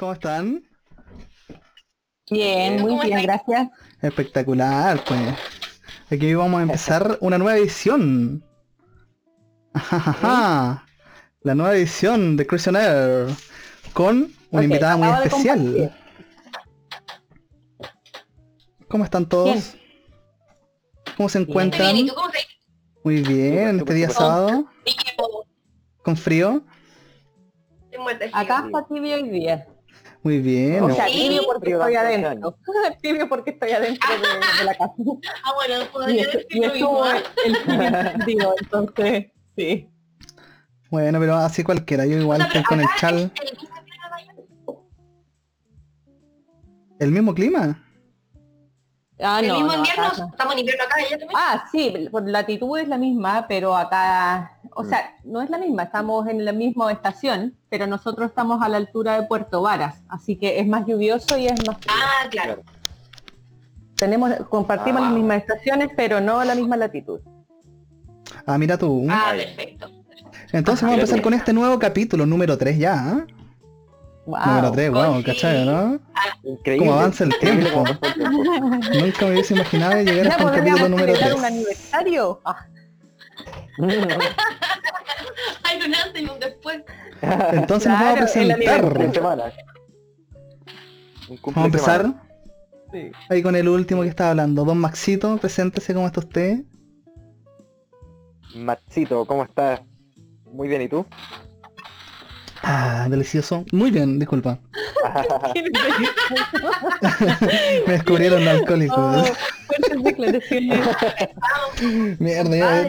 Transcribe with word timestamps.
¿Cómo 0.00 0.14
están? 0.14 0.62
Bien, 2.30 2.80
muy 2.80 3.06
bien, 3.06 3.22
gracias. 3.22 3.68
Espectacular, 4.00 5.04
pues. 5.04 5.20
Aquí 6.10 6.34
vamos 6.34 6.58
a 6.58 6.62
empezar 6.62 7.18
una 7.20 7.36
nueva 7.36 7.58
edición. 7.58 8.42
Ajajaja. 9.74 10.86
La 11.42 11.54
nueva 11.54 11.74
edición 11.76 12.38
de 12.38 12.46
Christian 12.46 12.76
Air. 12.76 13.26
Con 13.92 14.32
una 14.50 14.60
Ok, 14.60 14.64
invitada 14.64 14.96
muy 14.96 15.08
especial. 15.22 15.94
¿Cómo 18.88 19.04
están 19.04 19.28
todos? 19.28 19.52
Bien. 19.52 19.64
¿Cómo 21.18 21.28
se 21.28 21.40
Muy 21.40 21.48
encuentran? 21.50 21.92
bien, 21.92 21.96
¿y 21.98 22.08
tú 22.08 22.14
cómo 22.14 22.28
estás? 22.28 22.46
Muy 23.04 23.20
bien, 23.20 23.80
este 23.80 23.92
día 23.92 24.08
sábado. 24.08 24.64
Con 26.02 26.16
frío. 26.16 26.64
Acá 28.32 28.64
está 28.64 28.86
tibio 28.88 29.16
hoy 29.16 29.28
día. 29.28 29.66
Muy 30.22 30.38
bien. 30.38 30.82
O 30.82 30.94
sea, 30.94 31.06
Sí, 31.08 31.28
tibio 31.28 31.42
porque 31.46 31.70
estoy 31.72 31.94
adentro. 31.94 32.56
tibio 33.02 33.28
porque 33.28 33.50
estoy 33.50 33.70
adentro 33.70 34.08
de, 34.10 34.18
de 34.58 34.64
la 34.64 34.74
casa. 34.74 34.92
Ah, 35.44 35.52
bueno, 35.54 35.82
Y, 35.82 35.86
podría 35.86 36.26
decir 36.26 36.46
y 36.50 36.60
lo 36.60 37.04
el 37.06 37.64
tibio 37.64 37.86
encendido, 37.86 38.54
entonces, 38.60 39.26
sí. 39.56 39.88
Bueno, 40.90 41.20
pero 41.20 41.36
así 41.36 41.62
cualquiera. 41.62 42.04
Yo 42.04 42.18
igual 42.18 42.40
estoy 42.42 42.62
con 42.64 42.80
el 42.80 42.86
chal. 42.98 43.32
el 46.98 47.10
mismo 47.12 47.34
clima. 47.34 47.64
¿El? 47.64 49.26
Ah, 49.26 49.40
el 49.40 49.48
no, 49.48 49.54
mismo 49.54 49.72
no, 49.72 49.78
invierno, 49.78 50.04
acá 50.04 50.26
estamos 50.30 50.52
en 50.54 50.58
invierno 50.60 50.84
acá. 50.84 50.96
Ah, 51.34 51.64
sí, 51.70 52.08
por 52.10 52.28
latitud 52.28 52.78
es 52.78 52.88
la 52.88 52.98
misma, 52.98 53.46
pero 53.48 53.76
acá, 53.76 54.59
o 54.74 54.84
sea, 54.84 55.14
no 55.24 55.42
es 55.42 55.50
la 55.50 55.58
misma, 55.58 55.84
estamos 55.84 56.26
en 56.28 56.44
la 56.44 56.52
misma 56.52 56.90
estación, 56.92 57.56
pero 57.68 57.86
nosotros 57.86 58.28
estamos 58.30 58.62
a 58.62 58.68
la 58.68 58.76
altura 58.78 59.20
de 59.20 59.26
Puerto 59.26 59.62
Varas, 59.62 60.02
así 60.08 60.36
que 60.36 60.60
es 60.60 60.66
más 60.66 60.86
lluvioso 60.86 61.36
y 61.36 61.46
es 61.46 61.66
más 61.66 61.76
frío. 61.78 61.94
Ah, 61.96 62.28
claro. 62.30 62.62
Tenemos, 63.96 64.32
compartimos 64.48 65.02
Ah. 65.02 65.04
las 65.06 65.12
mismas 65.12 65.38
estaciones, 65.38 65.88
pero 65.96 66.20
no 66.20 66.42
la 66.44 66.54
misma 66.54 66.76
latitud. 66.76 67.20
Ah, 68.46 68.56
mira 68.58 68.78
tú. 68.78 69.06
Ah, 69.10 69.32
perfecto. 69.36 69.90
Entonces 70.52 70.82
vamos 70.82 70.98
a 70.98 71.00
empezar 71.00 71.22
con 71.22 71.34
este 71.34 71.52
nuevo 71.52 71.78
capítulo, 71.78 72.24
número 72.26 72.56
3 72.56 72.78
ya. 72.78 72.94
¿ah? 72.94 73.26
Wow. 74.26 74.38
Número 74.46 74.72
3, 74.72 74.90
wow. 74.90 75.22
¿cachai, 75.24 75.64
no? 75.66 76.00
Increíble. 76.44 76.86
¿Cómo 76.86 76.98
avanza 76.98 77.24
el 77.24 77.38
tiempo? 77.38 77.84
el. 77.86 79.00
Nunca 79.00 79.26
me 79.26 79.32
hubiese 79.32 79.54
imaginado 79.54 79.96
llegar 80.02 80.24
¿Ya 80.24 80.30
hasta 80.30 80.44
un 80.44 80.50
podríamos 80.50 80.80
capítulo 80.80 80.88
número 80.88 81.14
celebrar 81.14 81.30
3. 81.30 81.38
un 81.38 81.44
aniversario? 81.44 82.40
Ah, 82.44 82.66
Hay 85.64 85.82
un 85.82 85.94
antes 85.94 86.22
y 86.22 86.26
un 86.26 86.40
después. 86.40 86.82
Entonces 87.52 87.90
nos 87.90 88.00
vamos 88.00 88.12
a 88.12 88.16
presentar. 88.16 88.82
Vamos 91.28 91.56
a 91.56 91.64
empezar 91.64 92.14
sí. 92.92 93.10
ahí 93.28 93.42
con 93.42 93.56
el 93.56 93.68
último 93.68 94.02
que 94.02 94.08
estaba 94.08 94.30
hablando. 94.30 94.64
Don 94.64 94.78
Maxito, 94.78 95.36
preséntese, 95.38 95.94
¿cómo 95.94 96.06
está 96.06 96.20
usted? 96.20 96.62
Maxito, 98.54 99.24
¿cómo 99.26 99.42
estás? 99.44 99.80
Muy 100.52 100.68
bien, 100.68 100.82
¿y 100.82 100.88
tú? 100.88 101.06
Ah, 102.62 103.06
delicioso. 103.08 103.64
Muy 103.72 103.90
bien, 103.90 104.18
disculpa. 104.18 104.58
Me 107.86 107.92
descubrieron 107.92 108.42
Oh, 108.90 109.24
fuertes 109.66 110.02
declaraciones. 110.02 110.80
Mierda, 112.18 112.56
ya. 112.56 112.88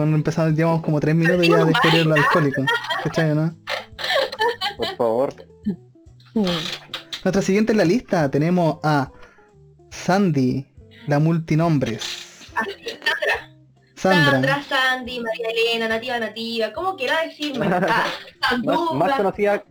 Bueno, 0.00 0.16
empezamos, 0.16 0.54
llevamos 0.54 0.80
como 0.80 0.98
3 0.98 1.14
minutos 1.14 1.44
y 1.44 1.50
ya 1.50 1.60
alcohólicos. 1.60 2.64
¿Cachai, 3.04 3.34
no? 3.34 3.54
Por 4.78 4.96
favor. 4.96 5.34
Nuestra 6.34 7.42
siguiente 7.42 7.72
en 7.72 7.78
la 7.78 7.84
lista 7.84 8.30
tenemos 8.30 8.78
a 8.82 9.12
Sandy, 9.90 10.66
la 11.06 11.18
multinombres. 11.18 12.48
Sandra. 12.54 13.52
Sandra. 13.94 14.30
Sandra, 14.30 14.62
Sandy, 14.62 15.20
María 15.20 15.48
Elena, 15.50 15.88
Nativa 15.88 16.18
Nativa. 16.18 16.72
¿Cómo 16.72 16.96
quiera 16.96 17.22
decirme? 17.22 17.66
Ah, 18.42 18.56
Más, 18.64 18.94
más 18.94 19.16
conocida 19.18 19.62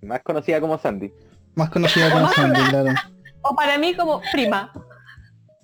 más 0.00 0.22
conocida 0.22 0.60
como 0.62 0.78
Sandy. 0.78 1.12
Más 1.56 1.68
conocida 1.68 2.10
como 2.10 2.32
Sandy, 2.32 2.60
claro. 2.70 2.94
O 3.42 3.54
para 3.54 3.76
mí 3.76 3.94
como 3.94 4.22
prima. 4.32 4.72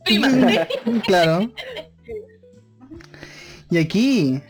Prima. 0.05 0.29
Claro. 1.07 1.51
Y 3.71 3.79
aquí, 3.79 4.43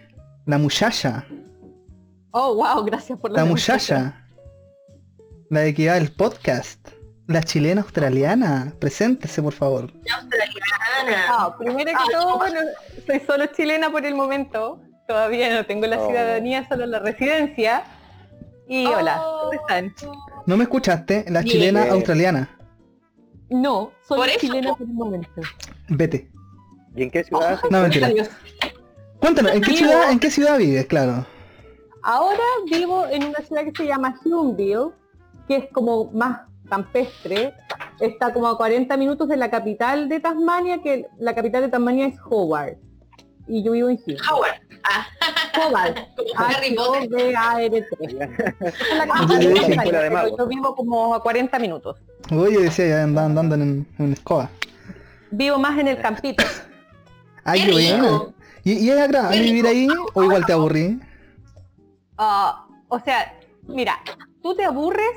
la 0.46 0.58
muchacha, 0.58 1.26
Oh, 2.32 2.54
wow, 2.54 2.84
gracias 2.84 3.18
por 3.18 3.32
la 3.32 3.38
la 3.42 3.44
muchacha, 3.44 4.24
la 5.50 5.60
de 5.60 5.74
que 5.74 5.88
va 5.88 5.96
el 5.96 6.12
podcast, 6.12 6.78
la 7.26 7.42
chilena 7.42 7.80
australiana, 7.82 8.72
preséntese 8.78 9.42
por 9.42 9.52
favor. 9.52 9.92
Australiana. 9.92 11.26
Ah, 11.28 11.56
primero 11.58 11.90
que 11.90 12.12
todo, 12.12 12.38
bueno, 12.38 12.60
soy 13.04 13.18
solo 13.26 13.46
chilena 13.46 13.90
por 13.90 14.06
el 14.06 14.14
momento. 14.14 14.80
Todavía 15.08 15.52
no 15.52 15.66
tengo 15.66 15.88
la 15.88 15.98
Oh. 16.00 16.06
ciudadanía, 16.06 16.68
solo 16.68 16.86
la 16.86 17.00
residencia. 17.00 17.82
Y 18.68 18.86
hola, 18.86 19.20
¿cómo 19.20 19.52
están? 19.52 19.92
¿No 20.46 20.56
me 20.56 20.62
escuchaste? 20.62 21.24
La 21.30 21.40
Bien. 21.40 21.52
chilena 21.52 21.90
australiana. 21.90 22.56
No, 23.50 23.90
eso, 24.04 24.24
chilena 24.38 24.70
po. 24.70 24.76
por 24.76 24.86
el 24.86 24.92
momento. 24.94 25.40
Vete. 25.88 26.30
¿Y 26.94 27.02
en 27.02 27.10
qué 27.10 27.24
ciudad? 27.24 27.58
No, 27.70 27.82
mentira. 27.82 28.06
Adiós. 28.06 28.30
Cuéntanos, 29.20 29.52
¿en 29.52 29.60
qué 29.62 29.76
ciudad, 29.76 30.10
en 30.10 30.18
qué 30.18 30.30
ciudad 30.30 30.58
vives? 30.58 30.86
Claro. 30.86 31.26
Ahora 32.02 32.42
vivo 32.70 33.06
en 33.06 33.24
una 33.24 33.38
ciudad 33.40 33.64
que 33.64 33.72
se 33.76 33.86
llama 33.86 34.18
Huonville, 34.24 34.90
que 35.46 35.56
es 35.56 35.64
como 35.72 36.10
más 36.12 36.40
campestre. 36.68 37.52
Está 38.00 38.32
como 38.32 38.46
a 38.48 38.56
40 38.56 38.96
minutos 38.96 39.28
de 39.28 39.36
la 39.36 39.50
capital 39.50 40.08
de 40.08 40.20
Tasmania, 40.20 40.80
que 40.82 41.06
la 41.18 41.34
capital 41.34 41.62
de 41.62 41.68
Tasmania 41.68 42.06
es 42.06 42.14
Hobart. 42.28 42.78
Y 43.46 43.62
yo 43.62 43.72
vivo 43.72 43.88
en 43.90 43.98
Hume. 44.06 44.16
Howard. 44.30 44.60
Ah, 44.84 45.06
Hobart. 45.66 45.98
como 46.16 46.28
Harry 46.36 46.74
Potter. 46.74 47.02
H-O-B-A-R-T. 47.02 47.86
Yo 50.38 50.46
vivo 50.46 50.74
como 50.74 51.14
a 51.14 51.22
40 51.22 51.58
minutos. 51.58 51.98
Oye, 52.32 52.60
decía, 52.60 52.88
ya 52.88 53.02
andaba 53.02 53.26
andando 53.26 53.56
en, 53.56 53.86
en 53.98 54.12
escoba. 54.12 54.48
Vivo 55.32 55.58
más 55.58 55.78
en 55.78 55.88
el 55.88 56.00
campito. 56.00 56.44
Ay, 57.44 57.60
Qué 57.60 57.66
qué 57.66 57.72
bueno. 57.72 58.32
¿Y, 58.64 58.72
y 58.74 58.90
es 58.90 58.98
agradable 58.98 59.40
vivir 59.42 59.66
ahí 59.66 59.88
o 60.14 60.22
igual 60.22 60.44
te 60.46 60.52
aburrí? 60.52 61.00
Ah, 62.18 62.66
o 62.88 63.00
sea, 63.00 63.38
mira, 63.66 63.98
tú 64.42 64.54
te 64.54 64.64
aburres 64.64 65.08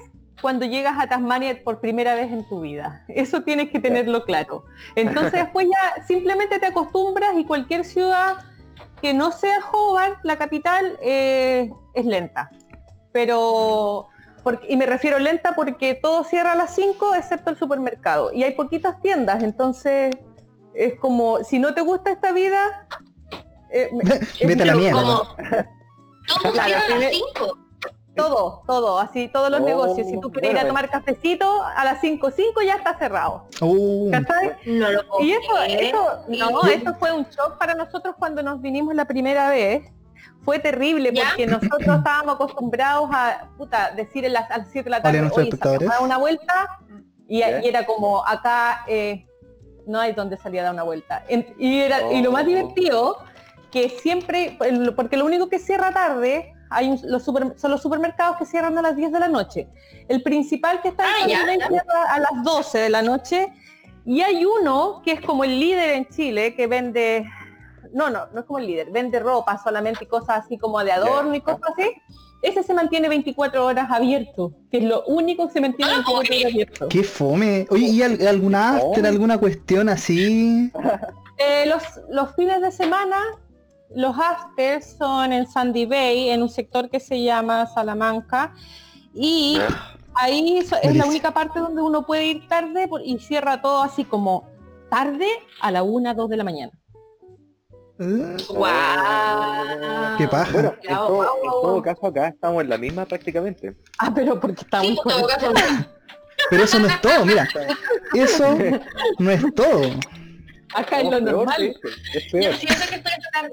cuando 0.41 0.65
llegas 0.65 0.97
a 0.99 1.07
Tasmania 1.07 1.61
por 1.63 1.79
primera 1.79 2.15
vez 2.15 2.31
en 2.31 2.47
tu 2.47 2.61
vida. 2.61 3.03
Eso 3.07 3.43
tienes 3.43 3.69
que 3.69 3.79
tenerlo 3.79 4.23
claro. 4.25 4.65
Entonces 4.95 5.31
después 5.43 5.67
ya 5.67 6.03
simplemente 6.05 6.59
te 6.59 6.67
acostumbras 6.67 7.35
y 7.37 7.45
cualquier 7.45 7.85
ciudad 7.85 8.37
que 9.01 9.13
no 9.13 9.31
sea 9.31 9.59
Hobart, 9.71 10.19
la 10.23 10.37
capital, 10.37 10.97
eh, 11.01 11.69
es 11.93 12.05
lenta. 12.05 12.49
Pero, 13.11 14.07
porque- 14.43 14.67
y 14.69 14.77
me 14.77 14.85
refiero 14.85 15.19
lenta 15.19 15.53
porque 15.55 15.93
todo 15.95 16.23
cierra 16.23 16.53
a 16.53 16.55
las 16.55 16.73
5 16.75 17.13
excepto 17.15 17.49
el 17.49 17.57
supermercado. 17.57 18.31
Y 18.33 18.43
hay 18.43 18.53
poquitas 18.55 19.01
tiendas, 19.01 19.43
entonces 19.43 20.15
es 20.73 20.97
como, 20.99 21.43
si 21.43 21.59
no 21.59 21.73
te 21.73 21.81
gusta 21.81 22.11
esta 22.11 22.31
vida... 22.31 22.87
eh, 23.73 23.89
Vete 24.45 24.63
a 24.63 24.65
la 24.67 24.75
mierda. 24.75 25.01
Como... 25.01 25.17
Todo 26.41 26.53
Claro, 26.53 26.67
cierra 26.67 26.85
a 26.85 26.89
las 26.89 27.09
tiene- 27.09 27.11
5. 27.35 27.57
Todo, 28.15 28.61
todo, 28.67 28.99
así, 28.99 29.27
todos 29.27 29.49
los 29.49 29.61
Oh, 29.61 29.65
negocios. 29.65 30.07
Si 30.07 30.19
tú 30.21 30.31
quieres 30.31 30.51
ir 30.51 30.57
a 30.57 30.61
bueno, 30.61 30.67
tomar 30.75 30.89
cafecito, 30.91 31.63
a 31.63 31.83
las 31.83 31.99
5, 31.99 32.29
5 32.29 32.61
ya 32.61 32.75
está 32.75 32.95
cerrado. 32.99 33.47
Uh, 33.59 34.11
¿Cachai? 34.11 34.51
No 34.67 34.91
lo 34.91 35.01
Y 35.19 35.31
eso, 35.31 35.57
eso, 35.67 36.07
no, 36.27 36.61
eso 36.69 36.93
fue 36.99 37.11
un 37.11 37.23
shock 37.23 37.57
para 37.57 37.73
nosotros 37.73 38.13
cuando 38.19 38.43
nos 38.43 38.61
vinimos 38.61 38.93
la 38.93 39.05
primera 39.05 39.49
vez. 39.49 39.91
Fue 40.43 40.59
terrible 40.59 41.11
¿Ya? 41.11 41.23
porque 41.29 41.47
nosotros 41.47 41.79
estábamos 41.97 42.35
acostumbrados 42.35 43.09
a 43.11 43.49
puta, 43.57 43.91
decir 43.95 44.27
a 44.27 44.29
las, 44.29 44.51
a 44.51 44.59
las 44.59 44.67
7 44.71 44.83
de 44.83 44.89
la 44.91 45.01
tarde, 45.01 45.19
oye, 45.35 45.49
a 45.59 45.67
dar 45.89 46.01
una 46.01 46.17
vuelta 46.17 46.67
y, 47.27 47.39
y 47.39 47.67
era 47.67 47.83
como 47.85 48.23
acá 48.27 48.83
eh, 48.87 49.25
no 49.87 49.99
hay 49.99 50.13
donde 50.13 50.37
salir 50.37 50.59
a 50.59 50.63
dar 50.65 50.73
una 50.73 50.83
vuelta. 50.83 51.23
En- 51.29 51.55
y, 51.57 51.79
era, 51.79 52.11
y 52.11 52.21
lo 52.21 52.31
más 52.31 52.43
Oh. 52.43 52.47
divertido 52.47 53.17
que 53.73 53.89
siempre, 53.89 54.57
porque 54.95 55.17
lo 55.17 55.25
único 55.25 55.49
que 55.49 55.57
cierra 55.57 55.91
tarde 55.91 56.53
hay 56.69 56.89
un- 56.89 56.99
los 57.05 57.23
super- 57.23 57.53
son 57.57 57.71
los 57.71 57.81
supermercados 57.81 58.37
que 58.37 58.45
cierran 58.45 58.77
a 58.77 58.81
las 58.83 58.95
10 58.95 59.11
de 59.11 59.19
la 59.19 59.27
noche. 59.27 59.67
El 60.07 60.21
principal 60.21 60.79
que 60.81 60.89
está 60.89 61.03
en 61.25 61.25
Ah, 61.25 61.27
ya, 61.27 61.67
cierra 61.67 62.03
a 62.09 62.19
las 62.19 62.43
12 62.43 62.77
de 62.77 62.89
la 62.89 63.01
noche 63.01 63.51
y 64.05 64.21
hay 64.21 64.45
uno 64.45 65.01
que 65.03 65.13
es 65.13 65.21
como 65.21 65.43
el 65.43 65.59
líder 65.59 65.89
en 65.91 66.07
Chile 66.07 66.55
que 66.55 66.67
vende, 66.67 67.25
no, 67.93 68.09
no, 68.11 68.27
no 68.31 68.41
es 68.41 68.45
como 68.45 68.59
el 68.59 68.67
líder, 68.67 68.91
vende 68.91 69.19
ropa 69.19 69.57
solamente 69.57 70.03
y 70.03 70.07
cosas 70.07 70.45
así 70.45 70.57
como 70.59 70.83
de 70.83 70.91
adorno 70.91 71.33
y 71.33 71.41
cosas 71.41 71.61
así. 71.75 71.91
Ese 72.43 72.61
se 72.61 72.73
mantiene 72.73 73.07
24 73.09 73.65
horas 73.65 73.89
abierto, 73.89 74.51
que 74.69 74.77
es 74.79 74.83
lo 74.83 75.03
único 75.05 75.47
que 75.47 75.53
se 75.53 75.61
mantiene 75.61 75.91
Ah, 75.91 75.95
24 76.05 76.35
horas 76.35 76.45
abierto. 76.53 76.87
qué 76.89 77.01
fome. 77.03 77.65
Oye, 77.71 77.87
¿y 77.87 78.03
al- 78.03 78.27
alguna 78.27 78.77
after, 78.77 79.05
alguna 79.07 79.37
cuestión 79.39 79.89
así? 79.89 80.71
Eh, 81.39 81.65
los, 81.65 81.81
los 82.11 82.35
fines 82.35 82.61
de 82.61 82.71
semana, 82.71 83.17
los 83.95 84.15
afters 84.17 84.95
son 84.97 85.33
en 85.33 85.47
Sandy 85.47 85.85
Bay, 85.85 86.29
en 86.29 86.41
un 86.41 86.49
sector 86.49 86.89
que 86.89 86.99
se 86.99 87.21
llama 87.23 87.65
Salamanca. 87.67 88.53
Y 89.13 89.59
ahí 90.15 90.57
es 90.57 90.95
la 90.95 91.05
única 91.05 91.31
parte 91.31 91.59
donde 91.59 91.81
uno 91.81 92.05
puede 92.05 92.25
ir 92.25 92.47
tarde 92.47 92.87
por- 92.87 93.01
y 93.05 93.17
cierra 93.19 93.61
todo 93.61 93.81
así 93.83 94.03
como 94.05 94.47
tarde 94.89 95.27
a 95.61 95.71
la 95.71 95.83
una, 95.83 96.13
dos 96.13 96.29
de 96.29 96.37
la 96.37 96.43
mañana. 96.43 96.71
Eh, 97.99 98.37
Guau. 98.49 100.17
Qué 100.17 100.27
paja. 100.27 100.51
Bueno, 100.51 100.73
en 100.81 100.95
todo, 100.95 101.75
en 101.77 101.81
caso 101.83 102.07
acá 102.07 102.27
estamos 102.29 102.63
en 102.63 102.69
la 102.69 102.77
misma 102.77 103.05
prácticamente. 103.05 103.75
Ah, 103.99 104.11
pero 104.13 104.39
porque 104.39 104.61
está 104.61 104.81
Sí, 104.81 104.87
muy 104.87 104.97
en 104.97 105.03
todo 105.19 105.27
caso, 105.27 105.51
Pero 106.49 106.63
eso 106.63 106.79
no 106.79 106.87
es 106.87 107.01
todo, 107.01 107.25
mira. 107.25 107.47
Eso 108.15 108.57
no 109.19 109.29
es 109.31 109.53
todo. 109.55 109.81
Acá 110.75 111.01
es 111.01 111.09
lo 111.09 111.17
Estamos 111.17 111.23
peor, 111.23 111.35
normal. 111.35 111.55
sí, 111.59 111.73
Es 112.15 112.23
Yo 112.25 112.31
peor. 112.31 112.55
siento 112.55 112.81
que 112.89 112.95
estoy 112.95 113.11
tarde. 113.31 113.51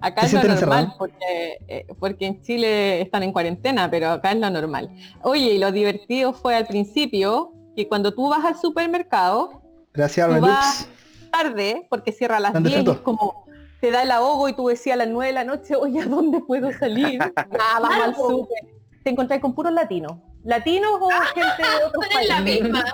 Acá 0.00 0.22
¿Te 0.22 0.26
es 0.28 0.32
lo 0.32 0.42
normal 0.42 0.94
porque, 0.98 1.58
eh, 1.68 1.86
porque 1.98 2.26
en 2.26 2.42
Chile 2.42 3.00
están 3.02 3.22
en 3.22 3.32
cuarentena, 3.32 3.90
pero 3.90 4.10
acá 4.10 4.32
es 4.32 4.38
lo 4.38 4.48
normal. 4.50 4.90
Oye, 5.22 5.52
y 5.54 5.58
lo 5.58 5.72
divertido 5.72 6.32
fue 6.32 6.56
al 6.56 6.66
principio 6.66 7.52
que 7.76 7.86
cuando 7.88 8.12
tú 8.14 8.28
vas 8.28 8.44
al 8.44 8.56
supermercado, 8.58 9.62
Gracias, 9.92 10.26
Tú 10.28 10.40
vas- 10.40 10.88
tarde, 11.32 11.86
porque 11.90 12.12
cierra 12.12 12.36
a 12.36 12.40
las 12.40 12.52
¿Dónde 12.52 12.70
10 12.70 12.84
y 12.86 12.90
es 12.90 12.98
como 12.98 13.44
te 13.80 13.90
da 13.90 14.02
el 14.02 14.10
ahogo 14.10 14.48
y 14.48 14.52
tú 14.52 14.68
decías 14.68 14.94
a 14.94 14.98
las 14.98 15.08
9 15.08 15.28
de 15.28 15.32
la 15.32 15.44
noche, 15.44 15.74
oye, 15.74 16.00
¿a 16.00 16.06
dónde 16.06 16.40
puedo 16.40 16.70
salir? 16.72 17.18
Nada, 17.18 17.34
vamos 17.80 18.04
al 18.04 18.14
súper. 18.14 18.58
Te 19.02 19.10
encontrás 19.10 19.40
con 19.40 19.54
puros 19.54 19.72
latinos. 19.72 20.12
Latinos 20.44 20.90
o 21.00 21.08
gente 21.34 21.62
de 21.62 21.84
otros 21.86 22.04
países. 22.12 22.62
misma. 22.62 22.84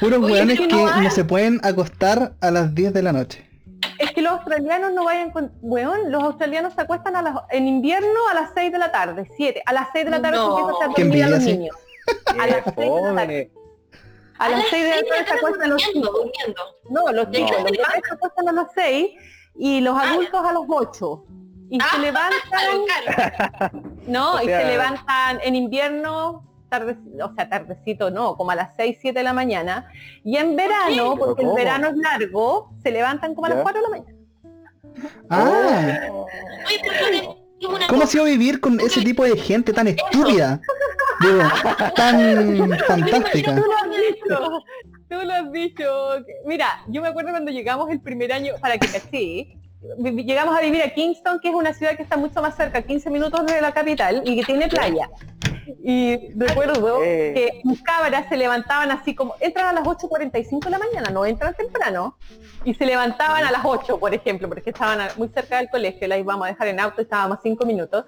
Puros 0.00 0.22
Oye, 0.22 0.32
weones 0.32 0.54
es 0.54 0.60
que 0.60 0.68
que 0.68 0.74
no 0.76 1.02
no 1.02 1.10
se 1.10 1.24
pueden 1.24 1.60
acostar 1.62 2.34
a 2.40 2.50
las 2.50 2.74
10 2.74 2.92
de 2.94 3.02
la 3.02 3.12
noche. 3.12 3.46
Es 4.02 4.12
que 4.12 4.22
los 4.22 4.32
australianos 4.32 4.92
no 4.92 5.04
vayan 5.04 5.30
con... 5.30 5.52
Weón, 5.62 6.10
los 6.10 6.22
australianos 6.24 6.74
se 6.74 6.80
acuestan 6.80 7.14
a 7.16 7.22
las, 7.22 7.34
en 7.50 7.68
invierno 7.68 8.18
a 8.30 8.34
las 8.34 8.50
6 8.54 8.72
de 8.72 8.78
la 8.78 8.90
tarde, 8.90 9.30
7. 9.36 9.62
A 9.64 9.72
las 9.72 9.88
6 9.92 10.04
de 10.06 10.10
la 10.10 10.20
tarde 10.22 10.36
No. 10.38 10.56
se 10.56 10.60
empiezan 10.60 10.82
a 10.82 10.94
dormir 10.96 11.24
a 11.24 11.28
los 11.28 11.42
sí. 11.44 11.56
niños. 11.56 11.76
A 12.40 12.46
las 12.48 12.64
Qué 12.64 12.72
seis 12.76 12.92
de 12.94 13.00
la 13.02 13.14
tarde. 13.14 13.50
A 14.38 14.48
las 14.48 14.64
6 14.70 14.82
de 14.84 14.88
la 14.90 15.08
tarde 15.08 15.24
se 15.26 15.32
acuestan 15.34 15.70
los 15.70 15.82
durmiendo. 15.94 16.62
No, 16.90 17.00
los 17.12 17.28
No. 17.28 17.32
los 17.38 17.64
bebés 17.64 17.86
se 18.08 18.14
acuestan 18.14 18.48
a 18.48 18.52
las 18.52 18.66
6 18.74 19.10
y 19.54 19.80
los 19.82 19.96
Ah, 19.96 20.10
adultos 20.10 20.44
a 20.44 20.52
las 20.52 20.62
8. 20.68 21.24
Y 21.70 21.80
se 21.80 21.86
Ah, 21.92 21.98
levantan, 22.00 23.72
no, 24.08 24.34
O 24.34 24.42
y 24.42 24.46
se 24.46 24.64
levantan 24.64 25.38
en 25.42 25.54
invierno, 25.54 26.44
tarde, 26.72 26.96
o 27.22 27.34
sea, 27.34 27.48
tardecito 27.50 28.10
no, 28.10 28.34
como 28.36 28.50
a 28.50 28.54
las 28.54 28.74
6, 28.76 28.96
7 29.00 29.18
de 29.18 29.22
la 29.22 29.34
mañana. 29.34 29.86
Y 30.24 30.38
en 30.38 30.56
verano, 30.56 30.86
¿Pero 30.88 31.16
porque 31.18 31.42
el 31.42 31.52
verano 31.54 31.88
es 31.88 31.96
largo, 31.96 32.72
se 32.82 32.90
levantan 32.90 33.34
como 33.34 33.46
a 33.46 33.50
las 33.50 33.58
¿Ya? 33.58 33.62
4 33.62 33.80
de 33.80 33.88
la 33.88 33.90
mañana. 33.90 34.18
Ah, 35.28 36.08
una 37.68 37.86
¿cómo 37.86 38.00
ha 38.00 38.04
cosa. 38.04 38.06
sido 38.06 38.24
vivir 38.24 38.58
con 38.60 38.80
ese 38.80 39.02
tipo 39.02 39.22
de 39.24 39.36
gente 39.36 39.72
tan 39.72 39.86
estúpida? 39.88 40.60
Digo, 41.20 41.42
tan 41.94 42.78
fantástica. 42.86 43.54
Tú 43.54 43.62
lo 43.62 43.76
has 43.76 43.90
dicho, 43.90 44.62
tú 45.08 45.16
lo 45.26 45.32
has 45.32 45.52
dicho. 45.52 45.84
Mira, 46.46 46.66
yo 46.88 47.02
me 47.02 47.08
acuerdo 47.08 47.30
cuando 47.30 47.50
llegamos 47.52 47.90
el 47.90 48.00
primer 48.00 48.32
año, 48.32 48.54
para 48.60 48.78
que 48.78 48.88
vi- 49.98 50.24
llegamos 50.24 50.56
a 50.56 50.60
vivir 50.62 50.82
a 50.82 50.88
Kingston, 50.92 51.38
que 51.40 51.50
es 51.50 51.54
una 51.54 51.72
ciudad 51.74 51.96
que 51.96 52.02
está 52.02 52.16
mucho 52.16 52.40
más 52.42 52.56
cerca, 52.56 52.82
15 52.82 53.10
minutos 53.10 53.46
de 53.46 53.60
la 53.60 53.72
capital, 53.72 54.22
y 54.24 54.36
que 54.36 54.44
tiene 54.44 54.68
playa. 54.68 55.08
Y 55.82 56.32
recuerdo 56.36 57.02
Eh. 57.02 57.32
que 57.34 57.60
mis 57.64 57.82
cabras 57.82 58.28
se 58.28 58.36
levantaban 58.36 58.90
así 58.90 59.14
como, 59.14 59.34
entran 59.40 59.66
a 59.68 59.72
las 59.72 59.84
8.45 59.86 60.64
de 60.64 60.70
la 60.70 60.78
mañana, 60.78 61.10
no 61.10 61.24
entran 61.24 61.54
temprano, 61.54 62.16
y 62.64 62.74
se 62.74 62.84
levantaban 62.86 63.44
a 63.44 63.50
las 63.50 63.64
8, 63.64 63.98
por 63.98 64.12
ejemplo, 64.14 64.48
porque 64.48 64.70
estaban 64.70 65.00
muy 65.16 65.28
cerca 65.28 65.58
del 65.58 65.68
colegio, 65.70 66.08
las 66.08 66.18
íbamos 66.18 66.46
a 66.46 66.50
dejar 66.50 66.68
en 66.68 66.80
auto, 66.80 67.02
estábamos 67.02 67.38
5 67.42 67.64
minutos, 67.66 68.04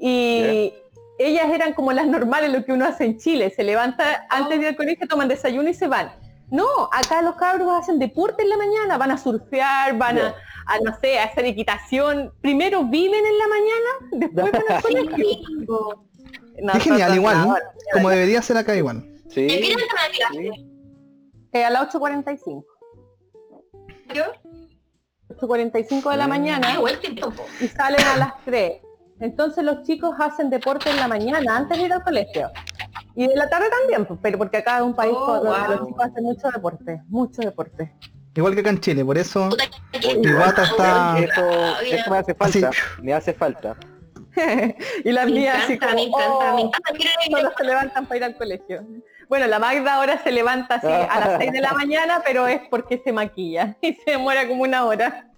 y 0.00 0.72
ellas 1.18 1.46
eran 1.52 1.72
como 1.72 1.92
las 1.92 2.06
normales, 2.06 2.52
lo 2.52 2.64
que 2.64 2.72
uno 2.72 2.84
hace 2.84 3.04
en 3.04 3.18
Chile, 3.18 3.50
se 3.54 3.62
levanta 3.64 4.26
antes 4.28 4.58
de 4.58 4.62
ir 4.64 4.68
al 4.68 4.76
colegio, 4.76 5.06
toman 5.08 5.28
desayuno 5.28 5.68
y 5.68 5.74
se 5.74 5.88
van. 5.88 6.12
No, 6.50 6.66
acá 6.92 7.22
los 7.22 7.34
cabros 7.36 7.68
hacen 7.76 7.98
deporte 7.98 8.42
en 8.42 8.50
la 8.50 8.56
mañana, 8.56 8.98
van 8.98 9.10
a 9.10 9.18
surfear, 9.18 9.96
van 9.98 10.18
a, 10.18 10.34
a, 10.66 10.78
no 10.78 10.96
sé, 11.00 11.18
a 11.18 11.24
hacer 11.24 11.44
equitación. 11.44 12.32
Primero 12.40 12.84
viven 12.84 13.24
en 13.26 13.38
la 13.38 13.48
mañana, 13.48 13.90
después 14.12 14.52
van 14.52 14.62
al 14.76 14.82
colegio. 14.82 16.04
Sí. 16.56 16.64
Qué 16.72 16.80
genial, 16.80 17.14
igual, 17.14 17.48
no, 17.48 17.56
como 17.92 18.10
debería 18.10 18.40
ser 18.42 18.56
acá 18.56 18.74
igual. 18.74 19.04
Sí. 19.30 19.42
¿En 19.42 19.48
qué 19.62 19.74
alternativa? 19.74 20.28
sí. 20.32 20.68
eh, 21.52 21.64
a 21.64 21.70
las 21.70 21.94
8.45. 21.94 22.64
¿Yo? 24.14 24.24
8.45 25.28 26.10
de 26.10 26.16
la 26.16 26.26
Mm. 26.26 26.30
mañana 26.30 26.68
Ah, 26.70 26.74
igual 26.74 26.98
y 27.60 27.68
salen 27.68 28.00
a 28.06 28.16
las 28.16 28.32
3. 28.44 28.80
Entonces 29.20 29.64
los 29.64 29.82
chicos 29.82 30.14
hacen 30.18 30.50
deporte 30.50 30.90
en 30.90 30.96
la 30.96 31.08
mañana 31.08 31.56
antes 31.56 31.78
de 31.78 31.84
ir 31.84 31.92
al 31.92 32.02
colegio. 32.02 32.50
Y 33.14 33.26
de 33.26 33.34
la 33.34 33.48
tarde 33.48 33.66
también, 33.70 34.04
pues, 34.06 34.20
pero 34.22 34.36
porque 34.38 34.58
acá 34.58 34.76
es 34.76 34.82
un 34.82 34.94
país 34.94 35.14
Oh, 35.16 35.36
donde 35.42 35.48
wow. 35.50 35.70
los 35.78 35.86
chicos 35.88 36.04
hacen 36.04 36.24
mucho 36.24 36.50
deporte, 36.50 37.02
mucho 37.08 37.40
deporte. 37.42 37.92
Igual 38.34 38.54
que 38.54 38.60
acá 38.60 38.70
en 38.70 38.80
Chile, 38.80 39.04
por 39.04 39.16
eso 39.16 39.48
está- 39.92 41.18
Eso, 41.18 41.80
eso 41.82 42.10
me 42.10 42.18
hace 42.18 42.36
Así. 42.38 42.60
falta. 42.60 42.76
Me 43.02 43.12
hace 43.14 43.32
falta. 43.32 43.76
y 45.04 45.12
las 45.12 45.26
Me 45.26 45.32
mías 45.32 45.64
así 45.64 45.78
como, 45.78 45.94
me 45.94 46.02
encanta, 46.04 46.54
me 46.54 46.62
"Oh", 46.62 46.66
encanta. 46.66 47.54
Se 47.58 47.64
levantan 47.64 48.06
para 48.06 48.16
ir 48.18 48.24
al 48.24 48.36
colegio. 48.36 48.84
Bueno, 49.28 49.46
la 49.46 49.58
Magda 49.58 49.94
ahora 49.94 50.22
se 50.22 50.30
levanta 50.30 50.76
así 50.76 50.86
a 50.86 51.20
las 51.20 51.38
6 51.38 51.52
de 51.52 51.60
la 51.60 51.72
mañana, 51.74 52.22
pero 52.24 52.46
es 52.46 52.60
porque 52.70 53.00
se 53.04 53.12
maquilla 53.12 53.76
y 53.82 53.94
se 53.94 54.12
demora 54.12 54.46
como 54.46 54.62
una 54.62 54.84
hora. 54.84 55.30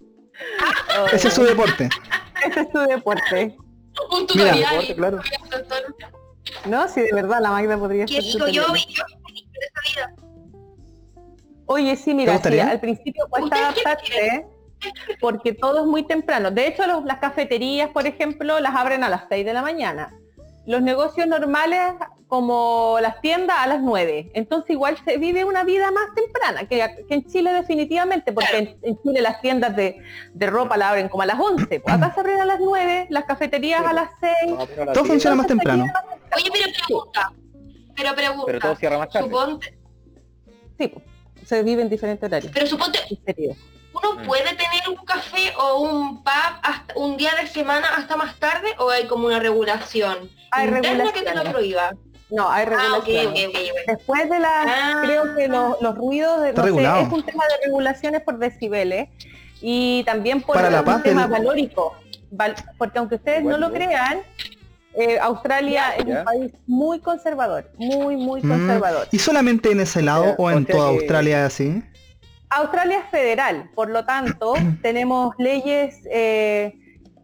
Oh, 0.99 1.05
ese 1.11 1.27
es 1.29 1.33
su 1.33 1.43
deporte. 1.43 1.89
ese 2.47 2.61
es 2.61 2.67
su 2.71 2.79
deporte. 2.79 3.55
un 4.11 4.21
Mira, 4.21 4.27
tutorial. 4.27 4.69
deporte, 4.69 4.95
claro. 4.95 5.19
No, 6.65 6.87
si 6.87 7.01
de 7.01 7.11
verdad 7.13 7.39
la 7.41 7.51
Magda 7.51 7.77
podría 7.77 8.05
¿Qué 8.05 8.21
ser 8.21 8.23
digo 8.23 8.47
yo? 8.47 8.67
yo 8.67 8.73
feliz 8.73 9.47
de 9.51 9.59
esa 9.65 9.81
vida. 10.01 10.15
Oye, 11.65 11.95
sí, 11.95 12.13
mira, 12.15 12.41
sí, 12.41 12.59
al 12.59 12.79
principio 12.79 13.27
cuesta 13.29 13.69
¿Ustedes 13.69 13.73
qué 13.75 13.89
adaptarse 13.89 14.47
porque 15.19 15.53
todo 15.53 15.79
es 15.81 15.85
muy 15.85 16.03
temprano. 16.03 16.51
De 16.51 16.67
hecho, 16.67 16.85
los- 16.87 17.03
las 17.05 17.19
cafeterías, 17.19 17.89
por 17.89 18.05
ejemplo, 18.07 18.59
las 18.59 18.75
abren 18.75 19.03
a 19.03 19.09
las 19.09 19.23
6 19.29 19.45
de 19.45 19.53
la 19.53 19.61
mañana. 19.61 20.13
Los 20.65 20.81
negocios 20.83 21.25
normales, 21.27 21.79
como 22.27 22.97
las 23.01 23.21
tiendas, 23.21 23.57
a 23.59 23.65
las 23.65 23.81
9. 23.81 24.29
Entonces 24.35 24.69
igual 24.71 24.97
se 25.03 25.17
vive 25.17 25.43
una 25.43 25.63
vida 25.63 25.89
más 25.89 26.13
temprana 26.13 26.67
que, 26.67 27.05
que 27.07 27.13
en 27.15 27.25
Chile 27.25 27.51
definitivamente, 27.53 28.31
porque 28.33 28.57
en, 28.57 28.77
en 28.83 29.01
Chile 29.01 29.21
las 29.21 29.41
tiendas 29.41 29.75
de, 29.75 29.97
de 30.31 30.47
ropa 30.47 30.77
la 30.77 30.89
abren 30.89 31.09
como 31.09 31.23
a 31.23 31.25
las 31.25 31.39
11. 31.39 31.79
Pues 31.79 31.95
acá 31.95 32.13
se 32.13 32.19
abren 32.19 32.39
a 32.41 32.45
las 32.45 32.59
9, 32.59 33.07
las 33.09 33.23
cafeterías 33.25 33.81
a 33.83 33.93
las 33.93 34.11
6. 34.21 34.33
Más 34.55 34.63
o 34.63 34.67
menos 34.67 34.77
a 34.79 34.85
las 34.85 34.93
Todo 34.93 35.03
10, 35.05 35.07
funciona 35.07 35.35
más 35.35 35.47
temprano. 35.47 35.85
Oye, 36.35 36.49
pero 36.53 36.65
pregunta. 36.85 37.33
Pero 37.95 38.15
pregunta. 38.15 38.43
Pero 38.45 38.59
todo 38.59 38.75
cierra 38.75 38.97
más 38.99 39.09
tarde. 39.09 39.25
Suponte, 39.27 39.77
Sí, 40.77 40.87
pues, 40.87 41.03
se 41.47 41.63
vive 41.63 41.81
en 41.81 41.89
diferentes 41.89 42.23
horarios. 42.27 42.51
pero 42.53 42.67
suponte. 42.67 42.99
¿Uno 44.03 44.21
Mm. 44.21 44.25
puede 44.25 44.43
tener 44.43 44.89
un 44.89 44.95
café 45.05 45.53
o 45.57 45.79
un 45.81 46.23
pub 46.23 46.53
hasta 46.63 46.93
un 46.95 47.17
día 47.17 47.31
de 47.39 47.47
semana 47.47 47.87
hasta 47.97 48.15
más 48.15 48.35
tarde 48.37 48.69
o 48.77 48.89
hay 48.89 49.07
como 49.07 49.27
una 49.27 49.39
regulación 49.39 50.29
Hay 50.51 50.67
interna 50.67 51.11
que 51.11 51.21
te 51.21 51.33
lo 51.35 51.43
regulaciones. 51.43 51.53
prohíba? 51.53 51.91
No, 52.31 52.49
hay 52.51 52.65
Ah, 52.67 52.69
regulaciones. 52.69 53.49
Después 53.87 54.29
de 54.29 54.39
la, 54.39 54.61
Ah. 54.67 55.01
creo 55.03 55.35
que 55.35 55.47
los, 55.47 55.81
los 55.81 55.95
ruidos, 55.95 56.41
de, 56.41 56.53
no 56.53 56.63
sé, 56.63 56.69
es 57.03 57.11
un 57.11 57.23
tema 57.23 57.43
de 57.47 57.65
regulaciones 57.65 58.21
por 58.21 58.37
decibeles 58.37 59.09
y 59.61 60.03
también 60.05 60.41
por 60.41 60.55
Para 60.55 60.69
la 60.69 60.79
un 60.79 60.85
paz 60.85 61.03
tema 61.03 61.23
del- 61.23 61.31
valórico, 61.31 61.95
val- 62.31 62.55
porque 62.77 62.99
aunque 62.99 63.15
ustedes 63.15 63.41
no 63.43 63.49
Bueno. 63.51 63.69
lo 63.69 63.73
crean, 63.73 64.19
eh, 64.95 65.17
Australia 65.19 65.91
es 65.97 66.05
un 66.05 66.23
país 66.23 66.51
muy 66.67 66.99
conservador, 66.99 67.69
muy, 67.77 68.15
muy 68.15 68.41
Mm, 68.43 68.49
conservador. 68.49 69.07
¿Y 69.11 69.19
solamente 69.19 69.71
en 69.71 69.79
ese 69.79 70.01
lado 70.01 70.35
o 70.37 70.51
en 70.51 70.65
toda 70.65 70.89
que- 70.91 70.97
Australia 70.97 71.45
así? 71.45 71.81
Australia 72.49 72.99
es 72.99 73.09
federal, 73.09 73.69
por 73.75 73.89
lo 73.89 74.05
tanto, 74.05 74.53
tenemos 74.81 75.35
leyes 75.37 76.01
eh, 76.09 76.73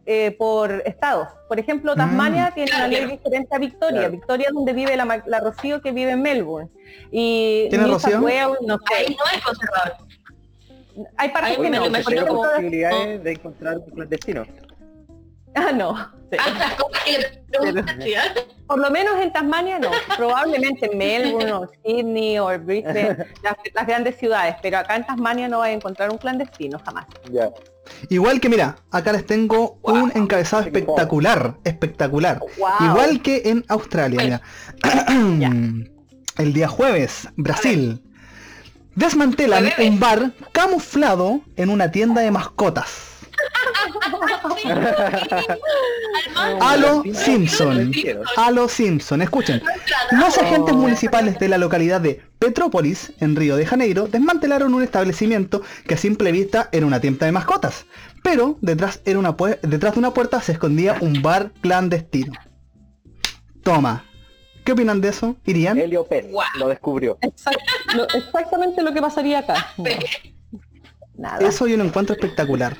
eh, 0.06 0.30
por 0.38 0.82
estados. 0.86 1.28
Por 1.48 1.58
ejemplo, 1.58 1.94
Tasmania 1.96 2.52
tiene 2.54 2.70
una 2.74 2.88
ley 2.88 3.06
diferente 3.06 3.54
a 3.54 3.58
Victoria. 3.58 3.98
Claro. 3.98 4.12
Victoria 4.12 4.46
es 4.48 4.54
donde 4.54 4.72
vive 4.72 4.96
la, 4.96 5.22
la 5.26 5.40
Rocío 5.40 5.80
que 5.80 5.92
vive 5.92 6.12
en 6.12 6.22
Melbourne. 6.22 6.70
Y 7.10 7.66
¿Tiene 7.70 7.86
New 7.86 7.98
South 7.98 8.12
Rocío? 8.12 8.20
Wales, 8.20 8.58
no 8.66 8.78
sé. 8.78 8.94
Ahí 8.94 9.16
no 9.18 9.24
es 9.36 9.44
conservador. 9.44 10.06
Hay 11.16 11.28
partes 11.30 11.50
Ahí 11.50 11.62
que 11.62 11.70
no. 11.70 11.84
Por 11.84 12.12
ejemplo, 12.12 12.34
posibilidades 12.36 13.22
de 13.22 13.32
encontrar 13.32 13.78
un 13.78 13.90
clandestino. 13.90 14.44
Ah, 15.56 15.72
no. 15.72 15.96
Sí. 16.30 16.38
Ah, 16.40 16.54
las 16.58 16.74
cosas 16.74 17.04
que 17.04 17.18
le 17.18 17.42
preguntan, 17.50 18.02
¿sí? 18.02 18.14
Por 18.66 18.78
lo 18.80 18.90
menos 18.90 19.20
en 19.20 19.32
Tasmania 19.32 19.78
no. 19.78 19.90
Probablemente 20.16 20.90
en 20.90 20.98
Melbourne 20.98 21.52
o 21.52 21.70
Sydney 21.84 22.38
o 22.38 22.46
Brisbane, 22.58 23.16
las, 23.42 23.56
las 23.74 23.86
grandes 23.86 24.16
ciudades. 24.16 24.56
Pero 24.60 24.78
acá 24.78 24.96
en 24.96 25.06
Tasmania 25.06 25.48
no 25.48 25.60
vas 25.60 25.68
a 25.68 25.72
encontrar 25.72 26.10
un 26.10 26.18
clandestino 26.18 26.80
jamás. 26.84 27.06
Igual 28.08 28.40
que 28.40 28.48
mira, 28.48 28.76
acá 28.90 29.12
les 29.12 29.24
tengo 29.24 29.78
un 29.82 30.10
encabezado 30.14 30.62
espectacular, 30.62 31.56
espectacular. 31.64 32.40
Wow. 32.58 32.90
Igual 32.90 33.22
que 33.22 33.42
en 33.44 33.64
Australia, 33.68 34.20
mira. 34.22 34.42
El 36.38 36.52
día 36.52 36.68
jueves, 36.68 37.28
Brasil. 37.36 38.02
Desmantelan 38.94 39.70
un 39.78 40.00
bar 40.00 40.32
camuflado 40.52 41.40
en 41.56 41.70
una 41.70 41.90
tienda 41.90 42.20
de 42.22 42.30
mascotas. 42.30 43.15
A 46.60 46.76
lo 46.76 47.02
Simpson. 47.14 47.92
A 48.36 48.50
lo 48.50 48.68
Simpson. 48.68 49.22
Escuchen. 49.22 49.62
Los 50.12 50.36
agentes 50.38 50.74
municipales 50.74 51.38
de 51.38 51.48
la 51.48 51.58
localidad 51.58 52.00
de 52.00 52.20
Petrópolis, 52.38 53.12
en 53.20 53.36
Río 53.36 53.56
de 53.56 53.66
Janeiro, 53.66 54.06
desmantelaron 54.08 54.74
un 54.74 54.82
establecimiento 54.82 55.62
que 55.86 55.94
a 55.94 55.98
simple 55.98 56.32
vista 56.32 56.68
era 56.72 56.86
una 56.86 57.00
tienda 57.00 57.26
de 57.26 57.32
mascotas. 57.32 57.86
Pero 58.22 58.58
detrás, 58.60 59.00
era 59.04 59.18
una 59.18 59.34
detrás 59.62 59.94
de 59.94 59.98
una 60.00 60.12
puerta 60.12 60.40
se 60.40 60.52
escondía 60.52 60.96
un 61.00 61.22
bar 61.22 61.52
clandestino. 61.60 62.32
Toma. 63.62 64.04
¿Qué 64.64 64.72
opinan 64.72 65.00
de 65.00 65.08
eso? 65.08 65.36
¿Irían? 65.44 65.78
Helio 65.78 66.04
Pérez 66.06 66.32
lo 66.58 66.68
descubrió. 66.68 67.18
Exact- 67.20 67.60
lo- 67.94 68.08
exactamente 68.08 68.82
lo 68.82 68.92
que 68.92 69.00
pasaría 69.00 69.38
acá. 69.40 69.68
No. 69.78 69.84
Nada. 71.16 71.46
Eso 71.46 71.66
yo 71.66 71.76
lo 71.76 71.84
encuentro 71.84 72.14
espectacular. 72.14 72.76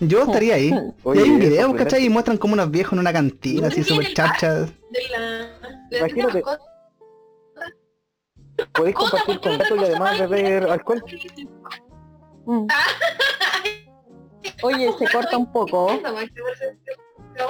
Yo 0.00 0.22
estaría 0.26 0.54
ahí. 0.54 0.72
Oye, 1.02 1.20
y 1.20 1.24
hay 1.24 1.30
un 1.30 1.38
video, 1.38 1.76
¿cachai? 1.76 2.04
Y 2.04 2.08
muestran 2.08 2.38
como 2.38 2.54
unos 2.54 2.70
viejos 2.70 2.94
en 2.94 3.00
una 3.00 3.12
cantina, 3.12 3.68
así 3.68 3.84
súper 3.84 4.06
el 4.06 4.14
chachas. 4.14 4.70
De 4.90 5.08
la, 5.10 5.48
de 5.90 5.98
Imagínate. 5.98 6.42
Podéis 8.72 8.96
compartir 8.96 9.40
¿por 9.40 9.40
qué 9.40 9.48
con 9.50 9.58
gato 9.58 9.76
y 9.76 9.84
además 9.84 10.18
más? 10.18 10.30
beber 10.30 10.64
alcohol. 10.64 11.04
Mm. 12.46 12.66
Oye, 14.62 14.90
se 14.98 15.08
corta 15.12 15.36
un 15.36 15.52
poco. 15.52 15.90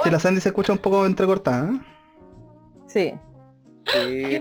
Si 0.05 0.11
la 0.11 0.21
Sandy 0.21 0.41
se 0.41 0.51
escucha 0.51 0.73
un 0.73 0.79
poco 0.79 1.07
entrecortada. 1.07 1.71
¿eh? 1.71 1.81
Sí, 2.87 3.15
Sí, 3.93 4.39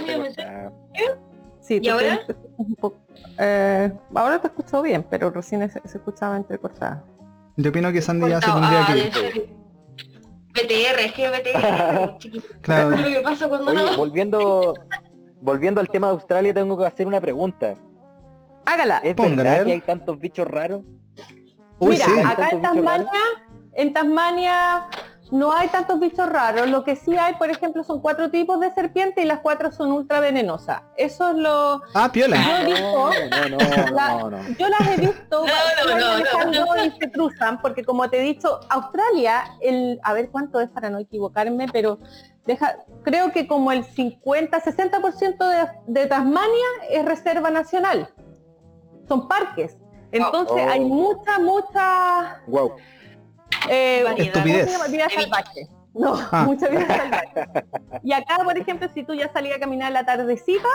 sí. 1.62 1.80
¿Y 1.82 1.90
ahora? 1.90 2.20
Un 2.58 2.76
poco- 2.76 2.98
eh, 3.38 3.92
ahora 4.16 4.40
te 4.40 4.48
escucho 4.48 4.82
bien, 4.82 5.04
pero 5.10 5.30
recién 5.30 5.70
se, 5.70 5.82
se 5.88 5.98
escuchaba 5.98 6.38
entrecortada. 6.38 7.04
Yo 7.56 7.70
opino 7.70 7.92
que 7.92 8.02
Sandy 8.02 8.30
ya 8.30 8.42
se 8.42 8.52
pondría 8.52 8.80
Ah, 8.80 8.92
aquí. 8.92 9.54
BTR, 10.54 11.00
es 11.06 11.14
que 11.14 11.30
BTR, 11.30 12.18
chiquito. 12.20 12.48
Claro. 12.62 12.94
Es 12.96 13.02
lo 13.02 13.08
que 13.08 13.22
pasa 13.22 13.48
cuando 13.48 13.72
Oye, 13.72 13.84
no. 13.92 13.98
volviendo, 13.98 14.74
volviendo 15.42 15.82
al 15.82 15.88
tema 15.90 16.08
de 16.08 16.14
Australia, 16.14 16.54
tengo 16.54 16.78
que 16.78 16.86
hacer 16.86 17.06
una 17.08 17.22
pregunta. 17.22 17.76
Hágala. 18.66 18.98
¿Es 19.04 19.16
Ponga, 19.16 19.34
a 19.34 19.36
verdad 19.38 19.58
ver. 19.58 19.66
que 19.66 19.72
hay 19.74 19.82
tantos 19.82 20.20
bichos 20.20 20.48
raros? 20.48 20.82
Uy, 21.80 21.92
Mira, 21.94 22.06
sí. 22.06 22.12
acá 22.26 22.50
en 22.50 22.62
¿Tantos 22.62 22.72
bichos 22.72 22.86
Tasmania, 22.86 23.22
en 23.74 23.94
Tasmania 23.94 24.88
no 25.32 25.52
hay 25.52 25.68
tantos 25.70 26.00
bichos 26.00 26.28
raros. 26.30 26.68
Lo 26.70 26.84
que 26.84 26.96
sí 26.96 27.18
hay, 27.18 27.36
por 27.36 27.50
ejemplo, 27.50 27.84
son 27.84 28.02
cuatro 28.02 28.30
tipos 28.32 28.60
de 28.60 28.72
serpiente 28.74 29.22
y 29.22 29.26
las 29.26 29.40
cuatro 29.40 29.72
son 29.72 29.92
ultra 29.92 30.20
venenosas. 30.20 30.82
Eso 30.96 31.30
es 31.30 31.36
lo. 31.36 31.82
Ah, 31.94 32.10
piola. 32.12 32.38
Yo 32.38 32.56
he 32.58 32.66
visto. 32.66 33.10
No, 33.30 33.50
no, 33.50 33.92
La- 33.96 34.14
no, 34.20 34.30
no. 34.32 34.38
Yo 34.58 34.68
las 34.70 34.88
he 34.88 34.98
visto 35.02 35.46
No, 35.46 35.46
no, 35.46 35.90
van 35.92 36.00
no, 36.00 36.06
no, 36.08 36.14
manejando 36.14 36.66
no. 36.76 36.86
y 36.86 36.92
se 36.92 37.12
cruzan, 37.12 37.62
porque 37.62 37.84
como 37.84 38.10
te 38.10 38.18
he 38.20 38.22
dicho, 38.22 38.60
Australia, 38.70 39.44
el, 39.62 40.00
a 40.04 40.14
ver 40.14 40.30
cuánto 40.30 40.60
es 40.62 40.70
para 40.70 40.90
no 40.90 41.00
equivocarme, 41.00 41.68
pero 41.72 42.00
deja, 42.46 42.78
creo 43.04 43.32
que 43.32 43.48
como 43.48 43.72
el 43.72 43.84
50-60% 43.84 45.38
de, 45.38 45.70
de 46.02 46.08
Tasmania 46.08 46.66
es 46.90 47.04
reserva 47.06 47.50
nacional. 47.52 48.10
Son 49.08 49.28
parques. 49.28 49.78
Entonces 50.12 50.58
Oh. 50.66 50.70
hay 50.72 50.80
mucha, 50.80 51.38
mucha 51.40 52.42
Wow. 52.48 52.76
Eh, 53.70 54.04
Ah. 56.32 56.44
mucha 56.46 56.68
vida 56.68 56.86
salvaje. 56.86 57.66
Y 58.04 58.14
acá, 58.14 58.38
por 58.44 58.58
ejemplo, 58.58 58.88
si 58.94 59.04
tú 59.04 59.14
ya 59.16 59.32
salías 59.34 59.58
a 59.58 59.60
caminar 59.60 59.88
en 59.88 59.94
la 59.96 60.06
tardecita, 60.06 60.68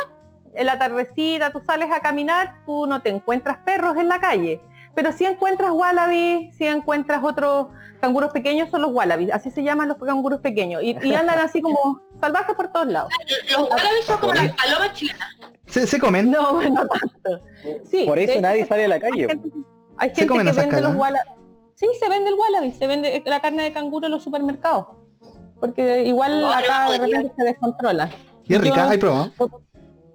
en 0.54 0.66
la 0.66 0.78
tardecita 0.78 1.50
tú 1.52 1.60
sales 1.64 1.90
a 1.92 2.00
caminar, 2.00 2.56
tú 2.66 2.86
no 2.86 3.02
te 3.02 3.10
encuentras 3.10 3.58
perros 3.58 3.96
en 3.96 4.08
la 4.08 4.18
calle. 4.20 4.60
Pero 4.94 5.12
si 5.12 5.24
encuentras 5.24 5.70
wallabies, 5.72 6.54
si 6.56 6.66
encuentras 6.66 7.22
otros 7.24 7.68
canguros 8.00 8.30
pequeños, 8.32 8.68
son 8.68 8.82
los 8.82 8.90
wallabies, 8.92 9.32
así 9.32 9.50
se 9.50 9.62
llaman 9.62 9.88
los 9.88 9.96
canguros 9.96 10.40
pequeños. 10.40 10.82
Y, 10.82 10.96
y 11.02 11.14
andan 11.14 11.38
así 11.38 11.62
como 11.62 12.00
salvajes 12.20 12.54
por 12.56 12.68
todos 12.72 12.88
lados. 12.88 13.10
Los 13.56 13.70
wallabies 13.70 14.04
son 14.04 14.18
como 14.18 14.34
las 14.34 14.52
palomas 14.52 14.92
chilenas. 14.92 15.28
¿Se, 15.66 15.86
se 15.86 15.98
comen? 15.98 16.30
No, 16.30 16.60
no 16.70 16.86
tanto. 16.86 17.44
Sí, 17.88 18.04
Por 18.06 18.18
eso 18.18 18.40
nadie 18.40 18.66
sale 18.66 18.84
a 18.84 18.88
la 18.88 18.94
Hay 18.96 19.00
calle. 19.00 19.28
gente, 19.28 19.48
hay 19.96 20.08
¿Se 20.10 20.14
gente 20.16 20.26
comen 20.28 20.46
que 20.46 20.52
vende 20.60 20.80
los 20.82 20.94
wallabies. 20.96 21.32
Sí, 21.82 21.88
se 21.98 22.08
vende 22.08 22.30
el 22.30 22.36
wallaby, 22.36 22.70
se 22.70 22.86
vende 22.86 23.22
la 23.26 23.40
carne 23.40 23.64
de 23.64 23.72
canguro 23.72 24.06
en 24.06 24.12
los 24.12 24.22
supermercados. 24.22 24.86
Porque 25.58 26.04
igual 26.04 26.40
No, 26.40 26.46
no 26.48 26.54
acá 26.54 26.88
de 26.92 26.98
repente 26.98 27.32
se 27.36 27.44
descontrola. 27.44 28.08
Y 28.46 28.54
es 28.54 28.60
rica, 28.60 28.88
hay 28.88 28.98
probado. 28.98 29.32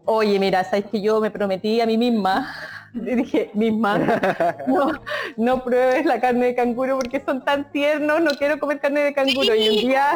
Oye, 0.06 0.40
mira, 0.40 0.64
sabes 0.64 0.86
que 0.86 1.02
yo 1.02 1.20
me 1.20 1.30
prometí 1.30 1.82
a 1.82 1.86
mí 1.86 1.98
misma, 1.98 2.56
y 2.94 3.00
dije, 3.16 3.52
misma, 3.54 3.98
no, 4.68 4.92
no 5.36 5.62
pruebes 5.66 6.06
la 6.06 6.22
carne 6.22 6.46
de 6.48 6.56
canguro 6.56 6.98
porque 7.00 7.20
son 7.20 7.44
tan 7.44 7.70
tiernos, 7.74 8.22
no 8.22 8.32
quiero 8.32 8.58
comer 8.60 8.80
carne 8.80 9.02
de 9.02 9.14
canguro. 9.14 9.54
Y 9.54 9.68
un 9.68 9.76
día, 9.90 10.12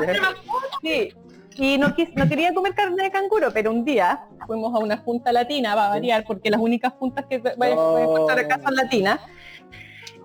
sí, 0.82 1.10
y 1.58 1.78
no, 1.78 1.88
quis- 1.94 2.14
no 2.16 2.30
quería 2.30 2.54
comer 2.54 2.74
carne 2.74 3.04
de 3.04 3.12
canguro, 3.12 3.52
pero 3.52 3.72
un 3.72 3.84
día 3.84 4.24
fuimos 4.48 4.74
a 4.74 4.80
una 4.80 4.96
junta 4.98 5.34
latina, 5.34 5.76
va 5.76 5.88
a 5.88 5.90
variar, 5.90 6.24
porque 6.26 6.50
las 6.50 6.62
únicas 6.62 6.94
juntas 6.94 7.26
que 7.30 7.40
voy 7.40 7.52
a 7.52 7.76
voy 7.76 8.02
a 8.02 8.06
encontrar 8.06 8.40
acá 8.40 8.62
son 8.64 8.74
latinas, 8.76 9.20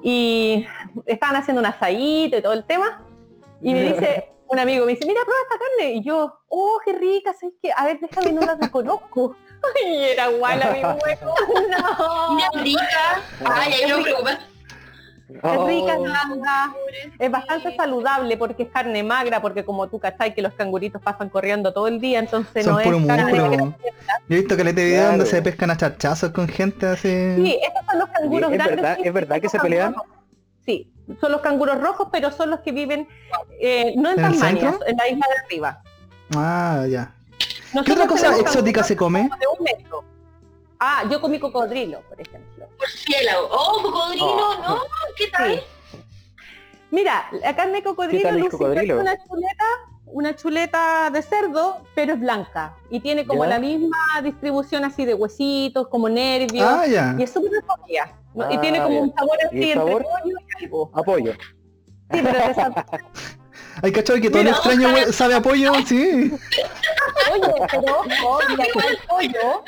y 0.08 0.64
estaban 1.04 1.34
haciendo 1.34 1.58
un 1.60 1.66
asadito 1.66 2.38
y 2.38 2.42
todo 2.42 2.52
el 2.52 2.64
tema, 2.64 3.02
y 3.60 3.74
me 3.74 3.82
dice, 3.82 4.30
un 4.46 4.56
amigo 4.56 4.86
me 4.86 4.92
dice, 4.92 5.04
mira, 5.04 5.20
prueba 5.24 5.40
esta 5.42 5.58
carne, 5.58 5.94
y 5.94 6.04
yo, 6.04 6.32
oh, 6.48 6.78
qué 6.84 6.92
rica, 6.92 7.34
¿sabes 7.34 7.56
qué? 7.60 7.72
A 7.76 7.86
ver, 7.86 7.98
déjame, 7.98 8.30
no 8.30 8.42
la 8.42 8.54
reconozco. 8.54 9.34
Y 9.84 10.04
era 10.04 10.28
wallaby 10.28 10.80
hueco. 11.02 11.34
No. 11.70 12.34
Mira, 12.36 12.48
rica. 12.62 13.20
Ay, 13.44 13.72
ahí 13.72 13.90
no 13.90 13.96
me 13.96 14.02
preocupa. 14.04 14.38
Es 15.28 15.42
rica, 15.42 15.94
es 15.94 16.00
Oh. 16.00 16.74
es 17.18 17.30
bastante 17.30 17.74
saludable 17.76 18.36
porque 18.36 18.62
es 18.64 18.68
carne 18.70 19.02
magra, 19.02 19.40
porque 19.42 19.64
como 19.64 19.88
tú 19.88 19.98
cachai 19.98 20.34
que 20.34 20.40
los 20.42 20.54
canguritos 20.54 21.02
pasan 21.02 21.28
corriendo 21.30 21.72
todo 21.72 21.88
el 21.88 22.00
día, 22.00 22.20
entonces 22.20 22.64
Son 22.64 22.76
no 22.76 22.80
puro 22.82 22.98
es 22.98 23.06
carne 23.06 23.36
Yo 24.28 24.36
he 24.36 24.36
visto 24.36 24.56
que 24.56 24.62
le 24.64 24.72
te 24.72 24.84
video 24.84 24.98
Claro. 25.00 25.10
donde 25.16 25.26
se 25.26 25.42
pescan 25.42 25.70
a 25.72 25.76
chachazos 25.76 26.30
con 26.30 26.46
gente 26.48 26.86
así. 26.86 27.08
Sí, 27.08 27.58
estos 27.60 27.84
son 27.90 27.98
los 27.98 28.08
canguros 28.10 28.50
¿Es 28.52 28.56
grandes. 28.56 28.76
verdad- 28.76 28.98
es 29.02 29.12
verdad 29.12 29.40
que 29.40 29.48
se 29.48 29.58
pelean? 29.58 29.94
rojos. 29.94 30.08
Sí, 30.64 30.92
son 31.20 31.32
los 31.32 31.40
canguros 31.40 31.80
rojos, 31.80 32.08
pero 32.12 32.30
son 32.30 32.50
los 32.50 32.60
que 32.60 32.70
viven 32.72 33.08
eh, 33.60 33.94
no 33.96 34.10
en 34.10 34.18
¿En 34.18 34.24
Tasmania, 34.24 34.78
en 34.86 34.96
la 34.96 35.08
isla 35.08 35.26
de 35.28 35.44
arriba. 35.44 35.82
Ah, 36.36 36.84
ya. 36.88 37.12
¿Qué 37.38 37.46
Nosotros 37.74 37.96
otra 37.96 38.06
cosa 38.08 38.38
exótica 38.40 38.82
se 38.84 38.96
come? 38.96 39.28
canguros 39.28 39.38
de 39.40 39.46
un 39.58 39.64
metro. 39.64 40.04
Ah, 40.78 41.04
yo 41.10 41.20
comí 41.20 41.38
cocodrilo, 41.40 42.00
por 42.02 42.20
ejemplo. 42.20 42.68
Murciélago. 42.78 43.48
Oh, 43.50 43.82
cocodrilo, 43.82 44.26
Oh. 44.26 44.54
¿no? 44.68 44.80
¿Qué 45.16 45.26
tal? 45.28 45.54
Sí. 45.54 45.98
Mira, 46.90 47.28
la 47.32 47.56
carne 47.56 47.74
de 47.78 47.82
cocodrilo 47.82 48.50
cocodrilo? 48.50 48.94
que 48.96 49.00
una 49.02 49.16
chuleta, 49.26 49.64
una 50.06 50.36
chuleta 50.36 51.10
de 51.10 51.22
cerdo, 51.22 51.82
pero 51.94 52.12
es 52.14 52.20
blanca 52.20 52.76
y 52.90 53.00
tiene 53.00 53.26
como 53.26 53.44
¿Ya? 53.44 53.50
la 53.50 53.58
misma 53.58 53.96
distribución 54.22 54.84
así 54.84 55.04
de 55.04 55.14
huesitos, 55.14 55.88
como 55.88 56.08
nervios 56.08 56.64
Ah, 56.68 56.86
ya. 56.86 57.14
y 57.18 57.22
es 57.24 57.32
súper 57.32 57.50
recogida. 57.52 58.12
¿no? 58.34 58.50
y 58.50 58.56
Ah, 58.56 58.60
tiene 58.60 58.78
como 58.82 58.94
ya. 58.96 59.00
un 59.02 59.14
sabor 59.14 59.38
¿Y 59.42 59.46
así 59.46 59.56
entre 59.56 59.74
sabor? 59.74 60.02
pollo 60.04 60.36
y 60.58 60.64
algo. 60.64 60.90
Apoyo. 60.94 61.32
Sí, 61.32 61.38
pero 62.22 62.28
es 62.28 62.44
de 62.46 62.50
esa- 62.52 62.86
Hay 63.82 63.92
cachado 63.92 64.20
que 64.20 64.30
todo 64.30 64.42
Mira, 64.42 64.54
extraño 64.54 64.88
sabe 65.12 65.34
a 65.34 65.42
pollo, 65.42 65.72
sí. 65.86 66.30
Oye, 67.32 67.52
pero 67.70 68.00
ojo, 68.00 68.38
y 68.48 68.52
acá 68.54 68.80
el 68.90 68.98
pollo, 69.08 69.64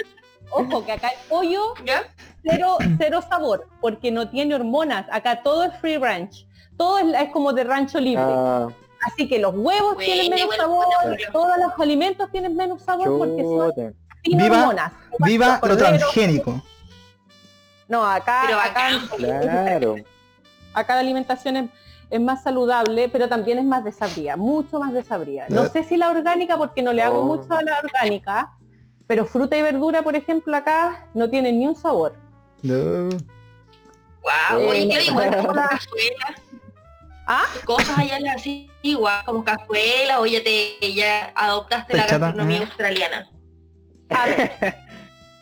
ojo 0.50 0.85
que 0.85 0.93
acá 0.93 1.09
el 1.09 1.19
pollo 1.28 1.75
¿Ya? 1.85 2.02
cero, 2.43 2.76
cero 2.99 3.21
sabor, 3.28 3.69
porque 3.81 4.11
no 4.11 4.28
tiene 4.31 4.55
hormonas. 4.55 5.07
Acá 5.12 5.43
todo 5.43 5.64
es 5.64 5.75
free 5.81 5.97
ranch. 5.99 6.47
Todo 6.76 6.99
es, 6.99 7.07
es 7.23 7.31
como 7.31 7.52
de 7.52 7.64
rancho 7.64 7.99
libre. 8.00 8.23
Ah, 8.26 8.69
Así 9.07 9.28
que 9.28 9.38
los 9.38 9.55
huevos 9.55 9.97
tienen 9.99 10.31
menos 10.31 10.57
sabor, 10.57 10.87
todos 11.33 11.57
los 11.59 11.73
alimentos 11.81 12.31
tienen 12.33 12.57
menos 12.57 12.83
sabor 12.83 13.17
porque 13.19 13.43
son 13.43 13.95
sin 14.25 14.38
Viva- 14.38 14.59
hormonas. 14.61 14.93
Viva 15.21 15.61
lo 15.62 15.76
transgénico. 15.76 16.61
No, 17.88 18.05
acá, 18.05 18.43
Pero 18.47 18.59
acá, 18.61 18.88
Claro. 19.17 19.95
acá 20.75 20.95
la 20.95 21.00
alimentación 21.00 21.57
es, 21.57 21.71
es 22.11 22.21
más 22.21 22.43
saludable, 22.43 23.09
pero 23.09 23.28
también 23.28 23.59
es 23.59 23.64
más 23.64 23.85
desabría, 23.85 24.37
mucho 24.37 24.78
más 24.78 24.93
desabría. 24.93 25.47
No 25.49 25.67
sé 25.69 25.85
si 25.85 25.97
la 25.97 26.11
orgánica, 26.11 26.57
porque 26.59 26.83
no 26.83 26.93
le 26.93 27.02
hago 27.02 27.21
Oh. 27.21 27.25
mucho 27.25 27.52
a 27.55 27.62
la 27.62 27.78
orgánica, 27.78 28.52
pero 29.09 29.25
fruta 29.25 29.57
y 29.57 29.62
verdura, 29.62 30.03
por 30.03 30.15
ejemplo, 30.15 30.55
acá 30.55 31.07
no 31.15 31.29
tienen 31.29 31.59
ni 31.59 31.67
un 31.67 31.75
sabor. 31.75 32.15
No. 32.62 33.09
Wow, 34.21 34.61
Eh, 34.61 34.69
oye, 34.69 34.87
no. 34.87 34.93
¿qué 34.93 35.05
igual 35.07 35.37
como? 35.37 35.61
¿Ah? 37.27 37.45
Cosas 37.65 37.99
allá 37.99 38.19
así, 38.35 38.71
igual 38.83 39.23
como 39.25 39.45
cazuela 39.45 40.21
o 40.21 40.27
ya 40.27 40.43
te 40.43 40.79
ya 40.95 41.33
adoptaste 41.35 41.97
la 41.97 42.07
gastronomía 42.07 42.61
ah. 42.61 42.65
australiana. 42.65 43.31
A 44.11 44.27
ver, 44.27 44.53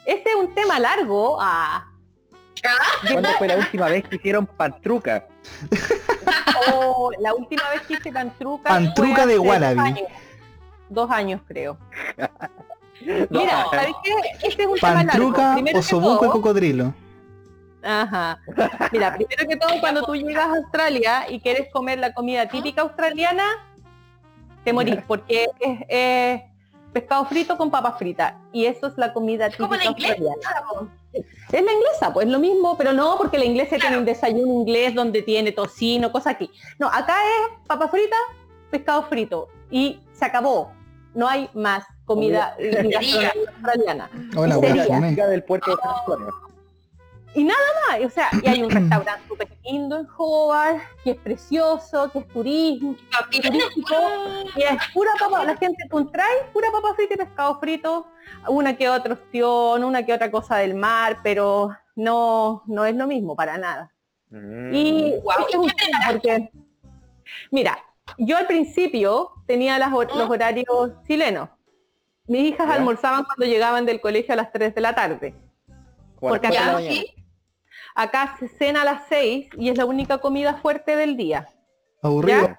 este 0.06 0.30
es 0.30 0.36
un 0.36 0.54
tema 0.54 0.78
largo. 0.78 1.38
Ah, 1.40 1.86
¿Cuándo 3.10 3.28
fue 3.38 3.48
la 3.48 3.56
última 3.56 3.88
vez 3.88 4.08
que 4.08 4.16
hicieron 4.16 4.46
pantruca? 4.46 5.26
oh, 6.72 7.10
la 7.20 7.34
última 7.34 7.68
vez 7.70 7.82
que 7.82 7.94
hice 7.94 8.12
pantruca. 8.12 8.68
Pantruca 8.68 9.22
fue 9.22 9.26
de 9.26 9.34
hace 9.34 9.38
wallaby. 9.38 9.76
Dos 9.76 9.86
años, 9.86 10.08
Dos 10.88 11.10
años, 11.10 11.40
creo. 11.46 11.78
No. 13.30 13.40
Mira, 13.40 13.66
¿sabes 13.70 13.94
qué? 14.02 14.12
Este 14.48 14.62
es 14.62 14.68
un 14.68 14.78
tema 14.78 15.04
largo. 15.04 15.32
Pantruca 15.32 16.30
cocodrilo. 16.30 16.94
Ajá. 17.82 18.38
Mira, 18.90 19.14
primero 19.14 19.48
que 19.48 19.56
todo, 19.56 19.80
cuando 19.80 20.02
tú 20.02 20.16
llegas 20.16 20.48
a 20.48 20.56
Australia 20.56 21.26
y 21.28 21.40
quieres 21.40 21.68
comer 21.72 21.98
la 22.00 22.12
comida 22.12 22.48
típica 22.48 22.82
australiana, 22.82 23.44
te 24.64 24.72
morís, 24.72 24.98
porque 25.06 25.46
es, 25.60 25.78
es 25.88 26.42
pescado 26.92 27.24
frito 27.26 27.56
con 27.56 27.70
papas 27.70 27.96
fritas. 27.98 28.34
Y 28.52 28.64
eso 28.66 28.88
es 28.88 28.94
la 28.96 29.12
comida 29.12 29.46
Es 29.46 29.56
como 29.56 29.70
típica 29.78 29.84
la 29.90 30.16
inglesa. 30.16 30.32
australiana. 30.34 30.66
po. 30.68 30.88
Es 31.12 31.64
la 31.64 31.72
inglesa, 31.72 32.12
pues 32.12 32.26
lo 32.26 32.38
mismo, 32.40 32.76
pero 32.76 32.92
no 32.92 33.16
porque 33.16 33.38
la 33.38 33.44
inglesa 33.44 33.76
tiene 33.78 33.98
un 33.98 34.04
desayuno 34.04 34.52
inglés 34.52 34.94
donde 34.94 35.22
tiene 35.22 35.52
tocino, 35.52 36.10
cosas 36.10 36.34
aquí. 36.34 36.50
No, 36.78 36.88
acá 36.88 37.14
es 37.24 37.66
papa 37.68 37.88
frita, 37.88 38.16
pescado 38.70 39.04
frito. 39.04 39.48
Y 39.70 40.00
se 40.12 40.24
acabó. 40.24 40.72
No 41.16 41.26
hay 41.26 41.48
más 41.54 41.84
comida 42.04 42.54
australiana. 42.54 44.10
Hola. 44.36 44.60
Chica 45.08 45.26
del 45.26 45.42
puerto 45.42 45.70
de. 45.70 45.82
Y 47.34 47.44
nada 47.44 47.58
más, 47.86 48.00
o 48.00 48.08
sea, 48.08 48.30
y 48.42 48.48
hay 48.48 48.62
un 48.62 48.70
restaurante 48.70 49.28
súper 49.28 49.48
lindo 49.62 49.98
en 49.98 50.06
Hobart, 50.16 50.78
que 51.04 51.10
es 51.10 51.16
precioso, 51.18 52.10
que 52.10 52.20
es 52.20 52.28
turismo, 52.28 52.96
turístico, 53.30 53.94
y 54.56 54.62
es 54.62 54.78
pura 54.94 55.10
papa, 55.20 55.44
la 55.44 55.54
gente 55.58 55.84
traes 56.12 56.44
pura 56.54 56.70
papa 56.72 56.94
frita 56.94 57.12
y 57.12 57.16
pescado 57.18 57.60
frito, 57.60 58.06
una 58.48 58.74
que 58.74 58.88
otra 58.88 59.12
opción, 59.12 59.84
una 59.84 60.06
que 60.06 60.14
otra 60.14 60.30
cosa 60.30 60.56
del 60.56 60.74
mar, 60.74 61.18
pero 61.22 61.76
no, 61.94 62.62
no 62.66 62.86
es 62.86 62.96
lo 62.96 63.06
mismo 63.06 63.36
para 63.36 63.58
nada. 63.58 63.92
Mm. 64.30 64.74
Y 64.74 65.14
Guau, 65.22 65.46
es 65.46 65.54
un 65.56 65.70
porque, 66.10 66.50
mira, 67.50 67.78
yo 68.18 68.36
al 68.36 68.46
principio 68.46 69.32
tenía 69.46 69.78
las 69.78 69.90
los 69.90 70.30
horarios 70.30 70.92
chilenos. 71.06 71.48
Mis 72.26 72.42
hijas 72.52 72.66
Ya. 72.68 72.74
almorzaban 72.74 73.24
cuando 73.24 73.44
llegaban 73.46 73.86
del 73.86 74.00
colegio 74.00 74.32
a 74.34 74.36
las 74.36 74.50
3 74.52 74.74
de 74.74 74.80
la 74.80 74.94
tarde. 74.94 75.34
Porque 76.18 76.48
sí. 76.78 77.14
Acá 77.94 78.36
se 78.38 78.48
cena 78.48 78.82
a 78.82 78.84
las 78.84 79.02
6 79.08 79.48
y 79.56 79.68
es 79.70 79.78
la 79.78 79.86
única 79.86 80.18
comida 80.18 80.54
fuerte 80.54 80.96
del 80.96 81.16
día. 81.16 81.48
Aburrido. 82.02 82.56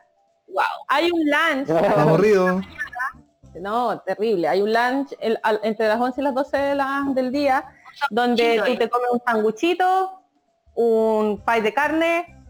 Wow. 0.48 0.64
Hay 0.88 1.12
un 1.12 1.22
lunch, 1.26 1.70
Aburrido. 1.98 2.62
no, 3.60 4.00
terrible, 4.02 4.48
hay 4.48 4.62
un 4.62 4.72
lunch 4.74 5.14
el- 5.20 5.40
al- 5.44 5.60
entre 5.64 5.88
las 5.88 6.00
11 6.00 6.22
y 6.22 6.24
las 6.24 6.34
12 6.34 6.58
de 6.58 6.76
la- 6.76 7.04
del 7.10 7.32
día 7.32 7.66
donde 8.10 8.62
tú 8.66 8.76
te 8.78 8.90
comes 8.90 9.10
un 9.12 9.22
sanguchito, 9.26 10.22
un 10.76 11.44
pie 11.46 11.62
de 11.62 11.74
carne 11.74 12.44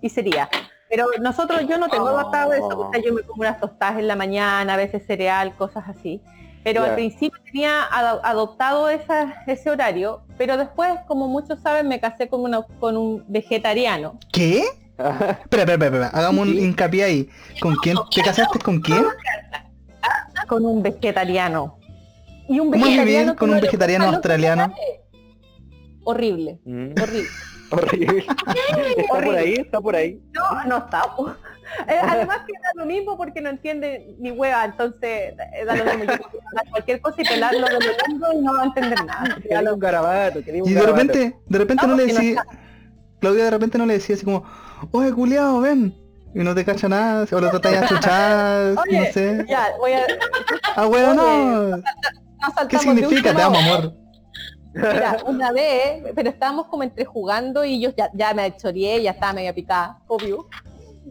y 0.00 0.08
sería. 0.10 0.48
Pero 0.90 1.06
nosotros, 1.20 1.60
yo 1.68 1.78
no 1.78 1.88
tengo 1.88 2.04
Oh. 2.06 2.08
adaptado 2.08 2.52
eso, 2.52 2.66
o 2.66 2.90
sea, 2.92 3.00
yo 3.00 3.14
me 3.14 3.22
como 3.22 3.40
unas 3.42 3.58
tostadas 3.60 3.98
en 4.00 4.08
la 4.08 4.16
mañana, 4.16 4.74
a 4.74 4.76
veces 4.76 5.06
cereal, 5.06 5.54
cosas 5.56 5.84
así. 5.88 6.20
Pero 6.62 6.82
al 6.84 6.94
principio 6.94 7.40
tenía 7.46 7.84
ado- 7.84 8.20
adoptado 8.22 8.90
esa- 8.90 9.34
ese 9.46 9.70
horario, 9.70 10.22
pero 10.36 10.58
después, 10.58 10.90
como 11.08 11.26
muchos 11.28 11.58
saben, 11.60 11.88
me 11.88 12.00
casé 12.00 12.28
con, 12.28 12.42
una- 12.42 12.62
con 12.80 12.96
un 12.98 13.24
vegetariano. 13.28 14.18
¿Qué? 14.32 14.58
Espera, 14.98 15.38
espera, 15.42 15.62
espera, 15.62 15.86
espera. 15.86 16.06
Hagamos 16.08 16.46
un 16.48 16.58
hincapié 16.58 17.04
ahí. 17.04 17.28
¿Con 17.62 17.76
quién? 17.76 17.96
¿Te 18.14 18.20
casaste 18.22 18.58
con 18.58 18.80
quién? 18.80 19.04
Con 20.48 20.66
un 20.66 20.82
vegetariano. 20.82 21.78
Y 22.48 22.58
un 22.60 22.70
¿Cómo 22.72 22.84
es 22.84 22.90
vivir 22.90 23.04
vegetariano 23.06 23.36
con 23.36 23.50
un 23.50 23.60
vegetariano 23.60 24.04
australiano? 24.06 24.74
Horrible, 26.04 26.58
Mm. 26.64 26.92
horrible. 27.00 27.28
Horrible. 27.72 28.24
Está 28.96 29.20
por 29.24 29.34
ahí, 29.36 29.54
está 29.54 29.80
por 29.80 29.96
ahí. 29.96 30.20
No, 30.32 30.64
no 30.64 30.78
está. 30.78 31.02
Eh, 31.88 31.98
Además 32.02 32.38
que 32.46 32.52
da 32.52 32.70
lo 32.74 32.86
mismo 32.86 33.16
porque 33.16 33.40
no 33.40 33.48
entiende 33.48 34.16
ni 34.18 34.32
hueva, 34.32 34.64
entonces 34.64 35.34
eh, 35.52 35.64
da 35.64 35.76
lo 35.76 35.84
mismo. 35.98 36.12
Cualquier 36.70 37.00
cosa 37.00 37.22
y 37.22 37.24
pelarlo 37.24 37.66
de 37.66 37.72
lo 37.74 38.32
y 38.32 38.42
no 38.42 38.54
va 38.54 38.62
a 38.62 38.66
entender 38.66 39.04
nada. 39.04 39.36
Ya 39.50 39.58
Quería 39.58 39.72
un 39.72 39.78
garabato, 39.80 40.42
quería 40.44 40.62
un 40.62 40.68
Y 40.68 40.74
de 40.74 40.80
garabato. 40.80 41.02
repente, 41.06 41.36
de 41.46 41.58
repente 41.58 41.86
no 41.86 41.92
No, 41.92 41.96
le 41.98 42.06
no 42.06 42.12
decía, 42.14 42.44
Claudia 43.20 43.44
de 43.44 43.50
repente 43.50 43.78
no 43.78 43.86
le 43.86 43.94
decía 43.94 44.16
así 44.16 44.24
como, 44.24 44.44
oye 44.92 45.12
culiao, 45.12 45.60
ven. 45.60 45.94
Y 46.34 46.38
no 46.40 46.54
te 46.54 46.64
cacha 46.64 46.88
nada, 46.88 47.26
o 47.30 47.40
lo 47.40 47.48
a 47.48 47.88
chuchar, 47.88 48.74
no 48.74 49.04
sé. 49.12 49.44
Ya, 49.48 49.68
voy 49.78 49.92
a... 49.92 50.02
Ah, 50.76 50.86
weón, 50.86 51.16
no. 51.16 51.82
¿Qué 52.68 52.76
de 52.76 52.82
significa? 52.82 53.34
Te 53.34 53.42
amo, 53.42 53.58
amor. 53.58 53.99
Mira, 54.72 55.18
una 55.26 55.52
vez, 55.52 56.02
pero 56.14 56.30
estábamos 56.30 56.66
como 56.66 56.82
entre 56.82 57.04
jugando 57.04 57.64
y 57.64 57.80
yo 57.80 57.90
ya, 57.96 58.10
ya 58.14 58.32
me 58.34 58.56
choreé, 58.56 59.02
ya 59.02 59.10
estaba 59.12 59.32
media 59.32 59.54
picada, 59.54 59.98
obvio. 60.06 60.48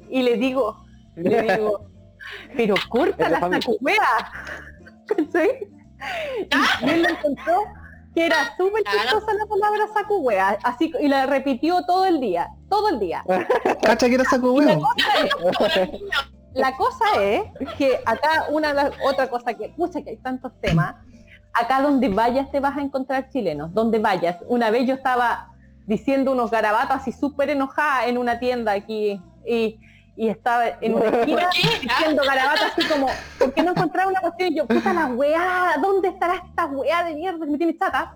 Y 0.09 0.21
le 0.23 0.35
digo, 0.37 0.83
le 1.15 1.41
digo, 1.57 1.85
pero 2.55 2.75
corta 2.89 3.29
la 3.29 3.39
sacuwea. 3.39 4.31
¿Cachai? 5.07 5.67
Y 6.85 6.89
él 6.89 7.03
lo 7.03 7.09
encontró 7.09 7.63
que 8.15 8.25
era 8.25 8.55
súper 8.57 8.83
Claro. 8.83 8.99
chistosa 9.01 9.33
la 9.33 9.45
palabra 9.45 9.81
sacuwea, 9.93 10.57
así 10.63 10.91
y 10.99 11.07
la 11.07 11.25
repitió 11.25 11.83
todo 11.85 12.05
el 12.05 12.19
día, 12.19 12.49
todo 12.69 12.89
el 12.89 12.99
día. 12.99 13.23
Cacha 13.83 14.07
que 14.07 14.15
era 14.15 14.23
Y 16.53 16.59
la 16.59 16.75
cosa 16.75 17.05
es, 17.21 17.43
que 17.77 17.99
acá 18.05 18.47
una 18.49 18.69
de 18.69 18.73
las- 18.75 18.91
otra 19.05 19.29
cosa 19.29 19.53
que, 19.53 19.69
pucha 19.69 20.01
que 20.01 20.11
hay 20.11 20.17
tantos 20.17 20.51
temas, 20.61 20.95
acá 21.53 21.81
donde 21.81 22.09
vayas 22.09 22.51
te 22.51 22.59
vas 22.59 22.77
a 22.77 22.81
encontrar 22.81 23.29
chilenos, 23.29 23.73
donde 23.73 23.99
vayas. 23.99 24.37
Una 24.47 24.71
vez 24.71 24.87
yo 24.87 24.95
estaba 24.95 25.49
diciendo 25.85 26.31
unos 26.31 26.51
garabatos 26.51 26.97
así 26.97 27.11
súper 27.11 27.49
enojada 27.49 28.05
en 28.05 28.17
una 28.17 28.39
tienda 28.39 28.73
aquí 28.73 29.19
y, 29.45 29.79
y 30.15 30.29
estaba 30.29 30.67
en 30.81 30.93
una 30.93 31.05
esquina 31.19 31.49
qué? 31.51 31.87
diciendo 31.87 32.23
garabatos 32.25 32.65
así 32.77 32.87
como, 32.87 33.07
¿por 33.39 33.53
qué 33.53 33.63
no 33.63 33.71
encontraba 33.71 34.09
una 34.09 34.21
cuestión? 34.21 34.51
Y 34.51 34.55
yo, 34.57 34.67
puta 34.67 34.93
la 34.93 35.07
weá, 35.07 35.75
¿dónde 35.81 36.09
estará 36.09 36.35
esta 36.35 36.65
weá 36.67 37.03
de 37.03 37.15
mierda 37.15 37.45
que 37.45 37.51
me 37.51 37.57
tiene 37.57 37.77
chata? 37.77 38.15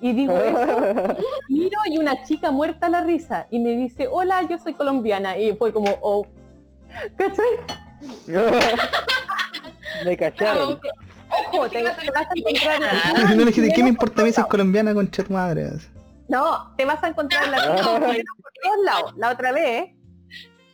Y 0.00 0.12
digo 0.12 0.36
eso, 0.36 1.16
miro 1.48 1.78
y 1.86 1.98
una 1.98 2.24
chica 2.24 2.50
muerta 2.50 2.86
a 2.86 2.90
la 2.90 3.00
risa 3.02 3.46
y 3.50 3.58
me 3.58 3.70
dice, 3.70 4.08
hola, 4.10 4.42
yo 4.42 4.58
soy 4.58 4.74
colombiana. 4.74 5.38
Y 5.38 5.54
fue 5.54 5.72
como, 5.72 5.96
oh, 6.02 6.26
¿cachai? 7.16 7.46
Me 10.04 10.16
cacharon. 10.16 10.80
Ojo, 11.52 11.68
te, 11.68 11.82
vas 11.82 11.98
a 11.98 12.02
encontrar 12.34 12.80
no 13.36 13.44
le 13.44 13.44
dije, 13.46 13.72
¿qué 13.74 13.82
me 13.82 13.88
importa 13.90 14.22
a 14.22 14.24
mí 14.24 14.32
si 14.32 14.40
es 14.40 14.46
colombiana 14.46 14.94
con 14.94 15.06
tu 15.08 15.22
madre? 15.32 15.70
No, 16.28 16.74
te 16.76 16.84
vas 16.84 17.02
a 17.02 17.08
encontrar 17.08 17.48
la 17.48 17.56
por 17.82 18.00
todos 18.00 18.84
lados. 18.84 19.14
La 19.16 19.30
otra 19.30 19.52
vez, 19.52 19.90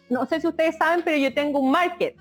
no 0.09 0.27
sé 0.27 0.41
si 0.41 0.47
ustedes 0.47 0.77
saben, 0.77 1.03
pero 1.05 1.17
yo 1.17 1.33
tengo 1.35 1.59
un 1.61 1.71
market. 1.71 2.17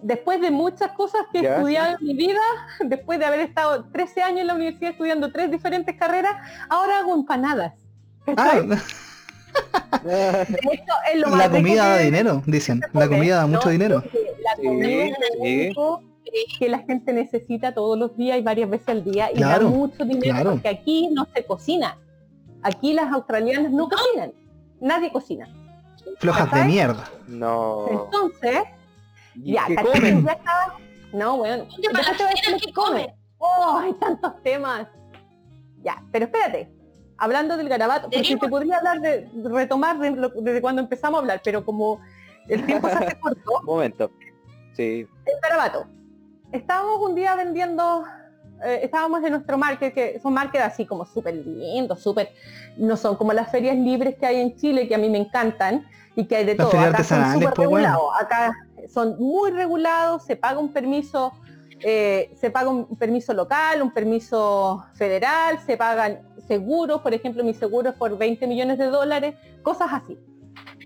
Después 0.00 0.40
de 0.40 0.50
muchas 0.50 0.92
cosas 0.92 1.22
que 1.32 1.40
he 1.40 1.42
Ya. 1.42 1.56
estudiado 1.56 1.96
en 2.00 2.06
mi 2.06 2.14
vida, 2.14 2.40
después 2.84 3.18
de 3.18 3.24
haber 3.26 3.40
estado 3.40 3.86
13 3.90 4.22
años 4.22 4.40
en 4.42 4.46
la 4.48 4.54
universidad 4.54 4.92
estudiando 4.92 5.32
tres 5.32 5.50
diferentes 5.50 5.96
carreras, 5.96 6.34
ahora 6.68 6.98
hago 7.00 7.14
empanadas. 7.14 7.72
Ah, 8.26 8.34
¿cachai? 8.36 8.68
De 8.68 10.42
hecho, 10.72 10.92
es 11.12 11.20
lo 11.20 11.28
más 11.28 11.38
la 11.38 11.50
comida 11.50 11.88
da 11.88 11.98
dinero, 11.98 12.42
dicen. 12.46 12.80
La 12.92 13.08
comida 13.08 13.36
da 13.36 13.46
mucho 13.46 13.64
No, 13.64 13.70
dinero. 13.70 14.02
La 14.44 14.54
comida 14.56 15.16
que 16.58 16.68
la 16.68 16.78
gente 16.80 17.12
necesita 17.12 17.72
todos 17.74 17.98
los 17.98 18.16
días 18.16 18.38
y 18.38 18.42
varias 18.42 18.68
veces 18.70 18.88
al 18.88 19.04
día 19.04 19.30
y 19.32 19.36
Claro, 19.36 19.66
da 19.66 19.70
mucho 19.70 20.04
dinero 20.04 20.34
claro. 20.34 20.50
porque 20.52 20.68
aquí 20.68 21.08
no 21.12 21.26
se 21.34 21.44
cocina. 21.44 21.96
Aquí 22.62 22.92
las 22.92 23.12
australianas 23.12 23.70
no 23.72 23.88
cocinan. 23.88 24.32
Nadie 24.80 25.10
cocina. 25.12 25.48
Flojas 26.18 26.50
de 26.52 26.64
mierda. 26.64 27.04
No. 27.26 27.86
Entonces, 27.90 28.62
¿Y 29.36 29.52
ya, 29.52 29.64
comen? 29.82 30.24
Ya 30.24 30.32
estaba- 30.32 30.76
No, 31.12 31.36
bueno. 31.38 31.64
Oye, 31.64 31.88
para 31.92 31.98
después 32.10 32.16
te 32.18 32.22
voy 32.24 32.32
a 32.32 32.34
decir 32.34 32.46
lo 32.46 32.52
las 32.52 32.60
que 32.60 32.66
chilenas, 32.66 32.66
¿qué 32.66 32.72
comen? 32.72 33.06
comen. 33.06 33.14
Oh, 33.38 33.78
hay 33.78 33.92
tantos 33.94 34.42
temas. 34.42 34.88
Ya, 35.82 36.02
pero 36.10 36.24
espérate. 36.24 36.72
Hablando 37.18 37.56
del 37.56 37.68
garabato, 37.68 38.08
porque 38.10 38.36
te 38.36 38.48
podría 38.48 38.78
hablar 38.78 39.00
de 39.00 39.28
retomar 39.44 39.98
de 39.98 40.10
lo- 40.12 40.28
desde 40.30 40.60
cuando 40.60 40.82
empezamos 40.82 41.18
a 41.18 41.20
hablar, 41.20 41.40
pero 41.44 41.64
como 41.64 42.00
el 42.48 42.64
tiempo 42.66 42.88
se 42.88 42.94
hace 42.94 43.18
corto, 43.20 43.58
Un 43.60 43.66
momento. 43.66 44.10
Sí. 44.74 45.06
el 45.26 45.34
garabato. 45.42 45.86
Estábamos 46.52 47.00
un 47.00 47.14
día 47.14 47.34
vendiendo, 47.34 48.04
eh, 48.64 48.80
estábamos 48.82 49.22
en 49.24 49.32
nuestro 49.32 49.58
market, 49.58 49.92
que 49.92 50.18
son 50.20 50.32
markets 50.34 50.64
así 50.64 50.86
como 50.86 51.04
súper 51.04 51.34
lindos, 51.34 52.02
súper, 52.02 52.30
no 52.76 52.96
son 52.96 53.16
como 53.16 53.32
las 53.32 53.50
ferias 53.50 53.76
libres 53.76 54.16
que 54.16 54.26
hay 54.26 54.40
en 54.40 54.56
Chile, 54.56 54.88
que 54.88 54.94
a 54.94 54.98
mí 54.98 55.10
me 55.10 55.18
encantan, 55.18 55.86
y 56.16 56.24
que 56.26 56.36
hay 56.36 56.44
de 56.44 56.56
Las 56.56 56.70
todo. 56.70 56.80
Acá 56.80 57.04
son 57.04 57.32
súper 57.32 57.52
pues, 57.54 57.68
bueno. 57.68 57.88
regulados. 57.88 58.20
Acá 58.20 58.52
son 58.88 59.16
muy 59.18 59.50
regulados, 59.50 60.24
se 60.24 60.36
paga 60.36 60.58
un 60.58 60.72
permiso, 60.72 61.32
eh, 61.80 62.34
se 62.40 62.50
paga 62.50 62.70
un 62.70 62.96
permiso 62.96 63.32
local, 63.34 63.82
un 63.82 63.92
permiso 63.92 64.84
federal, 64.94 65.60
se 65.64 65.76
pagan 65.76 66.20
seguros, 66.48 67.02
por 67.02 67.14
ejemplo, 67.14 67.44
mi 67.44 67.54
seguro 67.54 67.90
es 67.90 67.94
por 67.94 68.16
20 68.18 68.46
millones 68.46 68.78
de 68.78 68.86
dólares, 68.86 69.36
cosas 69.62 69.90
así. 69.92 70.18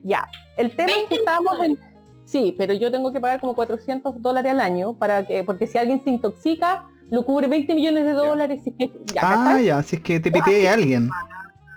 Ya, 0.03 0.27
el 0.57 0.75
tema 0.77 0.91
es 0.91 0.97
20 0.97 1.09
que 1.09 1.15
estábamos 1.21 1.61
en... 1.61 1.92
Sí, 2.33 2.55
pero 2.57 2.73
yo 2.73 2.91
tengo 2.91 3.13
que 3.13 3.21
pagar 3.21 3.41
como 3.41 3.55
400 3.55 4.23
dólares 4.23 4.53
al 4.53 4.61
año 4.61 4.95
para 4.95 5.27
que, 5.27 5.45
porque 5.45 5.67
si 5.67 5.77
alguien 5.77 6.03
se 6.03 6.09
intoxica, 6.11 6.87
lo 7.11 7.25
cubre 7.27 7.47
20 7.47 7.75
millones 7.75 8.05
de 8.07 8.13
dólares. 8.13 8.63
Si, 8.65 8.71
es 8.71 8.91
que- 8.91 9.01
ya, 9.15 9.21
Ah, 9.23 9.61
ya, 9.61 9.83
si 9.83 9.97
es 9.97 10.03
que 10.03 10.19
te 10.19 10.33
pité 10.33 10.67
a 10.67 10.73
alguien. 10.73 11.11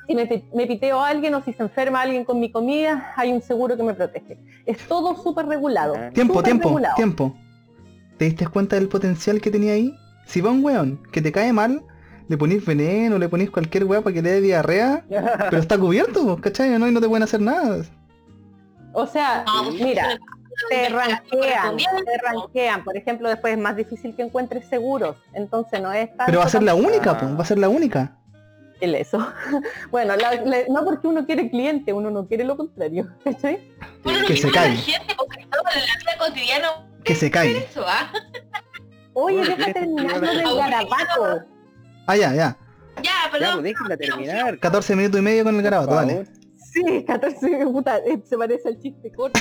si 0.08 0.16
me, 0.16 0.26
pi- 0.26 0.46
me 0.54 0.66
piteo 0.66 1.02
a 1.02 1.10
alguien 1.10 1.36
o 1.36 1.44
si 1.44 1.52
se 1.52 1.62
enferma 1.64 2.02
alguien 2.02 2.24
con 2.24 2.40
mi 2.40 2.50
comida, 2.52 3.12
hay 3.18 3.34
un 3.34 3.42
seguro 3.42 3.76
que 3.76 3.84
me 3.84 3.94
protege. 3.94 4.40
Es 4.66 4.78
todo 4.88 5.16
súper 5.22 5.46
regulado. 5.48 5.94
Ah. 5.98 6.10
Tiempo, 6.14 6.42
tiempo, 6.42 6.70
regulado. 6.70 6.96
tiempo. 6.96 7.36
¿Te 8.18 8.26
diste 8.26 8.48
cuenta 8.48 8.78
del 8.78 8.88
potencial 8.88 9.42
que 9.42 9.52
tenía 9.52 9.74
ahí? 9.74 9.94
Si 10.26 10.40
va 10.40 10.52
un 10.52 10.64
weón 10.64 11.02
que 11.12 11.22
te 11.22 11.34
cae 11.34 11.52
mal, 11.52 11.84
le 12.30 12.38
ponís 12.38 12.66
veneno, 12.66 13.18
le 13.18 13.28
ponís 13.28 13.52
cualquier 13.52 13.84
weá 13.84 14.02
para 14.02 14.14
que 14.14 14.22
le 14.22 14.32
dé 14.32 14.40
diarrea, 14.42 15.04
pero 15.50 15.58
está 15.58 15.78
cubierto, 15.78 16.24
pues, 16.24 16.40
¿cachai? 16.40 16.80
¿no? 16.80 16.88
Y 16.88 16.92
no 16.94 17.02
te 17.02 17.10
pueden 17.10 17.24
hacer 17.24 17.42
nada. 17.42 17.84
O 18.94 19.06
sea, 19.06 19.44
No, 19.46 19.70
pues, 19.72 19.82
mira, 19.84 20.18
te 20.70 20.90
ranquean, 20.90 21.78
te 21.78 22.18
ranquean. 22.24 22.84
Por 22.84 22.96
ejemplo, 22.98 23.30
después 23.30 23.54
es 23.54 23.60
más 23.60 23.76
difícil 23.76 24.16
que 24.16 24.24
encuentres 24.24 24.68
seguros. 24.68 25.18
Entonces 25.34 25.82
no 25.82 25.92
es 25.94 26.16
tan 26.16 26.26
Pero 26.28 26.40
va 26.40 26.46
a 26.46 26.50
ser 26.50 26.64
la 26.64 26.76
única, 26.76 27.12
Ah. 27.12 27.18
pues, 27.20 27.38
va 27.38 27.42
a 27.42 27.46
ser 27.46 27.58
la 27.60 27.70
única. 27.70 28.18
el 28.82 28.94
eso. 28.96 29.18
Bueno, 29.92 30.16
la- 30.18 30.66
no 30.70 30.84
porque 30.84 31.08
uno 31.08 31.26
quiere 31.26 31.50
cliente, 31.50 31.94
uno 31.94 32.12
no 32.12 32.28
quiere 32.28 32.44
lo 32.44 32.58
contrario. 32.58 33.08
Que 33.24 33.34
se 34.38 34.48
la 34.48 34.52
cague. 34.54 34.76
gente 34.76 35.14
porque 35.18 35.40
estamos 35.42 35.74
en 35.76 35.80
la 35.82 35.86
vida 35.98 36.18
cotidiana 36.20 36.68
Que 37.04 37.16
se 37.16 37.32
cae. 37.32 37.58
eso, 37.58 37.84
¿ah? 37.88 38.12
Oye, 39.14 39.38
Bueno, 39.38 39.44
deja 39.56 39.56
¿quieres 39.56 39.74
terminar 39.76 40.18
lo 40.22 40.28
del 40.34 40.58
garabato. 40.58 41.46
Ah, 42.06 42.18
ya, 42.18 42.34
ya. 42.34 42.58
Ya, 42.98 43.02
Ya, 43.04 43.32
perdón. 43.32 43.52
pues 43.62 43.64
déjenla 43.64 43.98
terminar. 43.98 44.60
14 44.60 44.96
minutos 44.96 45.20
y 45.20 45.24
medio 45.24 45.44
con 45.46 45.56
el 45.56 45.62
garabato, 45.62 45.96
dale. 45.96 46.12
favor. 46.26 46.28
Sí, 46.74 47.04
14 47.08 47.66
puta, 47.68 47.98
eh, 48.00 48.22
se 48.26 48.38
parece 48.38 48.68
al 48.68 48.80
chiste 48.80 49.10
corto. 49.14 49.40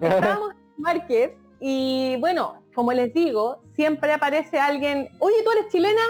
Estábamos 0.00 0.50
en 0.52 0.82
Market 0.82 1.36
y 1.60 2.16
bueno, 2.20 2.62
como 2.74 2.92
les 2.92 3.12
digo, 3.12 3.62
siempre 3.74 4.12
aparece 4.12 4.58
alguien, 4.58 5.08
oye, 5.18 5.36
¿tú 5.44 5.50
eres 5.52 5.68
chilena? 5.70 6.00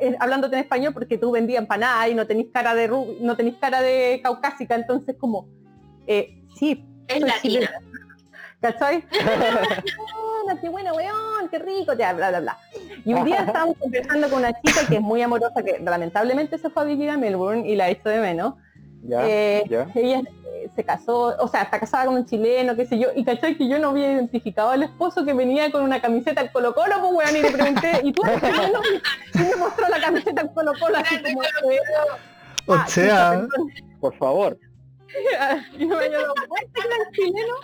Eh, 0.00 0.16
hablándote 0.20 0.56
en 0.56 0.62
español 0.62 0.92
porque 0.94 1.18
tú 1.18 1.30
vendías 1.32 1.60
empanadas 1.60 2.08
y 2.08 2.14
no 2.14 2.26
tenés 2.26 2.46
cara 2.52 2.74
de 2.74 2.88
no 3.20 3.36
tenés 3.36 3.54
cara 3.56 3.80
de 3.82 4.20
caucásica, 4.22 4.74
entonces 4.74 5.16
como, 5.18 5.48
eh, 6.06 6.42
sí, 6.56 6.84
Es 7.08 7.18
soy 7.18 7.28
latina. 7.28 7.40
chilena. 7.42 7.70
¿Cachai? 8.60 9.04
Hola, 10.16 10.56
qué 10.60 10.68
bueno, 10.68 10.92
weón, 10.94 11.48
qué 11.50 11.58
rico, 11.60 11.92
ya, 11.94 12.12
bla, 12.12 12.30
bla, 12.30 12.40
bla. 12.40 12.58
Y 13.04 13.14
un 13.14 13.24
día 13.24 13.44
estábamos 13.44 13.76
conversando 13.78 14.28
con 14.28 14.40
una 14.40 14.52
chica 14.62 14.80
que 14.88 14.96
es 14.96 15.00
muy 15.00 15.22
amorosa, 15.22 15.62
que 15.62 15.78
lamentablemente 15.80 16.58
se 16.58 16.68
fue 16.70 16.82
a 16.82 16.86
vivir 16.86 17.10
a 17.10 17.16
Melbourne 17.16 17.68
y 17.68 17.76
la 17.76 17.88
echo 17.88 18.08
de 18.08 18.18
menos. 18.20 18.54
Ya, 19.04 19.28
Eh, 19.28 19.62
ya. 19.68 19.86
Ella 19.94 20.22
eh, 20.64 20.70
se 20.74 20.84
casó, 20.84 21.36
o 21.38 21.48
sea, 21.48 21.62
está 21.62 21.78
casada 21.78 22.06
con 22.06 22.14
un 22.14 22.26
chileno, 22.26 22.74
qué 22.76 22.86
sé 22.86 22.98
yo, 22.98 23.08
y 23.14 23.24
cachai 23.24 23.56
que 23.56 23.68
yo 23.68 23.78
no 23.78 23.90
había 23.90 24.12
identificado 24.12 24.70
al 24.70 24.82
esposo 24.82 25.24
que 25.24 25.32
venía 25.32 25.70
con 25.70 25.82
una 25.82 26.00
camiseta 26.00 26.40
al 26.40 26.52
Colo 26.52 26.74
Colo, 26.74 26.96
pues 27.00 27.12
weón, 27.12 27.36
y 27.36 27.42
le 27.42 27.50
pregunté, 27.50 28.00
¿y 28.02 28.12
tú 28.12 28.22
eres 28.24 28.40
chileno? 28.40 28.80
Y 29.34 29.38
me 29.38 29.56
mostró 29.56 29.88
la 29.88 30.00
camiseta 30.00 30.42
al 30.42 30.52
Colo 30.52 30.72
Colo, 30.78 30.98
así 30.98 31.16
como, 31.22 31.40
O 32.66 32.74
ah, 32.74 32.86
sea. 32.88 33.46
Por 34.00 34.14
favor. 34.16 34.58
y 35.78 35.86
no 35.86 35.96
me 35.96 36.04
había 36.04 36.18
dado 36.18 36.34
cuenta 36.48 36.80
que 36.80 36.86
eran 36.86 37.12
chilenos. 37.12 37.58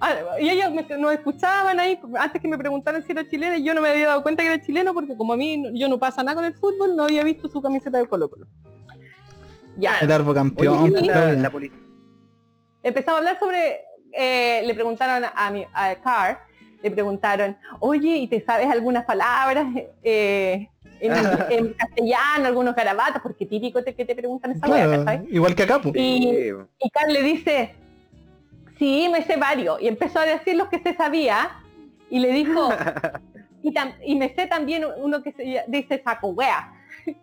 Ah, 0.00 0.14
y 0.38 0.50
ellos 0.50 0.72
me- 0.72 0.98
nos 0.98 1.12
escuchaban 1.12 1.80
ahí 1.80 1.98
antes 2.18 2.42
que 2.42 2.48
me 2.48 2.58
preguntaran 2.58 3.02
si 3.02 3.12
era 3.12 3.26
chileno 3.26 3.56
y 3.56 3.64
yo 3.64 3.72
no 3.72 3.80
me 3.80 3.88
había 3.88 4.08
dado 4.08 4.22
cuenta 4.22 4.42
que 4.42 4.52
era 4.52 4.62
chileno 4.62 4.92
porque 4.92 5.16
como 5.16 5.32
a 5.32 5.36
mí 5.36 5.70
yo 5.78 5.88
no 5.88 5.98
pasa 5.98 6.22
nada 6.22 6.34
con 6.34 6.44
el 6.44 6.54
fútbol, 6.54 6.94
no 6.94 7.04
había 7.04 7.24
visto 7.24 7.48
su 7.48 7.62
camiseta 7.62 7.96
de 7.98 8.06
Colo 8.06 8.28
Colo. 8.28 8.46
Ya, 9.78 9.98
el 9.98 10.10
árbol 10.10 10.34
campeón. 10.34 10.92
¿qué 10.92 11.02
tal 11.06 11.42
la, 11.42 11.50
la? 11.50 11.85
Empezamos 12.88 13.16
a 13.16 13.18
hablar 13.18 13.38
sobre, 13.38 13.80
eh, 14.12 14.62
le 14.64 14.74
preguntaron 14.74 15.28
a 15.34 15.50
mi 15.50 15.64
a 15.72 15.94
Carr, 15.96 16.38
le 16.82 16.90
preguntaron, 16.90 17.56
oye, 17.80 18.16
¿y 18.16 18.28
te 18.28 18.44
sabes 18.44 18.68
algunas 18.70 19.04
palabras 19.04 19.66
eh, 20.02 20.68
en, 21.00 21.12
en 21.50 21.72
castellano, 21.74 22.46
algunos 22.46 22.74
garabatos? 22.76 23.20
Porque 23.22 23.46
típico 23.46 23.82
te- 23.82 23.94
que 23.94 24.04
te 24.04 24.14
preguntan 24.14 24.52
esa 24.52 24.66
¿cachai? 25.04 25.26
igual 25.30 25.54
que 25.54 25.62
acá, 25.64 25.80
pues. 25.80 25.94
Y, 25.96 26.52
y 26.78 26.90
Carl 26.90 27.12
le 27.12 27.22
dice, 27.22 27.74
sí, 28.78 29.08
me 29.10 29.22
sé 29.24 29.36
varios. 29.36 29.80
Y 29.82 29.88
empezó 29.88 30.20
a 30.20 30.26
decir 30.26 30.56
los 30.56 30.68
que 30.68 30.78
se 30.80 30.94
sabía 30.94 31.50
y 32.08 32.20
le 32.20 32.28
dijo, 32.32 32.68
y, 33.62 33.72
tam- 33.72 33.94
y 34.04 34.14
me 34.14 34.32
sé 34.34 34.46
también 34.46 34.84
uno 34.98 35.22
que 35.22 35.32
se 35.32 35.64
dice 35.66 36.00
saco 36.04 36.28
wea. 36.28 36.72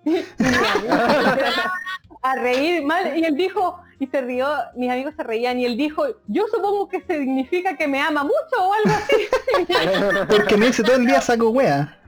A 2.23 2.35
reír 2.35 2.83
mal 2.83 3.17
y 3.17 3.25
él 3.25 3.35
dijo 3.35 3.79
y 3.99 4.07
se 4.07 4.21
rió 4.21 4.47
mis 4.75 4.89
amigos 4.91 5.13
se 5.15 5.23
reían 5.23 5.59
y 5.59 5.65
él 5.65 5.77
dijo 5.77 6.03
yo 6.27 6.45
supongo 6.47 6.87
que 6.89 7.01
significa 7.01 7.75
que 7.77 7.87
me 7.87 8.01
ama 8.01 8.23
mucho 8.23 8.55
o 8.59 8.73
algo 8.73 8.89
así. 8.89 10.27
Porque 10.29 10.57
me 10.57 10.67
dice 10.67 10.83
todo 10.83 10.95
el 10.95 11.05
día 11.05 11.21
saco 11.21 11.49
wea. 11.49 11.99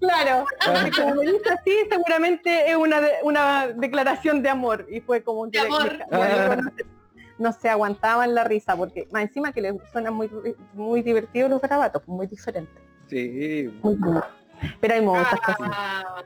claro. 0.00 0.44
Y 0.86 0.90
como 0.90 1.14
me 1.16 1.22
dice 1.26 1.50
así 1.50 1.72
seguramente 1.90 2.70
es 2.70 2.76
una 2.76 3.00
de- 3.00 3.14
una 3.22 3.66
declaración 3.68 4.42
de 4.42 4.48
amor 4.48 4.86
y 4.90 5.00
fue 5.00 5.22
como 5.22 5.50
que 5.50 5.60
De 5.60 5.66
amor. 5.66 5.98
bueno, 6.10 6.56
no, 6.62 6.70
se- 6.76 6.86
no 7.38 7.52
se 7.52 7.68
aguantaban 7.68 8.34
la 8.34 8.44
risa 8.44 8.76
porque 8.76 9.08
más 9.12 9.22
encima 9.24 9.52
que 9.52 9.60
les 9.60 9.74
suenan 9.92 10.14
muy 10.14 10.30
muy 10.72 11.02
divertidos 11.02 11.50
los 11.50 11.60
garabatos 11.60 12.02
muy 12.06 12.26
diferentes 12.26 12.80
Sí. 13.08 13.70
muy 13.82 13.98
pero 14.80 14.94
hay 14.94 15.00
muchas 15.02 15.40
cosas 15.40 15.56
Ah, 15.72 16.22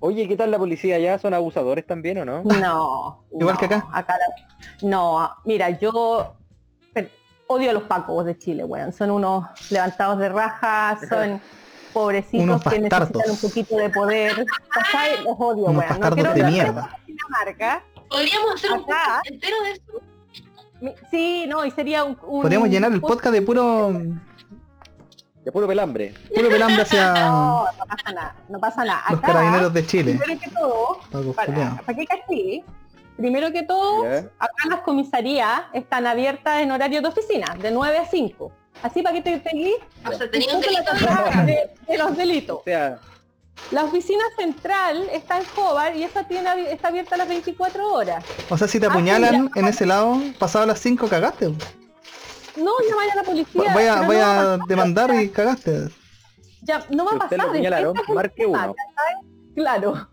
Oye, 0.00 0.26
¿qué 0.26 0.36
tal 0.36 0.50
la 0.50 0.58
policía 0.58 0.96
allá? 0.96 1.18
¿Son 1.18 1.34
abusadores 1.34 1.86
también 1.86 2.18
o 2.18 2.24
no? 2.24 2.42
No. 2.42 3.24
Igual 3.38 3.58
que 3.58 3.68
no, 3.68 3.88
acá. 3.92 4.16
la- 4.18 4.88
no, 4.88 5.30
mira, 5.44 5.70
yo 5.78 6.34
odio 7.46 7.70
a 7.70 7.72
los 7.74 7.82
pacos 7.84 8.24
de 8.24 8.38
Chile, 8.38 8.64
weón. 8.64 8.92
Son 8.92 9.10
unos 9.10 9.44
levantados 9.70 10.18
de 10.18 10.28
raja, 10.30 10.98
son 11.08 11.40
pobrecitos 11.92 12.44
Unos 12.44 12.62
que 12.62 12.78
necesitan 12.80 13.30
un 13.30 13.36
poquito 13.36 13.76
de 13.76 13.90
poder. 13.90 14.46
¿Cachai? 14.70 15.22
Los 15.22 15.34
odio, 15.38 15.64
Unos 15.66 15.84
weón. 15.84 16.00
No 16.00 16.10
quiero 16.12 16.32
de 16.32 16.44
mierda. 16.44 16.96
Dinamarca. 17.06 17.82
Podríamos 18.08 18.54
hacer 18.54 18.72
un 18.72 18.78
Acá. 18.80 18.86
podcast 18.86 19.30
entero 19.30 19.56
de 19.64 19.70
eso. 19.72 20.96
Sí, 21.10 21.44
no, 21.46 21.64
y 21.66 21.70
sería 21.72 22.04
un... 22.04 22.16
un 22.26 22.40
Podríamos 22.42 22.70
llenar 22.70 22.90
el 22.90 23.02
podcast 23.02 23.34
de 23.34 23.42
puro 23.42 23.92
De 25.44 25.50
puro 25.52 25.66
pelambre. 25.66 26.12
puro 26.34 26.48
pelambre 26.48 26.82
hacia 26.82 27.12
No, 27.14 27.64
no 27.64 27.84
pasa 27.86 28.12
nada, 28.12 28.36
no 28.48 28.58
pasa 28.60 28.84
nada. 28.84 29.04
los 29.10 29.18
Acá, 29.18 29.26
carabineros 29.28 29.72
de 29.72 29.86
Chile. 29.86 30.14
primero 30.18 30.40
que 30.40 30.50
todo, 30.50 31.32
para, 31.34 31.76
para 31.84 31.98
que 31.98 32.06
caché, 32.06 32.64
primero 33.16 33.50
que 33.52 33.62
todo, 33.62 34.04
acá 34.38 34.68
las 34.68 34.80
comisarías 34.80 35.62
están 35.72 36.06
abiertas 36.06 36.60
en 36.60 36.70
horario 36.72 37.00
de 37.00 37.08
oficina, 37.08 37.54
de 37.60 37.70
9 37.70 37.98
a 37.98 38.06
5. 38.06 38.52
Así 38.82 39.02
para 39.02 39.14
que 39.14 39.20
te 39.22 39.42
seguís 39.42 39.74
O 40.06 40.12
sea, 40.12 40.30
tenía 40.30 40.54
un 40.56 40.62
poco 40.62 40.72
la 40.72 40.80
delito 40.94 41.40
de 41.46 41.70
de, 41.92 41.98
los 41.98 42.16
delitos. 42.16 42.58
O 42.60 42.64
sea, 42.64 42.98
La 43.72 43.84
oficina 43.84 44.24
central 44.38 45.06
está 45.12 45.38
en 45.38 45.44
Hobart 45.56 45.96
y 45.96 46.04
esa 46.04 46.24
tiene, 46.24 46.70
está 46.72 46.88
abierta 46.88 47.14
a 47.16 47.18
las 47.18 47.28
24 47.28 47.92
horas. 47.92 48.24
O 48.48 48.56
sea, 48.56 48.66
si 48.68 48.78
te 48.80 48.86
Ah, 48.86 48.90
apuñalan 48.90 49.50
en 49.54 49.64
ese 49.66 49.84
lado, 49.86 50.18
pasado 50.38 50.64
las 50.66 50.78
5 50.80 51.08
cagaste. 51.08 51.52
No, 52.56 52.72
ya 52.88 52.96
vaya 52.96 53.14
la 53.14 53.22
policía. 53.22 53.72
Voy 53.72 53.84
a, 53.84 53.94
pero 53.94 54.06
voy 54.06 54.16
no 54.16 54.22
va 54.22 54.32
a 54.32 54.36
pasar, 54.36 54.68
demandar 54.68 55.14
y 55.14 55.28
cagaste. 55.28 55.88
Ya, 56.62 56.84
no 56.90 57.04
va 57.04 57.12
a 57.12 57.14
usted 57.14 57.36
pasar. 57.36 57.52
señalaron, 57.54 57.96
es 57.96 58.14
marque 58.14 58.42
tema, 58.44 58.64
uno. 58.64 58.74
¿cachai? 58.74 59.54
Claro. 59.54 60.08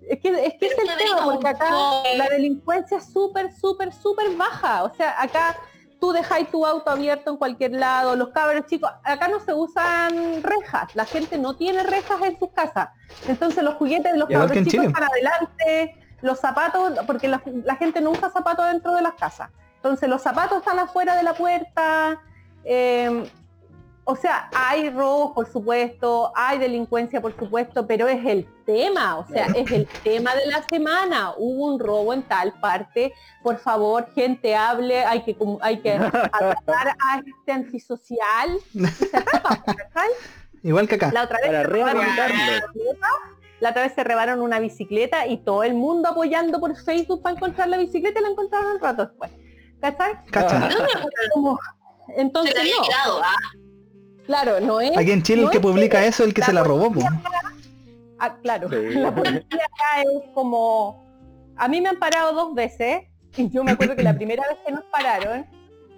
Es 0.00 0.20
que, 0.20 0.28
es 0.28 0.54
que 0.54 0.66
es 0.66 0.78
el 0.78 0.96
tema, 0.98 1.24
porque 1.24 1.48
acá 1.48 1.68
la 2.16 2.28
delincuencia 2.28 2.98
es 2.98 3.12
súper, 3.12 3.52
súper, 3.52 3.92
súper 3.92 4.36
baja. 4.36 4.84
O 4.84 4.94
sea, 4.94 5.20
acá 5.20 5.56
tú 6.00 6.12
dejáis 6.12 6.50
tu 6.50 6.64
auto 6.64 6.90
abierto 6.90 7.30
en 7.30 7.36
cualquier 7.36 7.72
lado, 7.72 8.14
los 8.16 8.28
cabros 8.28 8.66
chicos, 8.66 8.90
acá 9.02 9.28
no 9.28 9.40
se 9.40 9.54
usan 9.54 10.42
rejas, 10.42 10.94
la 10.94 11.04
gente 11.04 11.38
no 11.38 11.56
tiene 11.56 11.82
rejas 11.82 12.20
en 12.22 12.38
sus 12.38 12.50
casas. 12.52 12.90
Entonces 13.26 13.62
los 13.64 13.74
juguetes 13.74 14.12
de 14.12 14.18
los 14.18 14.30
Igual 14.30 14.48
cabros 14.48 14.64
chicos 14.64 14.84
Chile. 14.84 14.90
para 14.90 15.06
adelante, 15.06 15.96
los 16.22 16.38
zapatos, 16.38 16.92
porque 17.06 17.28
la, 17.28 17.42
la 17.64 17.76
gente 17.76 18.00
no 18.00 18.10
usa 18.10 18.30
zapatos 18.30 18.66
dentro 18.66 18.94
de 18.94 19.02
las 19.02 19.14
casas. 19.14 19.50
Entonces 19.76 20.08
los 20.08 20.22
zapatos 20.22 20.58
están 20.58 20.78
afuera 20.78 21.16
de 21.16 21.22
la 21.22 21.34
puerta. 21.34 22.20
eh, 22.64 23.30
o 24.08 24.14
sea, 24.14 24.48
hay 24.54 24.88
robos, 24.90 25.32
por 25.32 25.50
supuesto, 25.50 26.32
hay 26.36 26.58
delincuencia, 26.58 27.20
por 27.20 27.36
supuesto, 27.36 27.88
pero 27.88 28.06
es 28.06 28.24
el 28.24 28.46
tema, 28.64 29.18
o 29.18 29.26
sea, 29.26 29.46
es 29.46 29.68
el 29.72 29.88
tema 30.04 30.32
de 30.36 30.46
la 30.46 30.62
semana. 30.62 31.32
Hubo 31.36 31.74
un 31.74 31.80
robo 31.80 32.14
en 32.14 32.22
tal 32.22 32.52
parte, 32.60 33.12
por 33.42 33.58
favor, 33.58 34.08
gente 34.14 34.54
hable, 34.54 35.04
hay 35.04 35.24
que 35.24 35.36
hay 35.60 35.78
que 35.80 35.94
atrapar 35.94 36.88
a 36.90 37.18
este 37.18 37.50
antisocial. 37.50 38.56
Igual 40.62 40.86
que 40.86 40.94
acá. 40.94 41.10
La 41.12 41.24
otra 41.24 41.38
vez 41.40 41.48
para 41.48 41.62
se 41.62 41.66
robaron 41.66 41.96
una 41.96 42.14
rehabilitarlo. 42.14 42.72
bicicleta, 42.72 43.08
la 43.58 43.70
otra 43.70 43.82
vez 43.82 43.92
se 43.92 44.04
robaron 44.04 44.40
una 44.40 44.60
bicicleta 44.60 45.26
y 45.26 45.38
todo 45.38 45.64
el 45.64 45.74
mundo 45.74 46.10
apoyando 46.10 46.60
por 46.60 46.76
Facebook 46.76 47.22
para 47.22 47.34
encontrar 47.34 47.68
la 47.68 47.76
bicicleta 47.76 48.20
y 48.20 48.22
la 48.22 48.28
encontraron 48.28 48.70
un 48.70 48.80
rato 48.80 49.06
después. 49.06 49.32
¿Cachai? 49.92 50.14
Cacha. 50.30 50.68
Como- 51.32 51.58
Se 52.06 52.20
Entonces 52.20 52.54
le 52.54 52.60
había 52.60 52.76
no, 52.76 52.82
quedado, 52.82 53.20
ah. 53.22 53.34
claro, 54.26 54.60
no 54.60 54.80
es 54.80 54.96
Aquí 54.96 55.10
en 55.10 55.22
Chile 55.22 55.42
el 55.42 55.50
que 55.50 55.56
es 55.58 55.62
publica 55.62 56.04
eso 56.04 56.22
es 56.22 56.28
el 56.28 56.34
que 56.34 56.40
la 56.40 56.46
se 56.46 56.52
la 56.52 56.64
robó, 56.64 56.92
po. 56.92 57.00
Ah, 58.18 58.36
claro. 58.42 58.68
Sí. 58.70 58.94
La 58.94 59.14
policía 59.14 59.40
acá 59.42 60.02
es 60.02 60.22
como... 60.34 61.04
A 61.56 61.68
mí 61.68 61.80
me 61.80 61.88
han 61.90 61.98
parado 61.98 62.32
dos 62.32 62.54
veces 62.54 63.02
y 63.36 63.50
yo 63.50 63.64
me 63.64 63.72
acuerdo 63.72 63.96
que 63.96 64.02
la 64.02 64.14
primera 64.14 64.42
vez 64.48 64.58
que 64.64 64.72
nos 64.72 64.84
pararon 64.84 65.46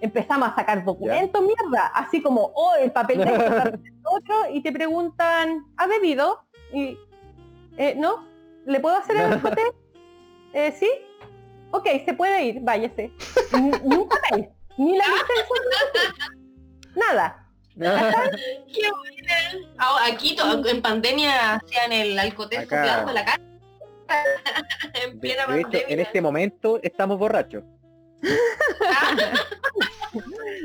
empezamos 0.00 0.48
a 0.50 0.54
sacar 0.54 0.84
documentos, 0.84 1.42
mierda, 1.42 1.88
así 1.88 2.22
como, 2.22 2.52
oh, 2.54 2.72
el 2.80 2.92
papel 2.92 3.18
de 3.18 3.24
otro, 4.04 4.50
y 4.52 4.62
te 4.62 4.70
preguntan, 4.72 5.66
¿ha 5.76 5.86
bebido? 5.88 6.44
Y, 6.72 6.96
eh, 7.76 7.94
¿no? 7.96 8.24
¿Le 8.64 8.78
puedo 8.80 8.96
hacer 8.96 9.16
el 9.16 9.40
papel? 9.42 9.66
Eh, 10.52 10.72
¿Sí? 10.78 10.88
Ok, 11.70 11.86
se 12.04 12.14
puede 12.14 12.44
ir, 12.44 12.60
váyase. 12.62 13.12
Ni, 13.52 13.60
ni 13.60 13.96
un 13.96 14.08
papel, 14.08 14.48
ni 14.76 14.96
la 14.96 15.04
licencia, 15.06 16.34
nada. 16.94 17.44
Qué 17.78 18.90
buena. 18.90 20.06
Aquí 20.06 20.36
en 20.66 20.82
pandemia 20.82 21.54
hacían 21.54 21.92
el 21.92 22.34
copiado 22.34 22.62
en 23.08 23.14
la 23.14 23.24
cara. 23.24 23.42
en 24.94 25.20
plena 25.20 25.46
de 25.46 25.60
hecho, 25.60 25.62
pandemia. 25.70 25.86
en 25.88 26.00
este 26.00 26.20
momento 26.20 26.80
estamos 26.82 27.18
borrachos. 27.18 27.64
Ah, 28.22 29.16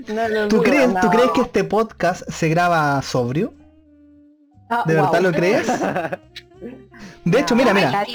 No 0.07 0.47
¿Tú 0.47 0.61
crees, 0.63 0.89
¿Tú 1.01 1.09
crees 1.09 1.31
que 1.31 1.41
este 1.41 1.63
podcast 1.63 2.27
se 2.29 2.49
graba 2.49 3.01
sobrio? 3.01 3.53
Ah, 4.69 4.83
¿De 4.85 4.95
verdad 4.95 5.21
lo 5.21 5.31
crees? 5.31 5.67
De 7.25 7.39
hecho, 7.39 7.55
mira, 7.55 7.73
mira, 7.73 8.05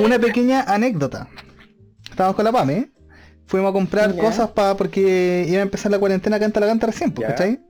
una 0.00 0.18
pequeña 0.18 0.62
anécdota. 0.62 1.28
Estábamos 2.16 2.36
con 2.36 2.46
la 2.46 2.52
PAME, 2.52 2.90
fuimos 3.44 3.68
a 3.68 3.72
comprar 3.74 4.14
Ya. 4.14 4.22
cosas 4.22 4.48
para 4.48 4.74
porque 4.74 5.44
iba 5.46 5.58
a 5.58 5.62
empezar 5.62 5.92
la 5.92 5.98
cuarentena 5.98 6.40
canta 6.40 6.60
la 6.60 6.66
canta 6.66 6.86
recién, 6.86 7.12
pues, 7.12 7.28
Ya. 7.28 7.34
¿cachai? 7.34 7.60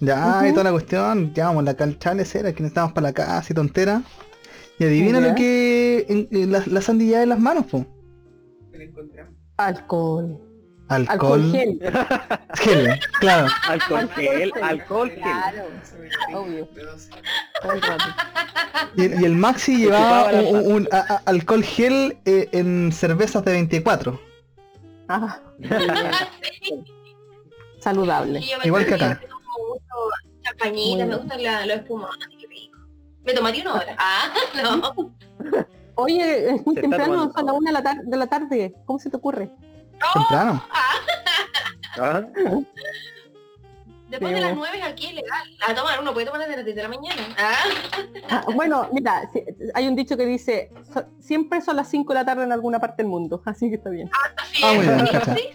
Ya, 0.00 0.40
y 0.42 0.44
Ujú. 0.48 0.52
toda 0.52 0.64
la 0.64 0.72
cuestión, 0.72 1.32
llevamos 1.32 1.64
la 1.64 1.72
calchales 1.72 2.34
era 2.34 2.52
que 2.52 2.62
necesitábamos 2.62 2.92
para 2.92 3.06
la 3.06 3.14
casa 3.14 3.46
y 3.48 3.54
tontera. 3.54 4.02
Y 4.78 4.84
adivina 4.84 5.18
Ya. 5.18 5.28
lo 5.30 5.34
que 5.34 6.04
en, 6.10 6.28
en 6.30 6.52
la, 6.52 6.62
la 6.66 6.82
sandía 6.82 7.22
en 7.22 7.30
las 7.30 7.40
manos, 7.40 7.64
pues. 7.70 7.86
Alcohol. 9.56 10.38
Alcohol. 10.88 11.42
Alcohol 11.42 11.52
gel. 11.52 11.80
Gel, 12.54 13.00
claro. 13.20 13.48
alcohol 13.68 14.08
gel, 14.14 14.52
alcohol 14.62 15.10
gel. 15.10 15.20
Claro, 15.20 15.64
obvio. 16.34 16.68
Y, 18.96 19.20
y 19.20 19.24
el 19.24 19.34
Maxi 19.36 19.76
llevaba 19.78 20.30
la 20.32 20.40
un, 20.42 20.56
un- 20.56 20.72
un 20.72 20.88
a- 20.92 21.14
a- 21.14 21.22
alcohol 21.26 21.62
gel 21.64 22.18
eh, 22.24 22.48
en 22.52 22.92
cervezas 22.92 23.44
de 23.44 23.52
24. 23.52 24.20
Ah. 25.08 25.40
Saludable. 27.80 28.40
Sí, 28.42 28.50
Igual 28.64 28.84
que 28.86 28.92
tomo 28.92 29.04
acá. 29.04 29.20
mucho 29.20 30.42
champañita, 30.42 31.06
me 31.06 31.16
gustan 31.16 31.42
la- 31.42 31.66
los 31.66 31.76
espumantes. 31.78 32.28
Me 33.24 33.32
tomaría 33.34 33.62
una 33.62 33.74
hora. 33.74 33.96
Ah, 33.98 34.32
no. 34.62 35.12
Oye, 35.96 36.50
es 36.54 36.64
muy 36.66 36.74
Se 36.76 36.80
temprano, 36.82 37.32
son 37.34 37.46
las 37.46 37.54
una 37.54 37.70
de 37.70 37.72
la, 37.72 37.82
tar- 37.82 38.02
de 38.04 38.16
la 38.16 38.26
tarde. 38.28 38.74
¿Cómo 38.84 38.98
se 38.98 39.10
te 39.10 39.16
ocurre? 39.16 39.50
Temprano. 40.14 40.62
Ah, 41.98 42.20
Después 44.10 44.34
de 44.34 44.40
las 44.40 44.54
nueve 44.54 44.82
aquí 44.82 45.06
es 45.06 45.14
legal. 45.14 45.42
La 45.66 45.74
toman, 45.74 45.98
uno 46.00 46.12
puede 46.12 46.26
tomar 46.26 46.42
desde 46.42 46.56
las 46.56 46.64
10 46.66 46.76
de 46.76 46.82
la 46.82 46.88
mañana. 46.90 47.22
Ah, 47.38 47.54
Ah, 48.28 48.44
bueno, 48.54 48.88
mira, 48.92 49.28
hay 49.74 49.88
un 49.88 49.96
dicho 49.96 50.16
que 50.16 50.26
dice, 50.26 50.70
so- 50.92 51.06
siempre 51.18 51.60
son 51.62 51.74
las 51.76 51.88
5 51.88 52.12
de 52.12 52.18
la 52.20 52.24
tarde 52.26 52.44
en 52.44 52.52
alguna 52.52 52.78
parte 52.78 53.02
del 53.02 53.10
mundo, 53.10 53.42
así 53.46 53.68
que 53.70 53.76
está 53.76 53.88
bien. 53.90 54.10
Ah, 54.12 54.74
sí, 55.34 55.48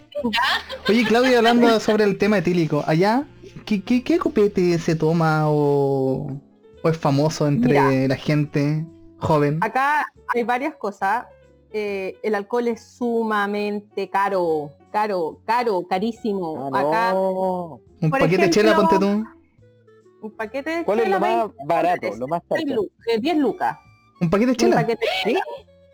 Oye, 0.88 1.04
Claudia, 1.06 1.38
hablando 1.38 1.78
sobre 1.80 2.04
el 2.04 2.18
tema 2.18 2.38
etílico, 2.38 2.82
allá, 2.86 3.24
¿qué, 3.64 3.82
qué, 3.82 4.02
qué 4.02 4.18
copete 4.18 4.78
se 4.80 4.96
toma 4.96 5.48
o, 5.48 6.36
o 6.82 6.88
es 6.88 6.96
famoso 6.98 7.46
entre 7.46 7.80
Mira. 7.80 8.08
la 8.08 8.16
gente 8.16 8.84
joven? 9.18 9.58
Acá 9.62 10.06
hay 10.34 10.42
varias 10.42 10.74
cosas. 10.74 11.24
Eh, 11.72 12.18
el 12.22 12.34
alcohol 12.34 12.68
es 12.68 12.82
sumamente 12.82 14.08
caro, 14.10 14.72
caro, 14.90 15.38
caro, 15.46 15.86
carísimo. 15.88 16.70
ah, 16.72 16.78
Acá. 16.80 17.14
Un 17.14 18.10
por 18.10 18.20
paquete 18.20 18.42
de 18.42 18.50
chela, 18.50 18.72
ejemplo, 18.72 18.88
ponte 18.98 19.06
tú. 19.06 20.26
un 20.26 20.30
paquete 20.32 20.70
de 20.70 20.84
¿Cuál 20.84 20.98
es 20.98 21.04
chela, 21.04 21.16
lo 21.16 21.20
más 21.20 21.38
20 21.48 21.64
barato, 21.64 22.16
lo 22.18 22.28
más 22.28 22.42
cerca? 22.48 22.74
lu- 22.74 22.90
eh, 23.08 23.18
10 23.18 23.36
lucas. 23.38 23.78
Un 24.20 24.28
paquete 24.30 24.46
de 24.46 24.52
Un 24.52 24.56
chela. 24.56 24.76
paquete 24.76 25.04
de 25.06 25.30
chela. 25.32 25.40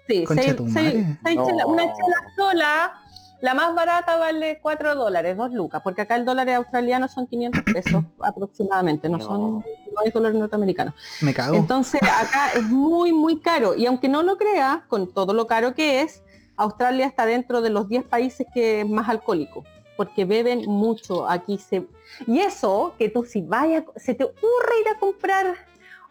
Sí, 0.09 0.25
seis- 0.27 0.57
seis- 0.73 1.07
seis 1.23 1.37
No. 1.37 1.47
chelas. 1.47 1.67
Una 1.67 1.83
chela 1.85 2.17
sola, 2.37 2.93
la 3.41 3.55
más 3.55 3.75
barata 3.75 4.17
vale 4.17 4.59
4 4.61 4.95
dólares, 4.97 5.37
2 5.37 5.53
lucas, 5.53 5.81
porque 5.85 6.01
acá 6.03 6.17
el 6.17 6.25
dólar 6.25 6.49
australiano 6.51 7.07
son 7.09 7.27
500 7.27 7.63
pesos 7.63 8.03
aproximadamente, 8.21 9.09
no, 9.09 9.19
No. 9.19 9.25
son 9.25 9.65
no 9.99 10.05
hay 10.05 10.11
dólares 10.11 10.39
norteamericanos. 10.39 10.95
Me 11.21 11.35
cago. 11.35 11.55
Entonces 11.57 12.01
acá 12.03 12.51
es 12.55 12.63
muy, 12.65 13.13
muy 13.13 13.41
caro. 13.41 13.75
Y 13.75 13.87
aunque 13.87 14.09
no 14.09 14.23
lo 14.23 14.37
creas, 14.37 14.81
con 14.89 15.13
todo 15.13 15.33
lo 15.35 15.47
caro 15.47 15.75
que 15.75 16.03
es, 16.03 16.23
Australia 16.57 17.07
está 17.07 17.27
dentro 17.27 17.61
de 17.61 17.71
los 17.71 17.89
10 17.89 18.05
países 18.05 18.47
que 18.53 18.81
es 18.81 18.89
más 18.89 19.09
alcohólico, 19.09 19.65
porque 19.97 20.25
beben 20.25 20.63
mucho. 20.67 21.29
Aquí 21.29 21.59
se... 21.59 21.87
Y 22.27 22.41
eso, 22.41 22.95
que 22.99 23.09
tú 23.09 23.25
si 23.25 23.43
vayas, 23.43 23.85
se 23.97 24.15
te 24.15 24.25
ocurre 24.25 24.81
ir 24.83 24.89
a 24.95 24.99
comprar 24.99 25.55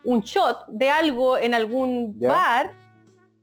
un 0.03 0.21
shot 0.21 0.65
de 0.67 0.89
algo 0.89 1.37
en 1.37 1.53
algún 1.53 2.17
Ya. 2.19 2.29
bar, 2.29 2.71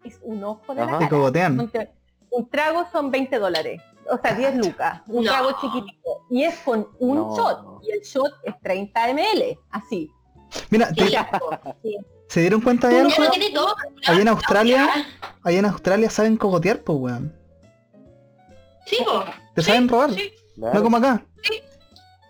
es 0.03 0.19
un 0.23 0.43
ojo 0.45 0.75
de 0.75 0.81
Ajá. 0.83 0.93
la 0.93 1.09
cara. 1.09 1.17
Un, 1.51 1.71
tra- 1.71 1.91
un 2.31 2.49
trago 2.49 2.87
son 2.91 3.11
20 3.11 3.39
dólares, 3.39 3.83
o 4.11 4.17
sea, 4.19 4.35
10 4.35 4.57
lucas, 4.57 5.03
un 5.09 5.25
No. 5.25 5.31
trago 5.31 5.51
chiquitito. 5.61 6.25
Y 6.31 6.45
es 6.45 6.57
con 6.61 6.89
un 7.01 7.17
No. 7.17 7.37
shot, 7.37 7.83
y 7.83 7.91
el 7.91 8.01
shot 8.01 8.33
es 8.45 8.55
30 8.63 9.09
ml, 9.13 9.59
así. 9.71 10.11
Mira, 10.71 10.93
te-. 10.93 11.11
¿se 12.29 12.41
dieron 12.41 12.61
cuenta 12.61 12.89
de 12.89 13.03
no 13.03 13.09
algo? 13.09 13.75
Allá 14.07 14.21
en 14.21 14.29
Australia, 14.29 14.89
allá 15.43 15.59
en 15.59 15.65
Australia 15.67 16.11
saben 16.11 16.37
cogotear, 16.37 16.81
pues 16.81 16.99
weón. 16.99 17.35
Sí, 18.87 18.99
po. 19.05 19.25
Te 19.55 19.63
saben 19.63 19.89
robar, 19.89 20.11
Sí. 20.13 20.33
No 20.57 20.83
como 20.83 20.97
acá. 20.99 21.25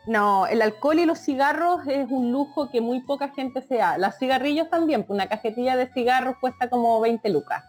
No, 0.06 0.46
el 0.46 0.60
alcohol 0.60 0.98
y 0.98 1.06
los 1.06 1.18
cigarros 1.18 1.80
es 1.86 2.06
un 2.10 2.30
lujo 2.30 2.70
que 2.70 2.82
muy 2.82 3.00
poca 3.00 3.30
gente 3.30 3.62
se 3.62 3.76
da. 3.76 3.96
Los 3.96 4.16
cigarrillos 4.18 4.68
también, 4.68 5.04
pues 5.04 5.14
una 5.14 5.28
cajetilla 5.28 5.76
de 5.76 5.90
cigarros 5.92 6.36
cuesta 6.40 6.68
como 6.68 7.00
20 7.00 7.26
lucas. 7.30 7.64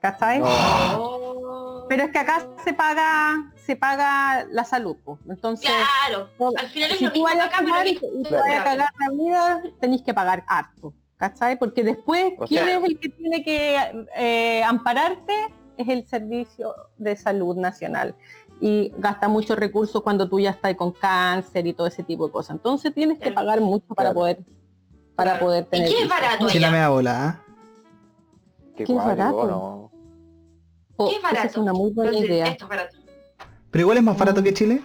¿Cachai? 0.00 0.38
No. 0.38 0.46
Oh. 0.98 1.86
Pero 1.88 2.04
es 2.04 2.10
que 2.10 2.18
acá 2.18 2.46
se 2.64 2.72
paga, 2.72 3.52
se 3.66 3.76
paga 3.76 4.44
la 4.50 4.64
salud, 4.64 4.96
pues. 5.04 5.18
Entonces, 5.28 5.70
Claro. 6.08 6.28
Al 6.56 6.68
final 6.68 6.90
es 6.92 6.98
si 6.98 7.04
lo 7.06 7.12
tú 7.12 7.22
vayas 7.24 7.42
a 7.44 7.46
acá, 7.46 7.56
pero 7.58 7.68
fumar 7.68 7.86
y, 7.86 7.90
y 7.90 8.22
te 8.22 8.34
vayas 8.36 8.60
a 8.60 8.64
cagar 8.64 8.90
la 8.98 9.10
vida, 9.10 9.62
tenéis 9.80 10.02
que 10.02 10.14
pagar 10.14 10.44
harto. 10.46 10.94
¿Cachai? 11.16 11.58
Porque 11.58 11.82
después, 11.84 12.32
O 12.38 12.46
¿quién 12.46 12.64
sea- 12.64 12.78
es 12.78 12.84
el 12.84 12.98
que 12.98 13.08
tiene 13.10 13.42
que 13.44 14.06
eh, 14.16 14.62
ampararte? 14.64 15.34
Es 15.76 15.88
el 15.88 16.06
Servicio 16.06 16.74
de 16.96 17.16
Salud 17.16 17.56
Nacional. 17.56 18.14
Y 18.60 18.92
gasta 18.98 19.28
muchos 19.28 19.58
recursos 19.58 20.02
cuando 20.02 20.28
tú 20.28 20.38
ya 20.40 20.50
estás 20.50 20.74
con 20.76 20.92
cáncer 20.92 21.66
y 21.66 21.72
todo 21.72 21.86
ese 21.86 22.02
tipo 22.02 22.26
de 22.26 22.32
cosas. 22.32 22.56
Entonces 22.56 22.94
tienes 22.94 23.18
que 23.18 23.32
pagar 23.32 23.60
mucho 23.60 23.86
para 23.94 24.10
Claro. 24.10 24.14
poder 24.14 24.38
para 25.16 25.32
Claro. 25.32 25.46
poder 25.46 25.64
¿Y 25.64 25.70
tener 25.70 25.88
qué 25.88 26.02
es 26.02 26.08
barato 26.08 26.48
Si 26.48 26.58
la 26.58 26.68
allá? 26.68 26.72
me 26.76 26.80
da 26.80 26.88
bola, 26.88 27.24
¿ah? 27.28 27.40
Qué 28.76 28.84
Qué 28.84 28.92
guay, 28.92 29.06
barato. 29.06 29.46
no. 29.46 29.79
Oh, 31.02 31.08
¿Qué 31.08 31.16
es 31.16 31.18
esa 31.20 31.28
es 31.30 31.34
barato? 31.38 31.60
una 31.62 31.72
muy 31.72 31.90
buena 31.92 32.10
Entonces, 32.10 32.30
idea. 32.30 32.46
Esto 32.48 32.64
es 32.64 32.68
barato. 32.68 32.96
Pero 33.70 33.82
igual 33.82 33.96
es 33.98 34.02
más 34.04 34.18
barato 34.18 34.40
Mm. 34.40 34.44
que 34.44 34.54
Chile. 34.54 34.82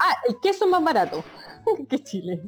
Ah, 0.00 0.14
el 0.28 0.40
queso 0.40 0.64
es 0.64 0.70
más 0.70 0.82
barato 0.82 1.24
que 1.88 2.02
Chile. 2.02 2.40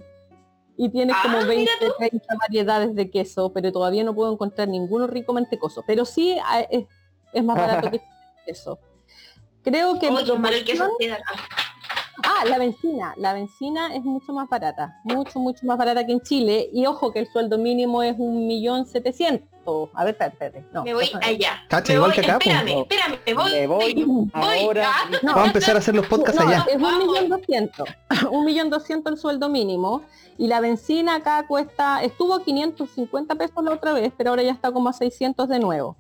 Y 0.76 0.88
tiene 0.88 1.12
Ah, 1.14 1.20
como 1.22 1.37
mira 1.38 1.48
20, 1.48 1.72
tú. 1.80 1.92
30 1.98 2.26
variedades 2.40 2.94
de 2.94 3.11
queso, 3.11 3.52
pero 3.52 3.70
todavía 3.72 4.02
no 4.04 4.14
puedo 4.14 4.33
encontrar 4.33 4.68
ninguno 4.68 5.06
rico 5.06 5.33
mantecoso. 5.35 5.85
Pero 5.87 6.04
sí 6.06 6.37
ah, 6.44 6.61
es, 6.70 6.87
es 7.33 7.44
más 7.44 7.56
barato 7.56 7.90
que 7.90 7.96
el 7.96 8.02
queso. 8.46 8.78
Creo 9.62 9.98
que 9.98 10.09
Oye, 10.09 10.38
mal 10.38 10.54
el 10.54 10.64
queso 10.64 10.88
queda. 10.98 11.18
Ah, 12.24 12.44
la 12.46 12.59
benzina. 12.59 13.14
La 13.16 13.33
benzina 13.33 13.94
es 13.94 14.02
mucho 14.02 14.33
más 14.33 14.48
barata. 14.48 15.00
Mucho, 15.04 15.38
mucho 15.38 15.66
más 15.66 15.76
barata 15.78 16.04
que 16.06 16.12
en 16.12 16.20
Chile. 16.20 16.68
Y 16.72 16.87
ojo 16.87 17.12
que 17.12 17.20
el 17.20 17.26
sueldo 17.28 17.59
mínimo 17.59 18.02
es 18.02 18.14
un 18.18 18.46
millón 18.46 18.87
setecientos. 18.87 19.50
A 19.94 20.04
ver, 20.04 20.14
espérate, 20.14 20.37
espérate. 20.46 20.64
No, 20.72 20.83
Me 20.85 20.94
voy 20.94 21.04
déjame- 21.06 21.26
allá. 21.26 21.62
Cacha, 21.68 21.92
Me 21.92 21.96
igual 21.96 22.11
voy- 22.11 22.14
que 22.24 22.30
acá, 22.30 22.38
po. 22.38 22.50
Espérame, 22.50 22.68
espérame, 22.88 23.18
me 23.26 23.35
voy. 23.35 23.52
Me 23.52 23.66
voy 23.66 24.04
voy. 24.04 24.30
ahora. 24.64 24.88
Ah, 24.88 25.11
No, 25.22 25.28
Vamos 25.33 25.42
a 25.44 25.46
empezar 25.46 25.76
a 25.76 25.78
hacer 25.78 25.94
los 25.94 26.06
podcasts 26.06 26.40
No, 26.40 26.48
allá. 26.48 26.66
es 26.68 26.76
un 26.76 26.98
millón 27.06 27.28
doscientos. 27.28 27.88
Un 28.30 28.44
millón 28.44 28.70
doscientos 28.70 29.12
el 29.12 29.18
sueldo 29.18 29.48
mínimo. 29.48 30.02
Y 30.38 30.46
la 30.48 30.61
benzina 30.61 31.16
acá 31.16 31.46
cuesta, 31.46 32.02
estuvo 32.02 32.35
a 32.35 32.42
550 32.42 33.35
pesos 33.35 33.62
la 33.62 33.72
otra 33.72 33.92
vez, 33.92 34.12
pero 34.16 34.30
ahora 34.30 34.42
ya 34.42 34.52
está 34.52 34.72
como 34.72 34.88
a 34.88 34.92
600 34.92 35.48
de 35.48 35.59
nuevo. 35.59 35.96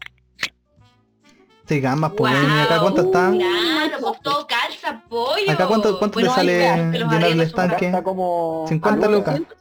Sí, 1.70 1.80
gambas, 1.80 2.12
pues. 2.16 2.32
Guau. 2.32 2.56
¿Y 2.56 2.60
acá 2.62 2.80
cuánto 2.80 3.00
está? 3.02 3.30
Claro, 3.30 3.96
pues 4.00 4.20
todo 4.22 4.44
calza, 4.48 5.04
pollo. 5.08 5.52
¿Acá 5.52 5.68
cuánto, 5.68 5.98
cuánto 6.00 6.14
Bueno, 6.16 6.30
te 6.30 6.34
sale 6.34 6.90
llenar 6.90 7.24
el 7.24 7.40
estanque? 7.42 7.86
está 7.86 8.02
como... 8.02 8.64
50 8.68 9.06
A 9.06 9.08
lucas. 9.08 9.34
900, 9.40 9.56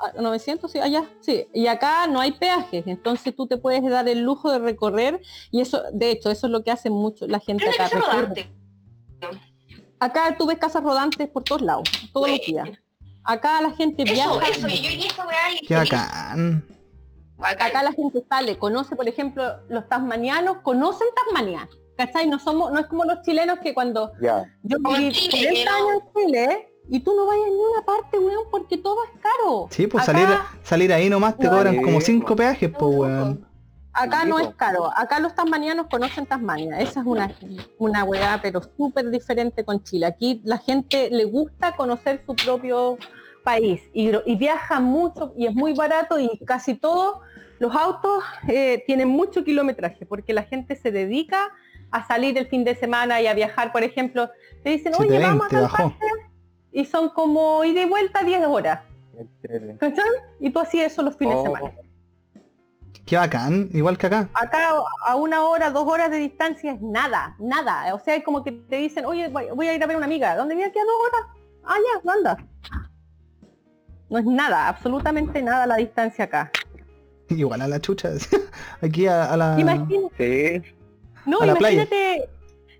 a 0.00 0.20
900, 0.20 0.72
sí, 0.72 0.78
allá, 0.80 1.04
sí. 1.20 1.46
Y 1.54 1.68
acá 1.68 2.08
no 2.08 2.18
hay 2.20 2.32
peajes, 2.32 2.82
entonces 2.88 3.36
tú 3.36 3.46
te 3.46 3.58
puedes 3.58 3.88
dar 3.88 4.08
el 4.08 4.22
lujo 4.24 4.50
de 4.50 4.58
recorrer 4.58 5.20
y 5.52 5.60
eso, 5.60 5.80
de 5.92 6.10
hecho, 6.10 6.32
eso 6.32 6.48
es 6.48 6.50
lo 6.50 6.64
que 6.64 6.72
hace 6.72 6.90
mucho 6.90 7.28
la 7.28 7.38
gente 7.38 7.64
acá. 7.70 7.88
Acá 10.00 10.34
tú 10.36 10.46
ves 10.46 10.58
casas 10.58 10.82
rodantes 10.82 11.28
por 11.28 11.44
todos 11.44 11.62
lados, 11.62 11.88
todos 12.12 12.28
los 12.28 12.40
días. 12.44 12.68
Acá 13.22 13.60
la 13.60 13.70
gente 13.70 14.02
Eso, 14.02 14.12
viaja. 14.14 14.48
eso, 14.48 14.66
y 14.66 14.82
yo 14.82 14.90
y 14.90 15.06
esa 15.06 15.24
weá. 15.24 15.52
y- 15.52 15.64
acá 17.44 17.82
la 17.82 17.92
gente 17.92 18.24
sale, 18.28 18.58
conoce, 18.58 18.96
por 18.96 19.08
ejemplo, 19.08 19.44
los 19.68 19.88
tasmanianos, 19.88 20.58
conocen 20.62 21.08
Tasmania. 21.24 21.68
¿Cachai? 21.96 22.26
No 22.26 22.38
somos, 22.38 22.72
no 22.72 22.80
es 22.80 22.86
como 22.86 23.04
los 23.04 23.20
chilenos 23.22 23.58
que 23.58 23.74
cuando 23.74 24.12
yo 24.20 24.78
viví 24.78 25.12
Chile, 25.12 25.30
40 25.30 25.48
que 25.48 25.64
no- 25.64 25.70
años 25.90 26.02
en 26.02 26.26
Chile 26.26 26.68
y 26.88 27.00
tú 27.00 27.14
no 27.14 27.26
vayas 27.26 27.44
a 27.44 27.48
ninguna 27.50 27.84
parte, 27.84 28.18
weón, 28.18 28.44
porque 28.50 28.78
todo 28.78 28.96
es 29.04 29.10
caro. 29.20 29.68
Sí, 29.70 29.86
pues 29.86 30.08
Acá- 30.08 30.18
salir, 30.18 30.38
salir 30.62 30.92
ahí 30.92 31.10
nomás 31.10 31.36
te 31.36 31.48
cobran 31.48 31.76
como 31.76 31.92
pues. 31.92 32.04
5 32.06 32.34
peajes, 32.34 32.70
pues 32.76 32.96
weón. 32.96 33.46
Acá 33.92 34.22
Sí, 34.22 34.28
no 34.30 34.38
es 34.38 34.48
caro. 34.54 34.90
Acá 34.96 35.20
los 35.20 35.34
tasmanianos 35.34 35.86
conocen 35.90 36.24
Tasmania. 36.24 36.80
Esa 36.80 37.00
es 37.00 37.06
una, 37.06 37.30
una 37.78 38.04
weá, 38.04 38.40
pero 38.42 38.62
súper 38.76 39.10
diferente 39.10 39.62
con 39.66 39.82
Chile. 39.84 40.06
Aquí 40.06 40.40
la 40.44 40.56
gente 40.56 41.10
le 41.10 41.26
gusta 41.26 41.76
conocer 41.76 42.22
su 42.26 42.34
propio 42.34 42.96
país 43.44 43.82
y, 43.92 44.10
viaja 44.36 44.80
mucho 44.80 45.34
y 45.36 45.46
es 45.46 45.54
muy 45.54 45.74
barato 45.74 46.18
y 46.18 46.38
casi 46.46 46.74
todos 46.74 47.16
los 47.62 47.76
autos 47.76 48.24
eh, 48.48 48.82
tienen 48.88 49.06
mucho 49.06 49.44
kilometraje 49.44 50.04
porque 50.04 50.32
la 50.32 50.42
gente 50.42 50.74
se 50.74 50.90
dedica 50.90 51.48
a 51.92 52.04
salir 52.04 52.36
el 52.36 52.48
fin 52.48 52.64
de 52.64 52.74
semana 52.74 53.20
y 53.20 53.28
a 53.28 53.34
viajar, 53.34 53.70
por 53.70 53.84
ejemplo, 53.84 54.28
te 54.64 54.70
dicen, 54.70 54.94
oye, 54.98 55.16
vamos 55.20 55.46
a 55.46 55.50
720 55.50 55.68
tal 55.68 55.70
parte", 55.70 56.06
y 56.72 56.84
son 56.86 57.10
como 57.10 57.62
ida 57.64 57.82
y 57.82 57.88
vuelta 57.88 58.24
10 58.24 58.46
horas, 58.46 58.80
¿cachai? 59.78 60.10
Y 60.40 60.50
tú 60.50 60.58
así 60.58 60.80
eso 60.80 61.02
los 61.02 61.16
fines 61.16 61.36
de 61.36 61.40
Oh, 61.40 61.44
semana. 61.44 61.72
Qué 63.06 63.16
bacán, 63.16 63.68
igual 63.72 63.96
que 63.96 64.08
acá. 64.08 64.28
Acá 64.34 64.70
a 65.06 65.14
una 65.14 65.44
hora, 65.44 65.70
dos 65.70 65.86
horas 65.86 66.10
de 66.10 66.16
distancia 66.16 66.72
es 66.72 66.82
nada, 66.82 67.36
nada. 67.38 67.94
O 67.94 68.00
sea, 68.00 68.16
es 68.16 68.24
como 68.24 68.42
que 68.42 68.50
te 68.50 68.76
dicen, 68.76 69.04
oye, 69.06 69.28
voy 69.28 69.46
voy 69.54 69.68
a 69.68 69.74
ir 69.74 69.82
a 69.84 69.86
ver 69.86 69.94
a 69.94 69.98
una 69.98 70.06
amiga. 70.06 70.34
¿Dónde 70.34 70.56
viene 70.56 70.70
aquí 70.70 70.80
a 70.80 70.84
dos 70.84 70.94
horas? 71.06 71.42
Ah, 71.64 71.76
ya, 71.86 72.12
anda. 72.12 72.36
No 74.10 74.18
es 74.18 74.24
nada, 74.24 74.66
absolutamente 74.66 75.40
nada 75.42 75.64
la 75.66 75.76
distancia 75.76 76.24
acá. 76.24 76.50
Igual 77.38 77.60
a 77.62 77.68
la 77.68 77.80
chucha. 77.80 78.10
Aquí 78.82 79.06
a, 79.06 79.32
a 79.32 79.36
la... 79.36 79.56
Imagínate, 79.58 80.62
Sí, 80.64 80.74
no, 81.26 81.40
a 81.40 81.46
la 81.46 81.54
playa. 81.54 81.82
imagínate, 81.82 82.28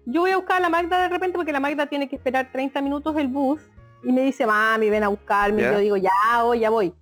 yo 0.06 0.20
voy 0.22 0.30
a 0.32 0.36
buscar 0.36 0.56
a 0.58 0.60
la 0.60 0.68
Magda 0.68 1.00
de 1.02 1.08
repente 1.08 1.36
porque 1.36 1.52
la 1.52 1.60
Magda 1.60 1.86
tiene 1.86 2.08
que 2.08 2.16
esperar 2.16 2.50
30 2.52 2.80
minutos 2.82 3.16
el 3.16 3.28
bus 3.28 3.60
y 4.02 4.10
me 4.12 4.22
dice, 4.22 4.46
mami, 4.46 4.90
ven 4.90 5.04
a 5.04 5.08
buscarme. 5.08 5.62
Y 5.62 5.64
yo 5.64 5.78
digo, 5.78 5.96
ya 5.96 6.10
voy, 6.42 6.58
ya 6.60 6.70
voy. 6.70 6.92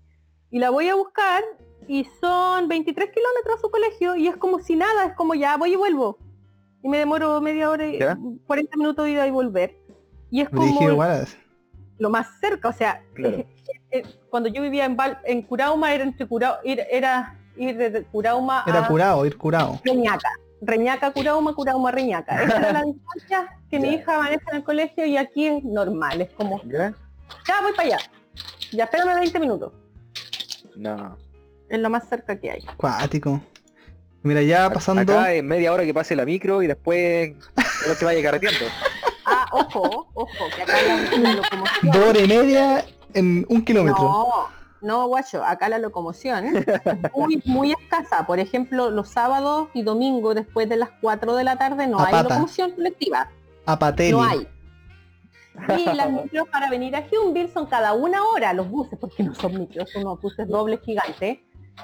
Y 0.51 0.59
la 0.59 0.71
voy 0.71 0.89
a 0.89 0.95
buscar 0.95 1.43
y 1.89 2.07
son 2.21 2.69
23 2.69 3.11
kilómetros 3.11 3.57
a 3.57 3.61
su 3.61 3.71
colegio 3.71 4.17
y 4.17 4.29
es 4.29 4.37
como 4.37 4.61
si 4.61 4.77
nada, 4.77 5.07
es 5.07 5.15
como 5.15 5.35
ya 5.35 5.57
voy 5.57 5.73
y 5.73 5.77
vuelvo. 5.77 6.19
Y 6.83 6.89
me 6.89 6.99
demoro 6.99 7.41
media 7.41 7.69
hora, 7.71 7.87
y 7.87 7.99
Ya. 7.99 8.17
40 8.47 8.77
minutos 8.77 9.05
de 9.05 9.13
ida 9.13 9.27
y 9.27 9.31
volver. 9.31 9.77
Y 10.31 10.41
es 10.43 10.49
como 10.49 10.81
lo 11.99 12.09
más 12.11 12.27
cerca, 12.41 12.69
o 12.69 12.73
sea, 12.73 13.03
Claro. 13.15 13.45
eh, 13.91 14.03
cuando 14.31 14.49
yo 14.49 14.63
vivía 14.63 14.85
en, 14.87 14.97
Val- 14.97 15.19
en 15.25 15.43
Curauma 15.43 15.93
era 15.95 16.05
entre 16.05 16.27
Cura- 16.27 16.61
ir, 16.65 16.81
era 16.91 17.39
ir 17.61 17.77
desde 17.77 18.05
Curauma 18.05 18.65
Era 18.67 18.85
a 18.85 18.89
curado, 18.89 19.27
ir 19.27 19.37
curado. 19.37 19.81
Reñaca. 19.85 20.31
Reñaca, 20.63 21.13
Curauma, 21.13 21.55
Curauma, 21.55 21.91
Reñaca. 21.91 22.43
Esa 22.43 22.57
era 22.57 22.73
la 22.81 22.83
distancia 22.85 23.57
que 23.71 23.79
mi 23.79 23.95
hija 23.95 24.19
maneja 24.19 24.45
en 24.51 24.57
el 24.57 24.65
colegio 24.65 25.07
y 25.07 25.17
aquí 25.17 25.47
es 25.47 25.65
normal, 25.65 26.21
es 26.21 26.31
como, 26.33 26.61
¿ya? 26.65 26.93
ya 27.47 27.61
voy 27.63 27.73
para 27.73 27.89
allá. 27.89 27.99
Ya 28.73 28.85
espérame 28.85 29.21
20 29.21 29.41
minutos. 29.41 29.73
No. 30.77 31.17
Es 31.69 31.79
lo 31.79 31.91
más 31.91 32.09
cerca 32.09 32.39
que 32.39 32.51
hay. 32.51 32.63
Cuático. 32.77 33.41
Mira, 34.23 34.43
ya 34.43 34.71
pasando... 34.71 35.01
Acá 35.03 35.33
es 35.33 35.43
media 35.43 35.73
hora 35.73 35.85
que 35.85 35.95
pase 35.95 36.15
la 36.15 36.25
micro 36.25 36.63
y 36.63 36.67
después 36.67 37.35
no 37.87 37.95
se 37.95 38.05
vaya 38.05 38.23
carreteando. 38.23 38.67
Ah, 39.33 39.47
ojo, 39.53 40.09
ojo, 40.15 40.45
que 40.57 40.63
acá 40.63 40.73
la, 40.83 41.19
la 41.19 41.35
locomoción. 41.35 41.93
Dos 41.93 42.05
horas 42.05 42.23
y 42.25 42.27
media 42.27 42.85
en 43.15 43.47
un 43.49 43.65
kilómetro. 43.65 44.03
No, 44.03 44.49
no, 44.83 45.07
guacho, 45.07 45.45
acá 45.45 45.69
la 45.69 45.79
locomoción 45.79 46.47
es 46.57 47.13
muy, 47.15 47.43
muy 47.45 47.73
escasa. 47.73 48.27
Por 48.27 48.39
ejemplo, 48.39 48.91
los 48.91 49.09
sábados 49.11 49.69
y 49.75 49.83
domingos 49.83 50.35
después 50.35 50.69
de 50.69 50.77
las 50.77 50.91
4 51.01 51.37
de 51.37 51.45
la 51.45 51.57
tarde 51.57 51.87
no 51.87 51.99
A 52.01 52.07
hay 52.07 52.13
pata. 52.13 52.23
locomoción 52.25 52.73
colectiva. 52.73 53.31
No 54.13 54.23
hay. 54.23 54.49
Y 55.77 55.85
las 55.85 56.11
micros 56.11 56.49
para 56.49 56.71
venir 56.71 56.97
a 56.97 57.07
Hyundai 57.07 57.49
son 57.49 57.67
cada 57.67 57.93
una 57.93 58.25
hora, 58.25 58.53
los 58.55 58.69
buses, 58.71 58.99
porque 58.99 59.23
no 59.23 59.35
son 59.35 59.59
micros, 59.59 59.91
son 59.91 60.03
unos 60.07 60.21
buses 60.21 60.49
dobles 60.49 60.81
gigantes, 60.81 61.39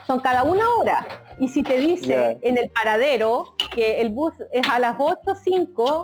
son 0.06 0.20
cada 0.20 0.44
una 0.44 0.64
hora. 0.78 1.06
Y 1.38 1.48
si 1.48 1.62
te 1.62 1.78
dice 1.78 2.38
en 2.42 2.56
el 2.56 2.70
paradero 2.70 3.54
que 3.74 4.00
el 4.00 4.08
bus 4.10 4.32
es 4.52 4.66
a 4.68 4.78
las 4.78 4.96
8.05, 4.96 6.02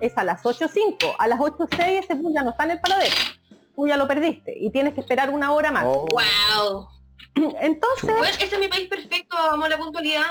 es 0.00 0.16
a 0.16 0.24
las 0.24 0.42
8.05, 0.42 1.14
a 1.18 1.28
las 1.28 1.38
8.06 1.38 2.04
ese 2.04 2.14
bus 2.14 2.32
ya 2.34 2.42
no 2.42 2.50
está 2.50 2.64
en 2.64 2.70
el 2.72 2.80
paradero. 2.80 3.14
Tú 3.76 3.86
ya 3.86 3.96
lo 3.96 4.08
perdiste 4.08 4.52
y 4.58 4.70
tienes 4.70 4.94
que 4.94 5.00
esperar 5.00 5.30
una 5.30 5.52
hora 5.52 5.70
más. 5.70 5.84
Oh, 5.86 6.06
Wow. 6.10 6.88
Entonces, 7.60 8.04
Bueno, 8.16 8.24
ese 8.24 8.44
es 8.54 8.58
mi 8.58 8.68
país 8.68 8.88
perfecto, 8.88 9.36
amo 9.36 9.68
la 9.68 9.76
puntualidad. 9.76 10.22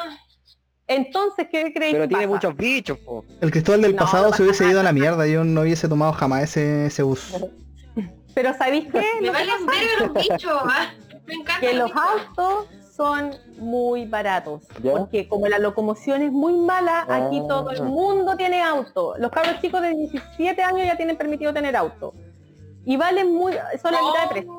entonces, 0.88 1.48
¿qué 1.52 1.72
creéis 1.74 1.94
pero 1.94 2.04
que 2.04 2.08
tiene 2.10 2.28
pasa? 2.28 2.36
muchos 2.48 2.56
bichos, 2.58 2.98
po. 3.00 3.24
El 3.42 3.52
Cristóbal 3.52 3.82
del 3.82 3.96
No, 3.96 4.04
pasado 4.04 4.30
no 4.30 4.36
se 4.36 4.44
hubiese 4.44 4.68
ido 4.68 4.80
a 4.80 4.84
la 4.84 4.92
mierda. 4.92 5.26
Yo 5.28 5.44
no 5.44 5.62
hubiese 5.62 5.88
tomado 5.88 6.14
jamás 6.14 6.44
ese, 6.44 6.88
ese 6.88 7.04
bus. 7.04 7.34
Pero 8.36 8.54
¿sabéis 8.58 8.86
qué? 8.92 9.04
Me 9.22 9.30
valen 9.30 9.50
los 10.00 10.14
bichos. 10.14 10.52
ah. 10.64 10.92
Me 11.28 11.34
encanta. 11.36 11.60
que 11.62 11.74
los 11.74 11.92
autos 11.96 12.68
son 12.96 13.32
muy 13.58 14.06
baratos. 14.06 14.62
¿Ya? 14.84 14.92
Porque 14.92 15.28
como 15.28 15.48
la 15.48 15.58
locomoción 15.58 16.22
es 16.22 16.32
muy 16.32 16.54
mala, 16.54 17.02
aquí 17.10 17.40
Ah. 17.44 17.48
todo 17.48 17.72
el 17.72 17.82
mundo 17.84 18.36
tiene 18.38 18.62
auto. 18.62 19.16
Los 19.18 19.32
cabros 19.32 19.60
chicos 19.62 19.82
de 19.82 19.90
17 19.96 20.62
años 20.62 20.86
ya 20.86 20.96
tienen 20.98 21.18
permitido 21.18 21.52
tener 21.54 21.76
auto. 21.76 22.14
Y 22.86 22.98
valen 22.98 23.34
muy, 23.34 23.54
son 23.82 23.92
la 23.94 24.00
mitad 24.02 24.24
de 24.24 24.30
precio. 24.30 24.58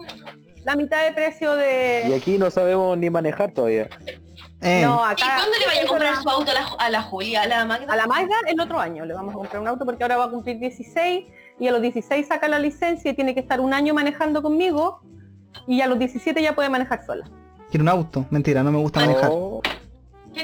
La 0.65 0.75
mitad 0.77 1.05
de 1.05 1.13
precio 1.13 1.55
Y 1.55 1.59
de... 1.59 2.15
aquí 2.17 2.39
no 2.39 2.51
sabemos 2.51 2.99
ni 2.99 3.09
manejar 3.09 3.53
todavía. 3.53 3.89
Eh, 4.63 4.83
No, 4.85 5.01
¿Y 5.09 5.13
acá... 5.13 5.37
cuándo 5.37 5.57
le 5.61 5.67
vaya 5.67 5.83
a 5.83 5.87
comprar 5.87 6.17
su 6.17 6.29
auto 6.29 6.51
a 6.51 6.55
la, 6.55 6.67
a 6.79 6.91
la 6.91 7.03
Julia, 7.03 7.43
a 7.43 7.47
la 7.47 7.65
Magda? 7.65 7.93
A 7.93 7.97
la 7.97 8.07
Magda 8.07 8.35
el 8.49 8.61
otro 8.61 8.81
año 8.81 9.05
le 9.05 9.15
vamos 9.15 9.33
a 9.35 9.37
comprar 9.39 9.63
un 9.63 9.69
auto 9.69 9.85
porque 9.85 10.03
ahora 10.03 10.17
va 10.17 10.25
a 10.25 10.31
cumplir 10.31 10.59
16 10.59 11.25
y 11.61 11.69
a 11.69 11.73
los 11.73 11.81
16 11.81 12.27
saca 12.27 12.49
la 12.49 12.59
licencia 12.59 13.11
y 13.13 13.15
tiene 13.15 13.33
que 13.35 13.41
estar 13.41 13.61
un 13.61 13.73
año 13.73 13.95
manejando 13.95 14.43
conmigo 14.43 15.01
y 15.69 15.81
a 15.83 15.87
los 15.87 15.99
17 15.99 16.43
ya 16.43 16.55
puede 16.55 16.69
manejar 16.69 17.05
sola. 17.07 17.25
quiero 17.71 17.83
un 17.85 17.89
auto. 17.89 18.27
Mentira, 18.31 18.63
no 18.65 18.73
me 18.73 18.79
gusta 18.79 19.01
manejar. 19.01 19.31
Oh, 19.33 19.63
Genial, 19.63 19.86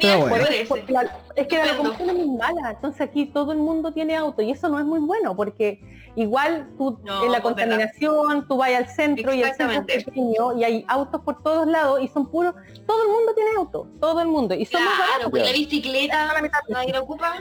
Pero 0.00 0.20
bueno. 0.20 0.36
por 0.36 0.40
ese. 0.54 0.64
Porque 0.66 0.92
la- 0.92 1.18
es 1.36 1.46
que 1.46 1.56
la 1.58 1.66
locomoción 1.72 2.10
es 2.10 2.16
muy 2.16 2.36
mala, 2.36 2.70
entonces 2.70 3.00
aquí 3.00 3.26
todo 3.26 3.52
el 3.52 3.58
mundo 3.58 3.92
tiene 3.92 4.16
auto 4.16 4.42
y 4.42 4.50
eso 4.50 4.68
no 4.68 4.78
es 4.78 4.84
muy 4.84 5.00
bueno 5.00 5.34
porque 5.36 5.80
igual 6.16 6.68
tú 6.78 6.98
No, 7.04 7.24
en 7.24 7.32
la 7.32 7.40
contaminación, 7.42 8.46
tú 8.48 8.56
vas 8.58 8.70
al 8.74 8.88
centro 8.88 9.32
y 9.32 9.42
el 9.42 9.54
centro 9.54 9.84
es 9.88 10.04
pequeño 10.04 10.56
y 10.58 10.64
hay 10.64 10.84
autos 10.88 11.20
por 11.22 11.42
todos 11.42 11.66
lados 11.66 12.00
y 12.02 12.08
son 12.08 12.26
puros, 12.30 12.54
todo 12.86 13.02
el 13.02 13.08
mundo 13.08 13.34
tiene 13.34 13.50
auto, 13.56 13.86
todo 14.00 14.20
el 14.20 14.28
mundo 14.28 14.54
y 14.54 14.64
son 14.66 14.84
más 14.84 14.94
Claro, 14.94 15.10
baratos. 15.12 15.30
pues 15.30 15.44
la 15.44 15.52
bicicleta, 15.52 16.32
La 16.34 16.42
mitad 16.42 16.58
de 16.66 16.74
nadie 16.74 16.92
la 16.92 17.00
ocupa. 17.00 17.34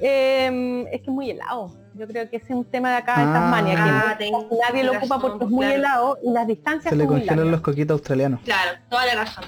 Eh, 0.00 0.84
es 0.92 1.00
que 1.00 1.06
es 1.06 1.12
muy 1.12 1.28
helado. 1.30 1.72
Yo 1.94 2.06
creo 2.06 2.30
que 2.30 2.36
ese 2.36 2.46
es 2.46 2.50
un 2.54 2.64
tema 2.64 2.90
de 2.90 2.96
acá 2.98 3.16
de 3.16 3.22
Ah. 3.24 3.32
Tasmania, 3.32 3.74
que 3.74 3.80
Ah, 3.80 4.30
no- 4.30 4.46
nadie 4.68 4.84
lo 4.84 4.92
ocupa 4.92 5.18
porque 5.18 5.44
es 5.44 5.50
muy 5.50 5.66
claro. 5.66 5.78
helado 5.80 6.18
y 6.22 6.30
las 6.30 6.46
distancias 6.46 6.90
Se 6.90 6.96
le 6.96 7.04
congelan 7.06 7.50
los 7.50 7.60
coquitos 7.60 7.94
australianos. 7.96 8.40
Claro, 8.44 8.78
toda 8.88 9.06
la 9.06 9.14
razón. 9.16 9.44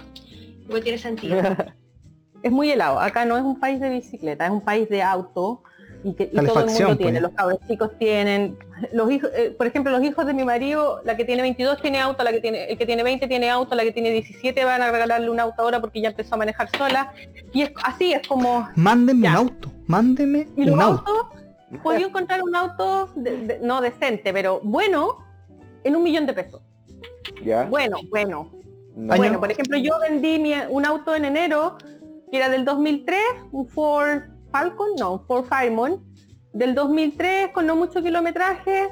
Igual 0.66 0.82
tiene 0.82 0.98
sentido. 0.98 1.36
Es 2.42 2.50
muy 2.52 2.70
helado. 2.70 2.98
Acá 3.00 3.24
no 3.24 3.36
es 3.36 3.42
un 3.44 3.58
país 3.60 3.80
de 3.80 3.90
bicicleta, 3.90 4.46
es 4.46 4.50
un 4.50 4.60
país 4.62 4.88
de 4.88 5.02
auto 5.02 5.62
y 6.02 6.14
que 6.14 6.30
y 6.32 6.36
todo 6.46 6.60
el 6.60 6.66
mundo 6.70 6.96
tiene. 6.96 7.12
pues. 7.20 7.22
Los 7.22 7.32
cabros 7.32 7.58
chicos 7.68 7.90
tienen. 7.98 8.56
Los 8.94 9.10
hijos, 9.10 9.30
eh, 9.36 9.54
por 9.56 9.66
ejemplo, 9.66 9.92
los 9.92 10.02
hijos 10.02 10.24
de 10.24 10.32
mi 10.32 10.44
marido, 10.44 11.02
la 11.04 11.16
que 11.16 11.26
tiene 11.26 11.42
22 11.42 11.82
tiene 11.82 12.00
auto, 12.00 12.24
la 12.24 12.30
que 12.32 12.40
tiene, 12.40 12.64
el 12.64 12.78
que 12.78 12.86
tiene 12.86 13.02
20 13.02 13.28
tiene 13.28 13.50
auto, 13.50 13.74
la 13.74 13.82
que 13.82 13.92
tiene 13.92 14.10
17 14.10 14.64
van 14.64 14.80
a 14.80 14.90
regalarle 14.90 15.28
un 15.28 15.38
auto 15.38 15.60
ahora 15.60 15.80
porque 15.80 16.00
ya 16.00 16.08
empezó 16.08 16.34
a 16.36 16.38
manejar 16.38 16.70
sola. 16.78 17.12
Y 17.52 17.60
es 17.62 17.72
así, 17.84 18.12
es 18.14 18.26
como 18.26 18.66
Mándenme 18.76 19.24
Ya. 19.24 19.32
un 19.40 19.48
auto. 19.48 19.70
Mándenme 19.86 20.48
Y 20.56 20.64
los 20.64 20.74
un 20.74 20.80
auto. 20.80 21.04
autos, 21.10 21.80
podía 21.82 22.06
encontrar 22.06 22.42
un 22.42 22.56
auto, 22.56 23.10
de- 23.16 23.36
de- 23.46 23.58
no 23.60 23.82
decente, 23.82 24.32
pero 24.32 24.60
bueno, 24.62 25.18
en 25.84 25.96
un 25.96 26.02
millón 26.02 26.24
de 26.26 26.32
pesos. 26.32 26.62
ya. 27.44 27.64
Bueno, 27.64 27.98
bueno. 28.08 28.50
No. 28.96 29.16
Bueno, 29.16 29.38
por 29.38 29.50
ejemplo, 29.52 29.76
yo 29.78 29.92
vendí 30.00 30.38
mi- 30.38 30.54
un 30.68 30.84
auto 30.86 31.14
en 31.14 31.24
enero, 31.26 31.76
que 32.30 32.36
era 32.36 32.48
del 32.48 32.64
2003, 32.64 33.18
un 33.52 33.66
Ford 33.66 34.22
Falcon, 34.50 34.88
no, 34.98 35.14
un 35.14 35.26
Ford 35.26 35.44
Fireman, 35.44 36.00
del 36.52 36.74
2003 36.74 37.52
con 37.52 37.66
no 37.66 37.76
mucho 37.76 38.02
kilometraje, 38.02 38.88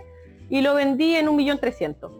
y 0.48 0.61
lo 0.61 0.74
vendí 0.74 1.14
en 1.14 1.29
un 1.29 1.37
millón 1.37 1.59
trescientos. 1.59 2.12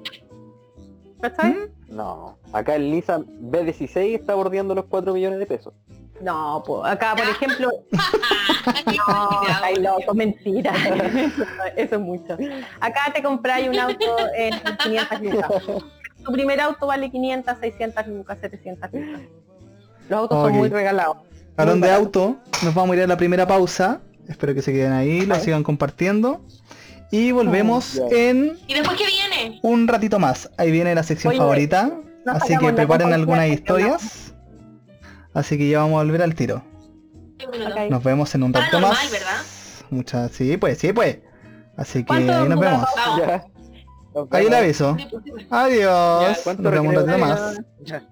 ¿Cachai? 1.21 1.53
¿Mm? 1.53 1.97
No. 1.97 2.39
Acá 2.53 2.77
el 2.77 2.91
Nissan 2.91 3.27
B16 3.51 4.15
está 4.15 4.35
bordeando 4.35 4.75
los 4.75 4.85
4 4.87 5.13
millones 5.13 5.39
de 5.39 5.47
pesos. 5.47 5.75
No, 6.21 6.63
pues 6.67 6.91
acá, 6.91 7.15
por 7.15 7.29
ejemplo, 7.29 7.71
no, 8.87 9.07
No, 9.09 9.41
ay, 9.63 9.77
loco, 9.77 10.15
mentira. 10.15 10.73
Eso, 10.75 11.45
eso 11.77 11.95
es 11.95 12.01
mucho. 12.01 12.37
Acá 12.81 13.13
te 13.15 13.23
compráis 13.23 13.69
un 13.69 13.79
auto 13.79 14.17
en 14.35 14.53
500 14.79 15.21
lucas. 15.21 15.51
Tu 16.25 16.33
primer 16.33 16.61
auto 16.61 16.87
vale 16.87 17.11
500, 17.11 17.59
600 17.59 18.07
lucas, 18.09 18.39
700 18.41 18.93
lucas. 18.93 19.21
Los 20.09 20.19
autos 20.21 20.43
son 20.45 20.53
muy 20.55 20.69
regalados. 20.69 21.19
Hablando 21.57 21.87
de 21.87 21.93
auto, 21.93 22.37
nos 22.63 22.75
vamos 22.75 22.95
a 22.95 22.97
ir 22.97 23.03
a 23.03 23.07
la 23.07 23.17
primera 23.17 23.47
pausa. 23.47 24.01
Espero 24.29 24.55
que 24.55 24.63
se 24.63 24.73
queden 24.73 24.93
ahí, 24.93 25.23
lo 25.27 25.35
sigan 25.37 25.63
compartiendo. 25.63 26.45
Y 27.11 27.33
volvemos 27.33 27.95
Ya. 27.95 28.05
en 28.17 28.59
¿Y 28.67 28.75
después 28.75 28.97
qué 28.99 29.05
viene? 29.07 29.59
un 29.63 29.89
ratito 29.89 30.19
más. 30.19 30.51
Ahí 30.59 30.71
viene 30.71 30.95
la 30.95 31.03
sección 31.03 31.31
Oye, 31.31 31.39
favorita. 31.39 31.91
Así 32.27 32.57
que 32.59 32.73
preparen 32.73 33.13
algunas 33.13 33.49
historias. 33.49 34.35
Así 35.33 35.57
que 35.57 35.69
ya 35.69 35.79
vamos 35.79 36.01
a 36.01 36.05
volver 36.05 36.23
al 36.23 36.35
tiro. 36.35 36.63
Nos 37.89 38.03
vemos 38.05 38.35
en 38.35 38.43
un 38.43 38.53
ratito 38.53 38.73
Paranormal, 38.73 39.03
más. 39.05 39.13
¿verdad? 39.13 39.37
Muchas, 39.91 40.33
sí, 40.33 40.57
pues, 40.59 40.79
sí, 40.79 40.93
pues. 40.93 41.19
Así 41.77 42.01
que 42.01 42.07
¿Cuánto 42.07 42.33
ahí 42.37 42.49
nos 42.49 42.61
vemos. 42.61 42.87
Ya. 43.19 43.45
Ahí 44.33 44.49
le 44.51 44.57
aviso. 44.57 44.97
Pues, 45.11 45.23
pues. 45.31 45.47
Adiós. 45.51 46.39
¿Cuánto 46.45 46.63
Nos 46.65 46.73
vemos 46.73 46.89
un 46.89 46.95
ratito 47.07 47.19
más. 47.19 47.59
Ya. 47.85 48.03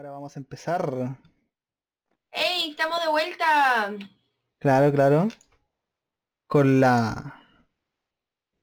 Ahora 0.00 0.12
vamos 0.12 0.34
a 0.34 0.40
empezar. 0.40 1.18
¡Ey! 2.32 2.70
Estamos 2.70 3.02
de 3.02 3.08
vuelta. 3.10 3.92
Claro, 4.58 4.90
claro. 4.90 5.28
Con 6.48 6.80
la 6.80 7.44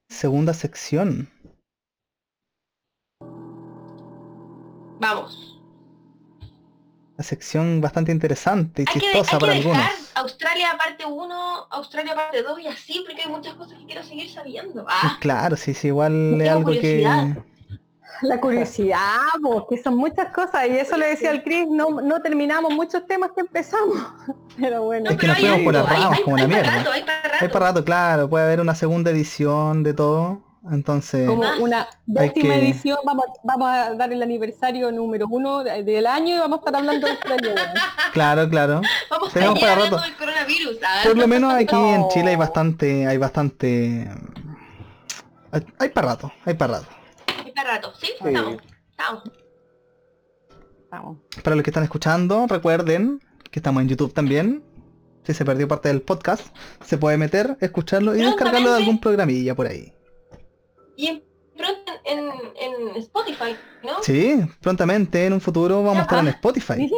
segunda 0.10 0.56
sección. 0.56 1.30
Vamos. 5.00 5.62
Una 7.14 7.24
sección 7.24 7.82
bastante 7.82 8.12
interesante 8.12 8.82
y 8.82 8.86
Hay 8.90 9.00
que, 9.00 9.06
hay 9.06 9.14
chistosa 9.14 9.38
que 9.38 9.40
para 9.40 9.54
dejar 9.54 9.74
algunos. 9.76 10.12
Australia 10.16 10.76
parte 10.76 11.06
1, 11.06 11.68
Australia 11.70 12.16
parte 12.16 12.42
2 12.42 12.60
y 12.62 12.68
así, 12.68 13.04
porque 13.06 13.22
hay 13.22 13.30
muchas 13.30 13.54
cosas 13.54 13.78
que 13.78 13.86
quiero 13.86 14.02
seguir 14.02 14.28
sabiendo. 14.32 14.88
Ah, 14.90 15.20
Claro, 15.22 15.56
sí, 15.56 15.76
sí, 15.76 15.90
igual 15.90 16.42
es 16.42 16.50
algo 16.50 16.72
que... 16.72 17.06
La 18.22 18.40
curiosidad, 18.40 19.18
pues, 19.42 19.64
que 19.70 19.84
son 19.84 19.96
muchas 19.98 20.32
cosas, 20.34 20.66
y 20.68 20.72
eso 20.78 20.98
le 20.98 21.08
decía 21.08 21.30
al 21.32 21.44
Chris, 21.44 21.68
no, 21.70 21.90
no 22.02 22.22
terminamos 22.22 22.74
muchos 22.74 23.06
temas 23.06 23.32
que 23.36 23.42
empezamos. 23.42 23.98
Pero 24.60 24.84
bueno. 24.84 25.10
Es 25.12 25.18
que 25.18 25.28
nos 25.28 25.38
fuimos 25.38 25.60
por 25.62 25.76
hay- 25.78 25.86
hay- 25.88 26.24
como 26.24 26.38
la 26.38 26.44
hay 26.44 26.50
para 26.50 26.62
mierda. 26.62 26.78
rato, 26.80 26.92
hay 26.92 27.04
para 27.04 27.22
rato. 27.24 27.36
Hay 27.42 27.48
para 27.50 27.66
rato, 27.68 27.86
claro, 27.86 28.30
puede 28.30 28.46
haber 28.46 28.60
una 28.62 28.74
segunda 28.76 29.12
edición 29.12 29.84
de 29.84 29.94
todo. 29.94 30.42
Entonces, 30.70 31.28
como 31.30 31.44
una 31.62 31.88
décima 32.08 32.56
que- 32.56 32.60
edición, 32.60 32.98
vamos, 33.06 33.26
vamos 33.44 33.70
a 33.70 33.94
dar 33.94 34.12
el 34.12 34.22
aniversario 34.22 34.92
número 34.92 35.26
uno 35.30 35.64
de- 35.64 35.84
del 35.84 36.06
año 36.08 36.36
y 36.36 36.40
vamos 36.40 36.58
a 36.58 36.60
estar 36.60 36.76
hablando 36.76 37.08
de 37.08 37.14
Australia. 37.14 37.56
claro, 38.14 38.50
claro. 38.50 38.82
Vamos 39.10 39.32
tenemos 39.32 39.60
para 39.60 39.76
rato. 39.76 39.98
del 40.02 40.16
coronavirus. 40.18 40.78
ah. 40.86 41.02
Por 41.06 41.18
lo 41.18 41.28
menos 41.28 41.54
aquí 41.54 41.76
en. 41.76 42.08
Chile 42.10 42.32
hay 42.32 42.36
bastante, 42.36 43.08
hay 43.08 43.18
bastante... 43.18 44.10
Hay, 45.52 45.66
hay 45.80 45.90
para 45.90 46.08
rato, 46.08 46.32
hay 46.46 46.54
para 46.56 46.80
rato. 46.80 46.88
Rato, 47.64 47.94
¿sí? 48.00 48.08
Sí. 48.22 48.28
Estamos. 48.28 48.58
Estamos. 48.92 49.24
Vamos. 50.90 51.18
Para 51.44 51.56
los 51.56 51.64
que 51.64 51.70
están 51.70 51.84
escuchando, 51.84 52.46
recuerden 52.48 53.20
que 53.52 53.60
estamos 53.60 53.82
en 53.82 53.90
YouTube 53.90 54.14
también. 54.14 54.64
Si 55.24 55.34
se 55.34 55.44
perdió 55.44 55.68
parte 55.68 55.90
del 55.90 56.02
podcast, 56.02 56.56
se 56.86 56.98
puede 56.98 57.18
meter, 57.18 57.58
escucharlo 57.60 58.16
y 58.16 58.20
descargarlo 58.20 58.72
de 58.72 58.78
algún 58.78 59.00
programilla 59.02 59.56
por 59.56 59.68
ahí. 59.68 59.94
Y 60.96 61.08
en- 61.08 61.24
pronto 61.58 61.92
en, 62.06 62.20
en 62.56 62.96
Spotify, 62.98 63.56
¿no? 63.84 64.02
Sí, 64.02 64.40
prontamente 64.62 65.26
en 65.26 65.34
un 65.34 65.42
futuro 65.42 65.84
vamos 65.84 66.00
a 66.00 66.02
estar 66.04 66.20
en 66.20 66.28
Spotify. 66.30 66.76
¿Sí? 66.88 66.92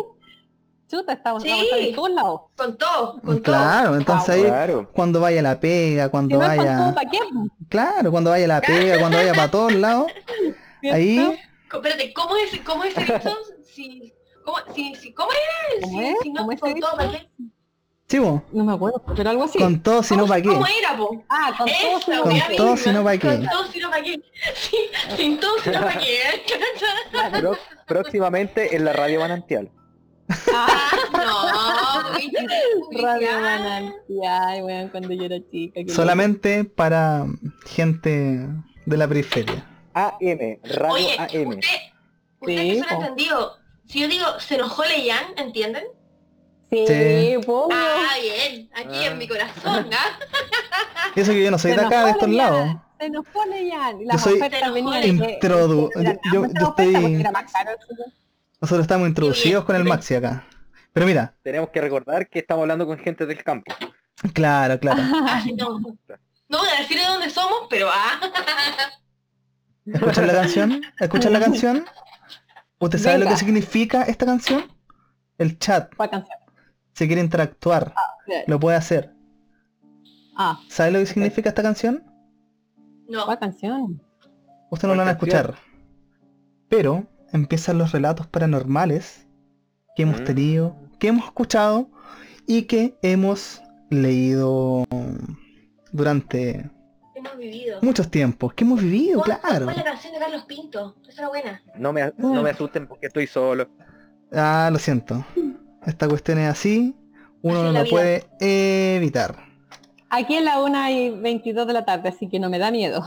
Chuta, 0.89 1.13
estamos, 1.13 1.43
Sí. 1.43 1.49
vamos 1.49 1.65
a 1.71 1.77
en 1.77 1.95
todos 1.95 2.09
lados. 2.11 2.41
Con 2.57 2.77
todo, 2.77 3.21
con 3.21 3.39
Claro, 3.39 3.95
entonces 3.95 4.29
ahí 4.35 4.43
Claro. 4.43 4.89
cuando 4.91 5.19
vaya 5.21 5.41
la 5.41 5.59
pega, 5.59 6.05
Si 6.05 6.09
cuando 6.09 6.37
no 6.37 6.43
es 6.43 6.49
con 6.49 6.65
todo, 6.65 6.75
vaya... 6.75 6.93
¿para 6.95 7.09
qué? 7.11 7.19
Claro, 7.69 8.11
cuando 8.11 8.29
vaya 8.31 8.47
la 8.47 8.61
pega, 8.95 8.99
cuando 8.99 9.17
vaya 9.19 9.33
para 9.33 9.51
todos 9.51 9.73
lados, 9.73 10.11
ahí 10.91 11.17
todo. 11.17 11.33
Espérate, 11.83 12.13
¿cómo 12.13 12.35
es, 12.37 12.59
cómo 12.61 12.83
es 12.83 12.95
dicho? 12.95 13.37
Si, 13.63 14.13
¿cómo, 14.43 14.57
si, 14.73 14.95
si, 14.95 15.13
¿Cómo 15.13 15.29
era? 15.31 15.81
¿Cómo 15.83 15.99
Si, 15.99 16.05
es? 16.07 16.15
si 16.23 16.29
no, 16.31 16.39
¿Cómo 16.41 16.51
es 16.53 16.59
con 16.59 16.79
todo? 16.79 16.95
¿para 16.97 17.11
qué? 17.11 17.29
Sí, 18.07 18.17
vos, 18.17 18.41
No 18.51 18.63
me 18.63 18.73
acuerdo, 18.73 19.03
pero 19.15 19.29
algo 19.29 19.43
así. 19.43 19.59
con 19.59 19.83
todo, 19.83 20.01
si 20.01 20.15
no 20.15 20.21
¿Cómo- 20.21 20.29
para 20.29 20.41
qué. 20.41 20.47
¿Cómo 20.49 20.65
era, 20.65 20.97
po? 20.97 21.23
Ah, 21.29 21.53
con 21.55 21.67
todo, 21.67 21.99
si 22.01 22.09
no, 22.11 22.23
Con 22.23 22.55
todo, 22.57 22.77
si 22.77 22.89
no, 22.91 23.03
¿pa' 23.03 23.11
qué? 23.17 23.27
Con 23.27 23.47
todo, 23.47 23.67
si 23.67 23.79
no, 23.79 23.89
¿para 23.91 24.01
qué? 24.03 24.19
Sí, 24.55 24.77
sin 25.15 25.39
todo, 25.39 25.51
si 25.63 25.69
no, 25.69 25.81
¿para 25.81 25.99
qué? 25.99 26.19
Próximamente 27.85 28.75
en 28.75 28.85
la 28.85 28.93
radio 28.93 29.19
Manantial. 29.19 29.69
Ah, 30.53 30.91
No, 31.13 32.15
uy, 32.17 32.31
Radio 33.01 33.27
publicidad. 33.27 33.41
Manantial, 33.41 34.63
weón, 34.63 34.89
cuando 34.89 35.13
yo 35.13 35.23
era 35.25 35.37
chica. 35.51 35.83
que 35.83 35.89
Solamente 35.91 36.63
para 36.65 37.25
gente 37.65 38.47
de 38.85 38.97
la 38.97 39.07
periferia. 39.07 39.65
AM, 39.93 40.59
radio 40.63 40.93
Oye, 40.93 41.15
AM. 41.19 41.47
usted, 41.49 41.67
usted 42.39 42.57
Sí, 42.61 42.71
que 42.71 42.83
son 42.83 43.01
entendido. 43.01 43.57
Si 43.87 43.99
yo 44.01 44.07
digo, 44.07 44.25
se 44.39 44.55
enojó 44.55 44.83
Leyan, 44.85 45.23
¿entienden? 45.37 45.83
Sí. 46.71 47.35
Ah, 47.71 48.13
bien, 48.21 48.69
aquí 48.75 48.97
Ah. 48.99 49.05
en 49.07 49.17
mi 49.17 49.27
corazón, 49.27 49.89
¿ah? 49.91 50.19
Eso 51.15 51.31
que 51.31 51.43
yo 51.43 51.49
no 51.51 51.57
soy 51.57 51.71
Se 51.71 51.79
de 51.79 51.85
acá, 51.85 52.05
de 52.05 52.11
estos 52.11 52.29
lados. 52.29 52.75
Se 52.99 53.09
nos 53.09 53.25
pone 53.29 53.65
ya. 53.67 53.91
y 53.99 54.05
Las 54.05 54.23
Yo 54.23 54.29
soy 54.29 54.39
introdu- 54.39 55.89
estoy- 56.69 57.23
Nosotros 58.61 58.83
estamos 58.83 59.07
introducidos 59.07 59.63
con 59.63 59.75
el 59.75 59.83
Maxi 59.85 60.15
acá. 60.15 60.45
Pero 60.91 61.05
mira, 61.05 61.33
Tenemos 61.43 61.69
que 61.69 61.81
recordar 61.81 62.27
que 62.27 62.39
estamos 62.39 62.63
hablando 62.63 62.85
con 62.85 62.97
gente 62.97 63.25
del 63.25 63.43
campo. 63.43 63.73
claro, 64.33 64.79
claro. 64.79 65.01
Ah, 65.27 65.43
no. 65.57 65.79
No 66.49 66.57
voy 66.57 66.67
a 66.75 66.81
decir 66.81 66.97
de 66.97 67.05
dónde 67.05 67.29
somos, 67.29 67.67
pero 67.69 67.87
ah. 67.91 68.19
¿Escuchan 69.85 70.27
la 70.27 70.33
canción? 70.33 70.81
¿Escuchan 70.99 71.33
la 71.33 71.39
canción? 71.39 71.85
¿Usted 72.79 72.99
sabe 72.99 73.19
lo 73.19 73.27
que 73.27 73.37
significa 73.37 74.03
esta 74.03 74.25
canción? 74.25 74.65
El 75.37 75.59
chat. 75.59 75.93
¿Cuál 75.95 76.09
canción? 76.09 76.37
Si 76.93 77.07
quiere 77.07 77.21
interactuar, 77.21 77.93
lo 78.47 78.59
puede 78.59 78.77
hacer. 78.77 79.13
Ah, 80.35 80.59
¿Sabe 80.69 80.91
lo 80.91 80.99
que 80.99 81.05
significa 81.05 81.49
esta 81.49 81.61
canción? 81.61 82.03
No. 83.07 83.25
¿cuál 83.25 83.39
canción? 83.39 84.01
Usted 84.69 84.87
no 84.87 84.95
lo 84.95 84.99
van 84.99 85.09
a 85.09 85.11
escuchar. 85.11 85.55
Pero 86.67 87.07
empiezan 87.33 87.77
los 87.77 87.91
relatos 87.91 88.27
paranormales 88.27 89.25
que 89.95 90.03
hemos 90.03 90.21
Mm. 90.21 90.25
tenido, 90.25 90.75
que 90.99 91.07
hemos 91.09 91.25
escuchado 91.25 91.89
y 92.47 92.63
que 92.63 92.95
hemos 93.01 93.61
leído 93.89 94.85
durante 95.91 96.69
Hemos 97.15 97.37
vivido. 97.37 97.79
muchos 97.81 98.09
tiempos, 98.09 98.53
que 98.53 98.63
hemos 98.63 98.81
vivido, 98.81 99.21
¿Cuál, 99.23 99.39
cuál 99.39 99.51
claro. 99.51 99.65
fue 99.65 99.75
la 99.75 99.83
canción 99.83 100.13
de 100.13 100.19
Carlos 100.19 100.45
Pinto? 100.45 100.95
Esa 101.07 101.21
era 101.21 101.29
buena. 101.29 101.61
No 101.75 101.91
me, 101.93 102.13
no 102.17 102.41
me 102.43 102.49
asusten 102.51 102.87
porque 102.87 103.07
estoy 103.07 103.27
solo. 103.27 103.67
Ah, 104.31 104.69
lo 104.71 104.79
siento. 104.79 105.25
Esta 105.85 106.07
cuestión 106.07 106.37
es 106.39 106.49
así, 106.49 106.95
uno 107.41 107.55
Así 107.55 107.63
no 107.63 107.67
es 107.69 107.73
la 107.73 107.79
lo 107.79 107.83
vida. 107.85 107.91
puede 108.39 108.95
evitar. 108.95 109.35
Aquí 110.11 110.35
en 110.35 110.45
la 110.45 110.61
1 110.61 110.89
y 110.89 111.09
22 111.11 111.67
de 111.67 111.73
la 111.73 111.85
tarde, 111.85 112.09
así 112.09 112.27
que 112.29 112.39
no 112.39 112.49
me 112.49 112.57
da 112.59 112.71
miedo. 112.71 113.03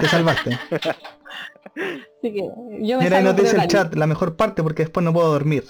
Te 0.00 0.06
salvaste. 0.08 0.58
Así 2.22 2.32
que 2.34 2.40
yo 2.86 2.98
me 2.98 3.04
Mira, 3.04 3.18
ahí 3.18 3.24
nos 3.24 3.36
dice 3.36 3.56
el 3.56 3.66
chat, 3.66 3.94
la 3.94 4.06
mejor 4.06 4.36
parte 4.36 4.62
porque 4.62 4.82
después 4.84 5.02
no 5.04 5.12
puedo 5.12 5.30
dormir. 5.32 5.64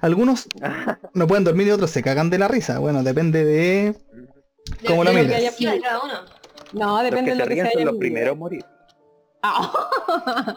Algunos 0.00 0.48
no 1.14 1.26
pueden 1.26 1.44
dormir 1.44 1.68
y 1.68 1.70
otros 1.70 1.90
se 1.90 2.02
cagan 2.02 2.30
de 2.30 2.38
la 2.38 2.48
risa. 2.48 2.78
Bueno, 2.80 3.02
depende 3.02 3.44
de 3.44 3.94
cómo 4.86 5.04
lo 5.04 5.12
de- 5.12 5.22
mires. 5.22 5.60
No, 6.72 7.00
Los 7.00 7.04
depende 7.04 7.30
que 7.30 7.36
de 7.36 7.36
lo 7.36 7.44
que 7.44 7.50
ríen 7.54 7.66
se 7.66 7.72
son 7.72 7.78
haya 7.80 7.84
los 7.90 7.98
vivido. 7.98 8.14
primeros 8.14 8.32
a 8.32 8.38
morir. 8.38 8.64
Ah. 9.42 10.56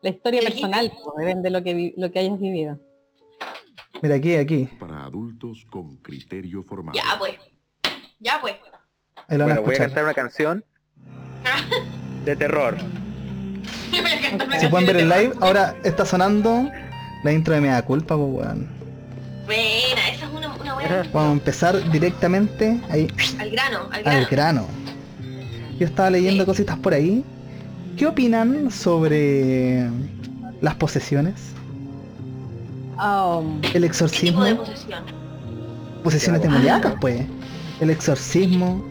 La 0.00 0.10
historia 0.10 0.40
personal, 0.42 0.92
depende 1.18 1.42
de 1.42 1.50
lo 1.50 1.62
que, 1.64 1.94
lo 1.96 2.12
que 2.12 2.18
hayas 2.20 2.38
vivido. 2.38 2.78
Mira 4.00 4.14
aquí, 4.14 4.36
aquí. 4.36 4.68
para 4.78 5.04
adultos 5.04 5.66
con 5.70 5.96
criterio 5.96 6.62
formal. 6.62 6.94
Ya 6.94 7.18
pues. 7.18 7.34
Ya 8.20 8.38
pues. 8.40 8.54
Bueno, 9.28 9.62
voy 9.62 9.74
a 9.74 9.78
cantar 9.78 10.04
una 10.04 10.14
canción 10.14 10.64
de 12.30 12.36
terror. 12.36 12.76
Si 14.60 14.66
pueden 14.68 14.86
ver 14.86 14.96
el 14.98 15.08
live, 15.08 15.32
ahora 15.40 15.74
está 15.84 16.04
sonando 16.04 16.68
la 17.24 17.32
intro 17.32 17.54
de 17.54 17.60
Mea 17.60 17.82
Culpa, 17.82 18.16
pues 18.16 18.28
weón. 18.30 18.68
Buena, 19.46 20.08
esa 20.12 20.26
es 20.26 20.32
una, 20.32 20.54
una 20.54 20.74
buena. 20.74 21.02
Vamos 21.12 21.30
a 21.30 21.32
empezar 21.32 21.90
directamente 21.90 22.80
ahí 22.90 23.08
Al 23.38 23.50
grano, 23.50 23.78
al 23.90 24.06
al 24.06 24.26
grano. 24.26 24.26
grano. 24.30 24.66
Yo 25.78 25.86
estaba 25.86 26.10
leyendo 26.10 26.44
cositas 26.44 26.76
por 26.78 26.92
ahí. 26.92 27.24
¿Qué 27.96 28.06
opinan 28.06 28.70
sobre 28.70 29.88
las 30.60 30.74
posesiones? 30.74 31.34
Um, 32.98 33.56
El 33.56 33.60
¿Qué 33.62 33.70
tipo 33.72 33.86
exorcismo. 33.86 34.44
de 34.44 34.54
posesión? 34.56 35.04
Posesiones 36.04 36.42
demoníacas, 36.42 36.94
pues. 37.00 37.22
El 37.80 37.90
exorcismo. 37.90 38.84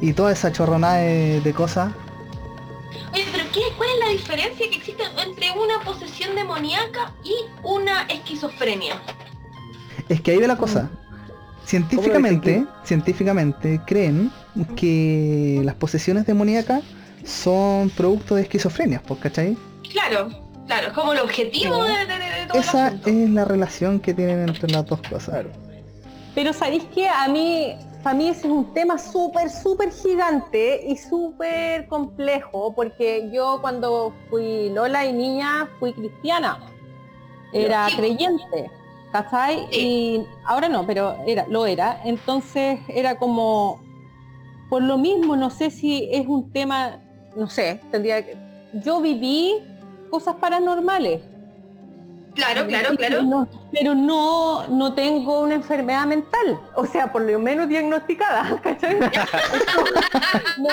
Y 0.00 0.12
toda 0.12 0.32
esa 0.32 0.52
chorronada 0.52 0.96
de, 0.98 1.40
de 1.40 1.52
cosas. 1.54 1.92
Oye, 3.12 3.24
pero 3.32 3.44
¿qué, 3.52 3.60
¿cuál 3.76 3.88
es 3.94 3.98
la 4.06 4.12
diferencia 4.12 4.68
que 4.70 4.76
existe 4.76 5.02
entre 5.24 5.50
una 5.52 5.80
posesión 5.84 6.34
demoníaca 6.34 7.12
y 7.24 7.34
una 7.62 8.02
esquizofrenia? 8.02 9.00
Es 10.08 10.20
que 10.20 10.32
ahí 10.32 10.38
ve 10.38 10.46
la 10.48 10.56
cosa. 10.56 10.90
Científicamente, 11.64 12.66
científicamente 12.84 13.80
creen 13.86 14.30
que 14.76 15.62
las 15.64 15.74
posesiones 15.76 16.26
demoníacas 16.26 16.82
son 17.24 17.88
producto 17.90 18.34
de 18.34 18.42
esquizofrenia, 18.42 19.00
pues, 19.06 19.18
¿cachai? 19.20 19.56
Claro, 19.90 20.28
claro, 20.66 20.88
es 20.88 20.92
como 20.92 21.14
el 21.14 21.20
objetivo 21.20 21.82
de, 21.84 21.92
de- 21.92 22.06
de- 22.06 22.40
de 22.40 22.46
todo 22.48 22.60
Esa 22.60 22.88
es 23.06 23.30
la 23.30 23.46
relación 23.46 23.98
que 23.98 24.12
tienen 24.12 24.46
entre 24.48 24.70
las 24.70 24.84
dos 24.84 25.00
cosas. 25.08 25.46
Pero 26.34 26.52
sabéis 26.52 26.84
que 26.94 27.08
a 27.08 27.28
mí, 27.28 27.76
para 28.04 28.16
mí 28.16 28.28
ese 28.28 28.46
es 28.46 28.52
un 28.52 28.72
tema 28.74 28.98
súper, 28.98 29.48
súper 29.50 29.90
gigante 29.90 30.84
y 30.86 30.96
súper 30.98 31.88
complejo, 31.88 32.74
porque 32.74 33.30
yo 33.32 33.58
cuando 33.62 34.12
fui 34.28 34.68
Lola 34.70 35.06
y 35.06 35.12
niña 35.14 35.68
fui 35.80 35.94
cristiana, 35.94 36.58
era 37.52 37.88
Sí. 37.88 37.96
creyente, 37.96 38.70
¿cachai? 39.10 39.66
Sí. 39.70 39.80
Y 39.80 40.26
ahora 40.44 40.68
no, 40.68 40.86
pero 40.86 41.16
era, 41.26 41.46
lo 41.48 41.64
era. 41.64 42.00
Entonces 42.04 42.78
era 42.88 43.16
como, 43.18 43.80
por 44.68 44.82
lo 44.82 44.98
mismo, 44.98 45.34
no 45.34 45.48
sé 45.48 45.70
si 45.70 46.08
es 46.12 46.26
un 46.26 46.52
tema, 46.52 46.98
no 47.34 47.48
sé, 47.48 47.80
tendría 47.90 48.22
que... 48.22 48.36
Yo 48.84 49.00
viví 49.00 49.54
cosas 50.10 50.34
paranormales. 50.36 51.22
Claro, 52.34 52.66
claro, 52.66 52.96
claro. 52.96 53.22
No, 53.22 53.48
pero 53.74 53.94
no, 53.94 54.66
no 54.68 54.94
tengo 54.94 55.40
una 55.40 55.54
enfermedad 55.54 56.06
mental, 56.06 56.60
o 56.76 56.86
sea, 56.86 57.10
por 57.12 57.22
lo 57.22 57.38
menos 57.38 57.68
diagnosticada, 57.68 58.60
¿cachai? 58.62 58.98
No, 60.58 60.68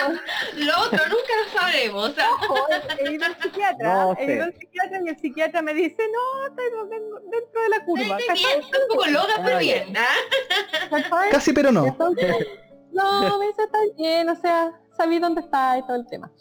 Lo 0.55 0.79
otro 0.83 0.99
nunca 1.07 1.33
lo 1.43 1.59
sabremos. 1.59 2.09
o 2.09 2.13
sea, 2.13 2.29
ojo, 2.31 2.55
he 2.99 3.11
ido 3.11 3.25
al 3.25 3.35
psiquiatra, 3.41 3.93
No 3.93 4.15
he 4.17 4.33
ido 4.33 4.43
al 4.43 4.53
psiquiatra 4.53 4.99
y 5.03 5.09
el 5.09 5.17
psiquiatra 5.19 5.61
me 5.61 5.73
dice, 5.73 5.97
no, 6.11 6.47
estoy 6.47 6.65
dentro- 6.89 7.19
dentro 7.29 7.61
de 7.61 7.69
la 7.69 7.85
curva, 7.85 8.17
bien, 8.17 8.31
estoy 8.33 8.79
un 8.81 8.87
poco 8.89 9.05
loca, 9.07 9.41
pero 9.43 9.57
bien. 9.59 9.93
¿ah? 9.97 11.27
Casi 11.31 11.53
pero 11.53 11.71
no. 11.71 11.85
No, 12.93 13.39
me 13.39 13.47
dice, 13.47 13.63
está 13.63 13.77
bien, 13.97 14.29
o 14.29 14.35
sea, 14.35 14.71
sabí 14.97 15.19
dónde 15.19 15.41
está 15.41 15.77
y 15.77 15.81
todo 15.83 15.95
el 15.95 16.05
tema. 16.07 16.31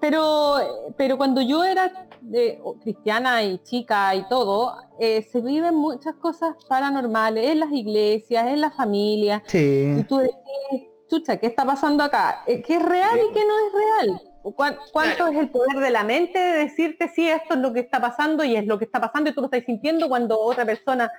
Pero, 0.00 0.92
pero 0.96 1.16
cuando 1.18 1.42
yo 1.42 1.62
era 1.62 2.07
de- 2.20 2.60
cristiana 2.82 3.42
y 3.42 3.58
chica 3.62 4.14
y 4.14 4.26
todo, 4.28 4.76
eh, 4.98 5.22
se 5.22 5.40
viven 5.40 5.74
muchas 5.74 6.14
cosas 6.14 6.54
paranormales 6.68 7.50
en 7.50 7.60
las 7.60 7.72
iglesias, 7.72 8.46
en 8.48 8.60
la 8.60 8.70
familia, 8.70 9.42
y 9.46 9.50
Sí. 9.50 10.04
tú 10.08 10.18
decís, 10.18 10.88
chucha, 11.08 11.36
¿qué 11.38 11.46
está 11.46 11.64
pasando 11.64 12.04
acá? 12.04 12.42
Eh, 12.46 12.62
¿Qué 12.62 12.76
es 12.76 12.82
real 12.82 13.18
y 13.18 13.32
qué 13.32 13.40
no 13.44 13.54
es 13.66 13.72
real? 13.72 14.22
¿Cuán- 14.54 14.78
¿Cuánto 14.92 15.16
Claro. 15.16 15.32
es 15.32 15.38
el 15.38 15.50
poder 15.50 15.76
de 15.78 15.90
la 15.90 16.04
mente 16.04 16.38
de 16.38 16.58
decirte 16.58 17.08
si 17.08 17.28
esto 17.28 17.54
es 17.54 17.60
lo 17.60 17.72
que 17.72 17.80
está 17.80 18.00
pasando 18.00 18.44
y 18.44 18.56
es 18.56 18.66
lo 18.66 18.78
que 18.78 18.84
está 18.86 19.00
pasando 19.00 19.28
y 19.30 19.34
tú 19.34 19.40
lo 19.40 19.46
estás 19.46 19.64
sintiendo 19.64 20.08
cuando 20.08 20.38
otra 20.40 20.64
persona 20.64 21.10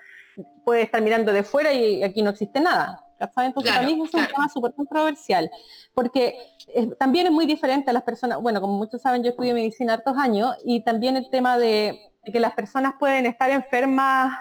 puede 0.64 0.84
estar 0.84 1.02
mirando 1.02 1.32
de 1.34 1.44
fuera 1.44 1.74
y 1.74 2.02
aquí 2.04 2.22
no 2.22 2.30
existe 2.32 2.60
nada? 2.60 3.04
¿Cachai? 3.20 3.48
Entonces 3.48 3.72
Claro, 3.72 3.86
para 3.86 3.96
mí 3.96 4.02
es 4.02 4.14
un 4.14 4.20
claro. 4.22 4.28
tema 4.34 4.50
súper 4.50 4.74
controversial, 4.74 5.52
porque 5.94 6.36
es- 6.74 6.98
también 6.98 7.28
es 7.28 7.32
muy 7.32 7.46
diferente 7.46 7.90
a 7.92 7.94
las 7.94 8.04
personas, 8.04 8.42
bueno, 8.42 8.62
como 8.62 8.74
muchos 8.78 9.02
saben, 9.02 9.22
yo 9.24 9.30
estudié 9.32 9.54
medicina 9.54 9.94
hartos 9.94 10.18
años 10.18 10.56
y 10.64 10.82
también 10.84 11.18
el 11.18 11.30
tema 11.30 11.58
de, 11.58 12.00
de 12.24 12.32
que 12.32 12.40
las 12.40 12.54
personas 12.54 12.94
pueden 12.98 13.26
estar 13.26 13.50
enfermas 13.52 14.34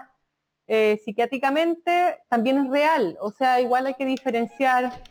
eh, 0.71 1.01
psiquiátricamente 1.05 2.19
también 2.29 2.59
es 2.59 2.71
real, 2.71 3.17
o 3.21 3.31
sea, 3.31 3.61
igual 3.61 3.87
hay 3.87 3.95
que 3.95 4.05
diferenciar 4.05 5.03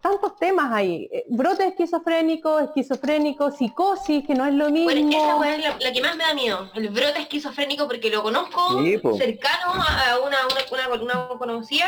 tantos 0.00 0.36
temas 0.36 0.72
ahí, 0.72 1.08
eh, 1.12 1.24
brote 1.28 1.66
esquizofrénico, 1.66 2.58
esquizofrénico, 2.60 3.50
psicosis, 3.50 4.24
que 4.26 4.34
no 4.34 4.44
es 4.46 4.54
lo 4.54 4.68
mismo. 4.70 4.90
Bueno, 4.90 5.08
esa 5.08 5.36
weá 5.36 5.56
es 5.56 5.62
la, 5.64 5.76
la 5.78 5.92
que 5.92 6.00
más 6.00 6.16
me 6.16 6.24
da 6.24 6.34
miedo, 6.34 6.70
el 6.74 6.88
brote 6.90 7.20
esquizofrénico, 7.20 7.86
porque 7.86 8.10
lo 8.10 8.22
conozco 8.22 8.60
Sí, 8.82 8.98
cercano 9.18 9.72
a 9.74 10.18
una, 10.24 10.38
una, 10.48 10.88
una, 10.96 11.02
una 11.02 11.38
conocida 11.38 11.86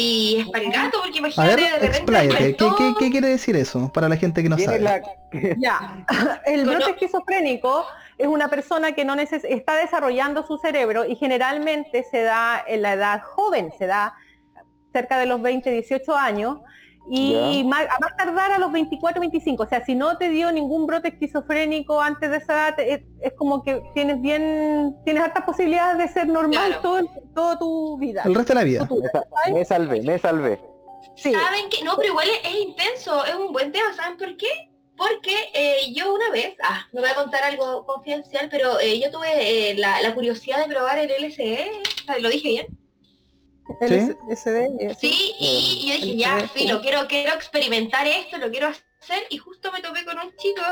y 0.00 0.36
es 0.40 0.48
para 0.48 0.64
el 0.64 0.72
gato, 0.72 0.98
porque 1.02 1.16
A 1.16 1.18
imagínate 1.18 1.56
ver, 1.56 1.64
de 1.64 1.70
repente 1.78 1.96
expláyate. 1.98 2.36
¿Qué, 2.36 2.44
despertó, 2.44 2.76
qué, 2.76 2.94
qué 2.98 3.10
quiere 3.10 3.28
decir 3.28 3.56
eso 3.56 3.90
para 3.92 4.08
la 4.08 4.16
gente 4.16 4.42
que 4.42 4.48
no 4.48 4.56
¿Quién 4.56 4.70
es 4.70 4.82
sabe? 4.82 5.02
la... 5.32 5.54
Ya, 5.58 6.04
el 6.46 6.64
Cono- 6.64 6.76
brote 6.76 6.90
esquizofrénico 6.92 7.86
es 8.18 8.26
una 8.26 8.48
persona 8.48 8.92
que 8.92 9.04
no 9.04 9.14
neces- 9.16 9.44
está 9.48 9.76
desarrollando 9.76 10.46
su 10.46 10.58
cerebro 10.58 11.04
y 11.04 11.16
generalmente 11.16 12.04
se 12.10 12.22
da 12.22 12.62
en 12.66 12.82
la 12.82 12.92
edad 12.94 13.22
joven, 13.22 13.72
se 13.78 13.86
da 13.86 14.14
cerca 14.92 15.18
de 15.18 15.26
los 15.26 15.40
20, 15.40 15.70
18 15.70 16.16
años 16.16 16.58
y 17.08 17.64
más, 17.64 17.82
a 17.82 17.98
más 18.00 18.16
tardar 18.16 18.52
a 18.52 18.58
los 18.58 18.70
24, 18.70 19.20
25. 19.20 19.62
O 19.62 19.66
sea, 19.66 19.84
si 19.84 19.94
no 19.94 20.16
te 20.16 20.28
dio 20.28 20.52
ningún 20.52 20.86
brote 20.86 21.08
esquizofrénico 21.08 22.00
antes 22.00 22.30
de 22.30 22.36
esa 22.36 22.52
edad, 22.68 22.80
es, 22.80 23.00
es 23.20 23.32
como 23.34 23.62
que 23.64 23.82
tienes 23.94 24.20
bien, 24.20 24.96
tienes 25.04 25.22
hartas 25.24 25.44
posibilidades 25.44 25.98
de 25.98 26.08
ser 26.08 26.28
normal 26.28 26.66
Claro. 26.66 26.82
todo, 26.82 27.10
toda 27.34 27.58
tu 27.58 27.98
vida. 27.98 28.22
El 28.24 28.34
resto 28.34 28.52
de 28.54 28.58
la 28.60 28.64
vida. 28.64 28.88
Me, 29.46 29.52
me 29.54 29.64
salvé, 29.64 30.02
me 30.02 30.18
salvé. 30.18 30.60
Sí. 31.16 31.32
¿Saben 31.32 31.68
que 31.70 31.82
No, 31.84 31.96
pero 31.96 32.08
igual 32.08 32.28
es, 32.28 32.50
es 32.50 32.60
intenso, 32.60 33.24
es 33.24 33.34
un 33.34 33.52
buen 33.52 33.72
tema, 33.72 33.92
¿saben 33.94 34.16
por 34.16 34.36
qué? 34.36 34.48
Porque 34.96 35.34
eh, 35.54 35.92
yo 35.94 36.14
una 36.14 36.30
vez, 36.30 36.54
ah, 36.62 36.86
me 36.92 37.00
voy 37.00 37.10
a 37.10 37.14
contar 37.14 37.42
algo 37.42 37.86
confidencial, 37.86 38.48
pero 38.50 38.78
eh, 38.80 39.00
yo 39.00 39.10
tuve 39.10 39.70
eh, 39.70 39.74
la, 39.74 40.00
la 40.02 40.14
curiosidad 40.14 40.58
de 40.66 40.72
probar 40.72 40.98
el 40.98 41.10
LSD, 41.10 42.20
¿lo 42.20 42.28
dije 42.28 42.48
bien? 42.50 42.66
El 43.80 44.16
SD, 44.36 44.66
eh, 44.80 44.96
Sí, 44.98 45.34
y 45.38 45.88
yo 45.88 45.94
dije, 45.94 46.16
ya, 46.16 46.38
LSD. 46.38 46.48
filo, 46.52 46.80
quiero, 46.80 47.06
quiero 47.08 47.34
experimentar 47.34 48.06
esto, 48.06 48.38
lo 48.38 48.50
quiero 48.50 48.68
hacer, 48.68 49.22
y 49.30 49.38
justo 49.38 49.70
me 49.72 49.80
topé 49.80 50.04
con 50.04 50.18
un 50.18 50.34
chico 50.36 50.62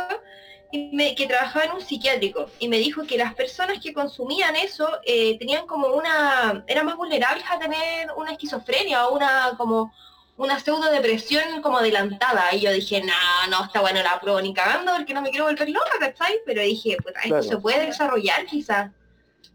y 0.71 0.91
me- 0.95 1.15
que 1.15 1.27
trabajaba 1.27 1.65
en 1.65 1.73
un 1.73 1.81
psiquiátrico, 1.81 2.47
y 2.59 2.69
me 2.69 2.79
dijo 2.79 3.03
que 3.07 3.17
las 3.17 3.35
personas 3.35 3.79
que 3.83 3.93
consumían 3.95 4.55
eso 4.57 4.89
eh, 5.05 5.39
tenían 5.39 5.67
como 5.67 5.89
una, 5.89 6.65
eran 6.67 6.85
más 6.87 6.97
vulnerables 6.97 7.45
a 7.51 7.59
tener 7.59 8.09
una 8.17 8.33
esquizofrenia 8.33 9.07
o 9.07 9.15
una 9.17 9.55
como 9.57 9.93
una 10.37 10.61
pseudo 10.61 10.89
depresión 10.93 11.63
como 11.63 11.79
adelantada, 11.79 12.45
y 12.55 12.61
yo 12.61 12.71
dije, 12.73 13.01
no, 13.03 13.51
no, 13.51 13.65
está 13.65 13.81
bueno 13.81 14.01
la 14.03 14.21
prueba 14.21 14.41
ni 14.41 14.55
cagando 14.55 14.93
porque 14.95 15.13
no 15.15 15.21
me 15.23 15.31
quiero 15.31 15.47
volver 15.47 15.69
loca, 15.71 15.99
¿cachai? 15.99 16.39
Pero 16.47 16.63
dije, 16.63 16.97
pues 17.03 17.15
esto 17.17 17.29
Claro. 17.29 17.43
se 17.43 17.57
puede 17.59 17.87
desarrollar 17.87 18.47
quizás 18.47 18.91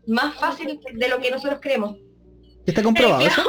más 0.08 0.36
fácil 0.36 0.80
de 0.94 1.08
lo 1.08 1.20
que 1.22 1.32
nosotros 1.32 1.60
creemos. 1.62 1.96
¿Está 2.66 2.82
comprobado 2.84 3.26
eso? 3.26 3.44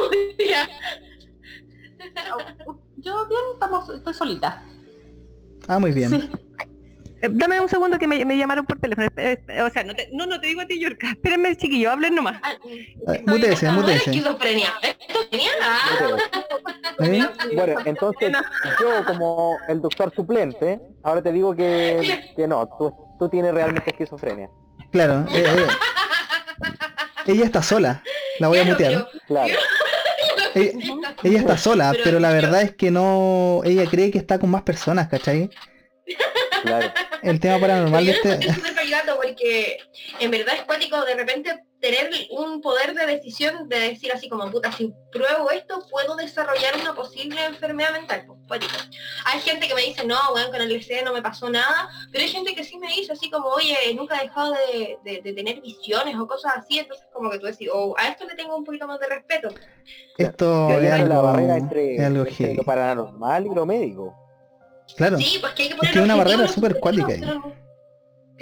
Yo 2.97 3.27
bien, 3.27 3.41
estamos, 3.53 3.89
estoy 3.89 4.13
solita. 4.13 4.63
Ah, 5.67 5.79
muy 5.79 5.91
bien. 5.91 6.09
Sí. 6.09 6.29
Eh, 7.21 7.29
Dame 7.31 7.59
un 7.61 7.69
segundo 7.69 7.97
que 7.97 8.07
me, 8.07 8.23
me 8.25 8.37
llamaron 8.37 8.65
por 8.65 8.79
teléfono. 8.79 9.07
Eh, 9.15 9.41
eh, 9.47 9.61
O 9.61 9.69
sea, 9.69 9.83
no 9.83 9.95
te, 9.95 10.09
no, 10.11 10.25
no 10.25 10.39
te 10.39 10.47
digo 10.47 10.61
a 10.61 10.65
ti, 10.65 10.79
Yorka. 10.79 11.09
Espérenme, 11.11 11.55
chiquillo, 11.55 11.91
hablen 11.91 12.15
nomás. 12.15 12.39
Ah, 12.43 12.53
Mutese, 13.25 13.71
mutese. 13.71 14.11
esquizofrenia. 14.11 14.73
Bueno, 17.55 17.75
entonces 17.85 18.31
yo 18.79 19.05
como 19.05 19.57
el 19.67 19.81
doctor 19.81 20.13
suplente, 20.15 20.79
ahora 21.03 21.21
te 21.21 21.31
digo 21.31 21.55
que, 21.55 22.33
que 22.35 22.47
no, 22.47 22.67
tú, 22.77 22.93
tú 23.19 23.29
tienes 23.29 23.53
realmente 23.53 23.89
esquizofrenia. 23.91 24.49
Claro. 24.91 25.25
Ella 27.27 27.45
está 27.45 27.61
sola. 27.63 28.03
La 28.39 28.47
voy 28.47 28.59
a 28.59 28.63
mutear. 28.65 28.91
pero- 28.93 29.09
Claro. 29.27 29.53
Ella, 30.55 30.71
ella 31.23 31.39
está 31.39 31.57
sola, 31.57 31.89
Pero 31.91 32.03
pero 32.05 32.19
la 32.21 32.31
verdad 32.31 32.61
es 32.61 32.73
que 32.75 32.89
no... 32.89 33.59
Ella 33.65 33.85
cree 33.89 34.09
que 34.09 34.17
está 34.17 34.39
con 34.39 34.49
más 34.49 34.61
personas, 34.61 35.09
¿cachai? 35.09 35.49
Claro. 36.65 36.91
El 37.23 37.39
tema 37.39 37.59
paranormal 37.59 38.05
de 38.05 38.11
yo 38.13 38.17
este... 38.29 38.53
súper 38.53 38.75
porque 39.15 39.77
en 40.19 40.31
verdad 40.31 40.55
es 40.55 40.61
cuático 40.63 41.03
de 41.03 41.15
repente 41.15 41.63
tener 41.79 42.09
un 42.31 42.61
poder 42.61 42.93
de 42.93 43.05
decisión 43.05 43.67
de 43.69 43.79
decir 43.79 44.11
así 44.11 44.27
como 44.29 44.49
puta, 44.49 44.71
si 44.71 44.93
pruebo 45.11 45.51
esto 45.51 45.85
puedo 45.89 46.15
desarrollar 46.15 46.75
una 46.81 46.95
posible 46.95 47.43
enfermedad 47.45 47.91
mental. 47.91 48.23
Pues, 48.25 48.39
cuático. 48.47 48.73
Hay 49.25 49.39
gente 49.41 49.67
que 49.67 49.75
me 49.75 49.81
dice, 49.81 50.05
no, 50.05 50.17
bueno, 50.31 50.49
con 50.49 50.61
el 50.61 50.71
LSD 50.75 51.03
no 51.03 51.13
me 51.13 51.21
pasó 51.21 51.49
nada, 51.49 51.89
pero 52.11 52.23
hay 52.23 52.29
gente 52.29 52.55
que 52.55 52.63
sí 52.63 52.77
me 52.77 52.87
dice 52.87 53.11
así 53.11 53.29
como, 53.29 53.49
oye, 53.49 53.75
nunca 53.95 54.17
he 54.17 54.23
dejado 54.23 54.53
de, 54.53 54.97
de- 55.03 55.21
de 55.21 55.33
tener 55.33 55.61
visiones 55.61 56.15
o 56.15 56.27
cosas 56.27 56.53
así, 56.57 56.79
entonces 56.79 57.05
como 57.13 57.29
que 57.29 57.39
tú 57.39 57.45
decís, 57.45 57.69
oh, 57.71 57.93
a 57.97 58.07
esto 58.07 58.25
le 58.25 58.35
tengo 58.35 58.55
un 58.55 58.63
poquito 58.63 58.87
más 58.87 58.99
de 58.99 59.07
respeto. 59.07 59.49
Esto 60.17 60.69
es 60.69 60.83
está 60.83 60.97
la 60.97 61.03
algo, 61.03 61.23
barrera 61.23 61.57
entre, 61.57 61.95
es 61.95 62.01
algo 62.03 62.19
entre 62.21 62.33
heavy. 62.35 62.55
lo 62.55 62.63
paranormal 62.63 63.45
y 63.45 63.49
lo 63.53 63.65
médico. 63.65 64.15
Claro. 64.97 65.17
Sí, 65.17 65.37
pues 65.41 65.53
que 65.53 65.63
hay 65.63 65.67
que 65.69 65.73
Es 65.73 65.79
poner 65.79 65.93
que 65.93 65.99
hay 65.99 66.05
una 66.05 66.15
barrera 66.15 66.47
súper 66.47 66.79
cuática 66.79 67.07
ahí. 67.07 67.19
pero- 67.21 67.43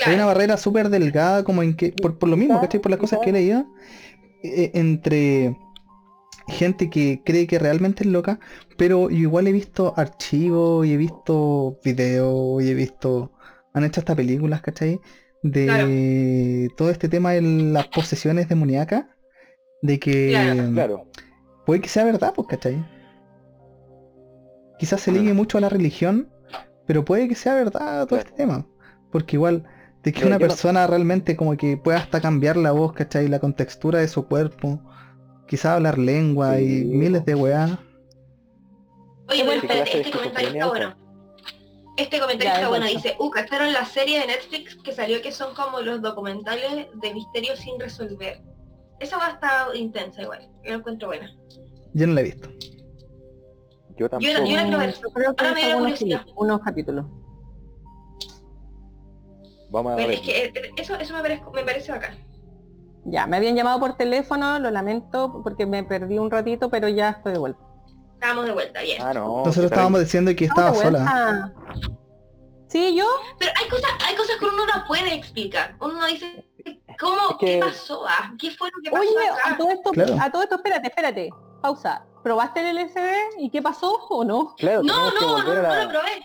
Hay 0.06 0.14
una 0.14 0.24
Claro. 0.24 0.28
barrera 0.28 0.58
súper 0.58 0.89
delgada, 0.89 1.44
como 1.44 1.62
en 1.64 1.76
que, 1.76 1.91
por, 1.91 2.18
por 2.18 2.28
lo 2.30 2.36
mismo, 2.36 2.60
¿cachai? 2.60 2.80
Por 2.82 2.89
las 2.91 3.00
cosas 3.00 3.20
que 3.24 3.30
he 3.30 3.34
leído, 3.34 3.66
eh, 4.44 4.72
entre 4.74 5.56
gente 6.48 6.89
que 6.89 7.22
cree 7.24 7.46
que 7.48 7.60
realmente 7.60 8.04
es 8.04 8.10
loca, 8.10 8.39
pero 8.78 9.10
yo 9.10 9.18
igual 9.18 9.48
he 9.48 9.52
visto 9.52 9.94
archivos 9.96 10.86
y 10.86 10.94
he 10.94 10.98
visto 10.98 11.80
videos 11.86 12.62
y 12.64 12.70
he 12.70 12.74
visto, 12.74 13.32
han 13.74 13.84
hecho 13.86 14.02
hasta 14.02 14.16
películas, 14.16 14.62
¿cachai? 14.62 15.00
De 15.44 16.70
todo 16.76 16.89
este 16.89 17.08
tema 17.08 17.32
de 17.34 17.41
las 17.41 17.88
posesiones 17.88 18.50
demoníacas, 18.50 19.06
de 19.82 20.00
que 20.00 20.30
Claro. 20.32 20.72
Claro. 20.74 21.06
puede 21.66 21.82
que 21.82 21.89
sea 21.89 22.04
verdad, 22.04 22.34
pues, 22.36 22.48
¿cachai? 22.48 22.84
Quizás 24.80 25.02
se 25.02 25.12
ligue 25.12 25.34
mucho 25.34 25.58
a 25.58 25.62
la 25.62 25.70
religión, 25.70 26.30
pero 26.86 27.03
puede 27.05 27.27
que 27.27 27.36
sea 27.36 27.55
verdad 27.55 28.05
todo 28.07 28.19
Claro. 28.19 28.23
este 28.25 28.31
tema. 28.38 28.65
Porque 29.11 29.36
igual, 29.36 29.63
de 30.03 30.11
que 30.11 30.21
Yo- 30.21 30.27
una 30.27 30.38
yo 30.38 30.45
no- 30.45 30.47
persona 30.49 30.88
realmente 30.88 31.36
como 31.36 31.55
que 31.55 31.77
pueda 31.77 31.99
hasta 31.99 32.19
cambiar 32.21 32.57
la 32.57 32.71
voz, 32.71 32.93
¿cachai? 32.93 33.27
La 33.27 33.39
contextura 33.39 33.99
de 33.99 34.07
su 34.07 34.25
cuerpo, 34.27 34.79
quizás 35.47 35.73
hablar 35.75 35.97
lengua 35.97 36.59
y 36.59 36.84
miles 36.86 37.23
de 37.25 37.36
weas. 37.36 37.71
Oye, 39.29 39.43
¿Qué 39.43 39.49
pero 39.49 39.61
clase 39.61 39.65
espérate, 39.84 39.97
de 39.97 40.01
este 40.01 40.11
comentario 40.17 40.49
está 40.49 40.67
bueno. 40.67 40.95
Este 41.95 42.19
comentario 42.19 42.45
Ya, 42.49 42.53
está 42.55 42.63
es 42.63 42.69
bueno, 42.69 42.86
bueno. 42.86 42.99
dice, 43.01 43.15
uh, 43.19 43.29
¿cacharon 43.29 43.71
la 43.71 43.86
serie 43.86 44.19
de 44.19 44.27
Netflix 44.27 44.75
que 44.77 44.91
salió 44.93 45.21
que 45.21 45.31
son 45.31 45.53
como 45.53 45.79
los 45.81 46.01
documentales 46.01 46.88
de 47.01 47.13
misterios 47.13 47.59
sin 47.59 47.79
resolver? 47.79 48.41
Esa 48.99 49.17
va 49.17 49.27
a 49.27 49.31
estar 49.34 49.75
intensa 49.75 50.23
igual, 50.23 50.41
yo 50.63 50.71
la 50.71 50.77
encuentro 50.77 51.07
buena. 51.09 51.31
Yo 51.93 52.07
no 52.07 52.13
la 52.13 52.21
he 52.21 52.23
visto. 52.23 52.49
Yo 53.98 54.06
Yo, 54.06 54.10
tampoco. 54.10 54.32
la- 54.34 54.39
yo 54.46 54.56
la 54.56 54.64
quiero 54.64 54.78
ver. 54.80 54.94
Yo 55.02 55.10
creo 55.10 55.36
que 55.36 55.46
Ahora 55.46 55.56
me 55.62 55.74
curiosidad. 55.78 56.22
unos 56.36 56.62
capítulos. 56.62 57.06
Vamos 59.70 59.91
a 59.91 59.96
Bueno, 59.96 60.08
ver. 60.10 60.12
es 60.12 60.22
que 60.22 60.46
eh, 60.46 60.72
eso, 60.78 60.96
eso 60.96 61.14
me, 61.16 61.22
parece, 61.22 61.44
me 61.54 61.64
parece 61.64 61.91
bacán. 61.91 62.16
Ya, 63.06 63.26
me 63.28 63.38
habían 63.38 63.56
llamado 63.56 63.80
por 63.80 63.96
teléfono, 63.98 64.60
lo 64.60 64.70
lamento 64.72 65.41
porque 65.44 65.66
me 65.66 65.84
perdí 65.84 66.20
un 66.20 66.30
ratito, 66.32 66.70
pero 66.70 66.88
ya 66.88 67.10
estoy 67.10 67.34
de 67.34 67.39
vuelta. 67.39 67.60
Estábamos 68.14 68.46
de 68.46 68.52
vuelta, 68.54 68.82
bien. 68.82 69.02
Ah, 69.02 69.14
no. 69.14 69.38
Nosotros 69.46 69.66
estábamos 69.66 70.00
diciendo 70.00 70.34
que 70.36 70.46
estaba 70.46 70.70
¿Estamos 70.72 70.94
de 70.94 71.00
sola. 71.00 71.54
Sí, 72.68 72.96
yo. 72.96 73.06
Pero 73.38 73.52
hay 73.60 73.70
cosas, 73.70 73.89
hay 74.08 74.16
cosas 74.16 74.38
que 74.39 74.46
uno 74.46 74.66
no 74.66 74.86
puede 74.88 75.14
explicar. 75.14 75.76
Uno 75.82 75.94
no 75.94 76.06
dice 76.08 76.46
¿Cómo? 77.00 77.32
Es 77.32 77.38
que- 77.39 77.46
¿Qué 77.46 77.60
pasó? 77.60 78.04
ah? 78.08 78.32
¿Qué 78.39 78.52
fue 78.52 78.70
lo 78.70 78.82
que 78.84 78.89
pasó 78.91 79.02
Oye, 79.04 79.28
acá? 79.28 79.54
a 79.54 79.58
todo 79.58 79.70
esto, 79.72 79.91
Claro. 79.91 80.16
a 80.22 80.32
todo 80.32 80.44
esto, 80.44 80.56
espérate, 80.56 80.88
espérate, 80.88 81.30
pausa. 81.62 82.06
¿Probaste 82.24 82.61
el 82.69 82.78
LSD 82.78 83.39
y 83.39 83.49
qué 83.49 83.61
pasó 83.61 83.91
o 84.09 84.24
no? 84.24 84.55
Claro, 84.57 84.82
No, 84.84 85.11
no, 85.11 85.19
no, 85.21 85.38
a 85.38 85.43
no 85.43 85.53
lo 85.84 85.89
probé. 85.89 86.19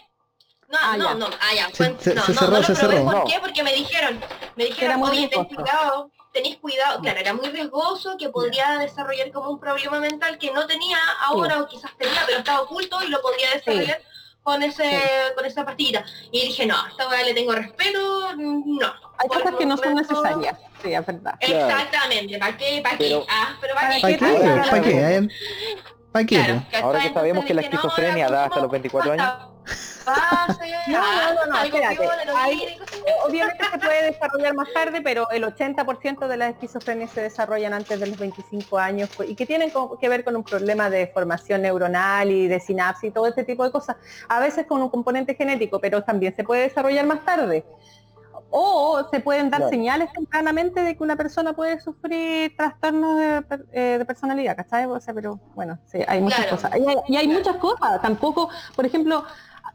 No, 0.68 0.78
Ah, 0.80 0.96
no, 0.99 1.05
ya. 1.09 1.14
no, 1.14 1.26
ah, 1.26 1.55
ya, 1.55 1.66
Se- 1.68 1.72
fue- 1.72 1.96
se- 1.99 2.14
no, 2.14 2.22
se 2.22 2.32
no, 2.34 2.38
cerró, 2.40 2.53
no 2.53 2.59
lo 2.59 2.64
probé, 2.66 2.76
cerró. 2.80 3.05
¿por 3.05 3.14
No. 3.14 3.24
qué? 3.24 3.40
Porque 3.40 3.62
me 3.62 3.72
dijeron, 3.72 4.20
me 4.55 4.64
dijeron, 4.66 4.99
muy 5.01 5.11
oye, 5.11 5.28
ten 5.28 5.44
cuidado, 5.46 6.11
tenéis 6.32 6.59
cuidado, 6.59 7.01
claro, 7.01 7.18
era 7.18 7.32
muy 7.32 7.49
riesgoso, 7.49 8.16
que 8.18 8.28
podría 8.28 8.78
desarrollar 8.78 9.32
como 9.32 9.49
un 9.51 9.59
problema 9.59 9.99
mental 9.99 10.36
que 10.38 10.51
no 10.53 10.66
tenía 10.66 10.99
ahora 11.22 11.62
o 11.62 11.66
quizás 11.66 11.90
tenía, 11.96 12.22
pero 12.26 12.38
estaba 12.40 12.61
oculto 12.61 13.03
y 13.03 13.09
lo 13.09 13.20
podría 13.22 13.51
desarrollar 13.55 14.01
con 14.49 14.62
ese, 14.62 14.82
Sí. 14.82 14.96
con 15.36 15.44
esa 15.44 15.62
pastilla. 15.62 16.03
Y 16.32 16.46
dije, 16.46 16.64
no, 16.64 16.74
a 16.74 16.88
esta 16.88 17.07
weá 17.07 17.22
le 17.22 17.34
tengo 17.34 17.53
respeto, 17.53 18.34
no. 18.34 18.92
Hay 19.18 19.28
cosas 19.28 19.55
que 19.59 19.66
no 19.66 19.76
son 19.76 19.94
necesarias. 19.94 20.59
Sí, 20.82 20.94
es 20.94 21.05
verdad. 21.07 21.34
Claro. 21.38 21.66
Exactamente, 21.68 22.38
¿para 22.38 22.57
qué? 22.57 22.80
¿Para 22.82 22.96
qué? 22.96 23.22
Ah, 23.28 23.57
pero 23.61 23.74
¿para 23.74 23.90
qué? 23.90 24.01
¿Para 24.01 24.16
qué? 24.16 24.18
¿Para 24.70 24.80
qué? 24.80 25.28
¿Para 26.12 26.24
qué? 26.24 26.36
Claro? 26.36 26.62
¿cachai? 26.64 26.82
Ahora 26.82 27.01
que 27.01 27.12
sabemos 27.12 27.44
que 27.44 27.53
la 27.53 27.61
no, 27.61 27.66
esquizofrenia 27.68 28.24
ahora 28.24 28.38
da 28.38 28.44
hasta 28.44 28.61
los 28.61 28.70
consumo 28.70 28.72
24 28.72 29.12
años. 29.12 29.32
Pasta 30.14 30.46
base, 30.48 30.72
No, 30.88 30.98
ah, 31.00 31.32
no, 31.34 31.46
no, 31.46 31.52
no, 31.52 31.62
espérate. 31.64 32.09
Hay- 32.36 32.59
sí. 32.59 32.76
Obviamente 33.26 33.64
se 33.70 33.78
puede 33.78 34.04
desarrollar 34.12 34.54
más 34.54 34.68
tarde, 34.72 35.00
pero 35.02 35.30
el 35.30 35.44
80% 35.44 36.26
de 36.28 36.36
las 36.36 36.50
esquizofrenias 36.52 37.11
se 37.11 37.22
desarrollan 37.22 37.74
antes 37.74 37.98
de 38.00 38.06
los 38.06 38.18
25 38.18 38.78
años 38.78 39.11
y 39.26 39.34
que 39.34 39.46
tienen 39.46 39.70
que 40.00 40.09
ver 40.09 40.24
con 40.24 40.36
un 40.36 40.44
problema 40.44 40.88
de 40.90 41.06
formación 41.09 41.62
neuronal 41.62 42.30
y 42.30 42.48
de 42.48 42.61
sinapsis 42.61 43.11
y 43.11 43.12
todo 43.12 43.26
este 43.26 43.44
tipo 43.44 43.64
de 43.64 43.70
cosas. 43.70 43.96
A 44.28 44.40
veces 44.40 44.66
con 44.66 44.80
un 44.82 44.88
componente 44.88 45.34
genético, 45.34 45.78
pero 45.80 46.02
también 46.02 46.34
se 46.34 46.44
puede 46.44 46.62
desarrollar 46.62 47.06
más 47.06 47.24
tarde. 47.24 47.64
O 48.50 49.06
se 49.11 49.20
pueden 49.20 49.50
dar 49.50 49.59
Claro. 49.61 49.70
señales 49.70 50.11
tempranamente 50.12 50.80
de 50.82 50.96
que 50.96 51.02
una 51.02 51.16
persona 51.16 51.52
puede 51.52 51.80
sufrir 51.80 52.56
trastornos 52.56 53.18
de, 53.18 53.42
per- 53.42 53.66
eh, 53.72 53.96
de 53.98 54.04
personalidad, 54.06 54.56
¿cachai? 54.56 54.86
O 54.86 54.98
sea, 55.00 55.12
pero 55.12 55.38
bueno, 55.54 55.78
sí, 55.84 55.98
hay 56.09 56.22
muchas 56.22 56.46
Claro. 56.46 56.56
cosas. 56.56 56.72
Y 56.78 56.88
hay, 56.88 56.96
y 57.09 57.16
hay 57.16 57.28
muchas 57.28 57.56
cosas. 57.56 58.00
Tampoco, 58.00 58.48
por 58.74 58.86
ejemplo, 58.86 59.22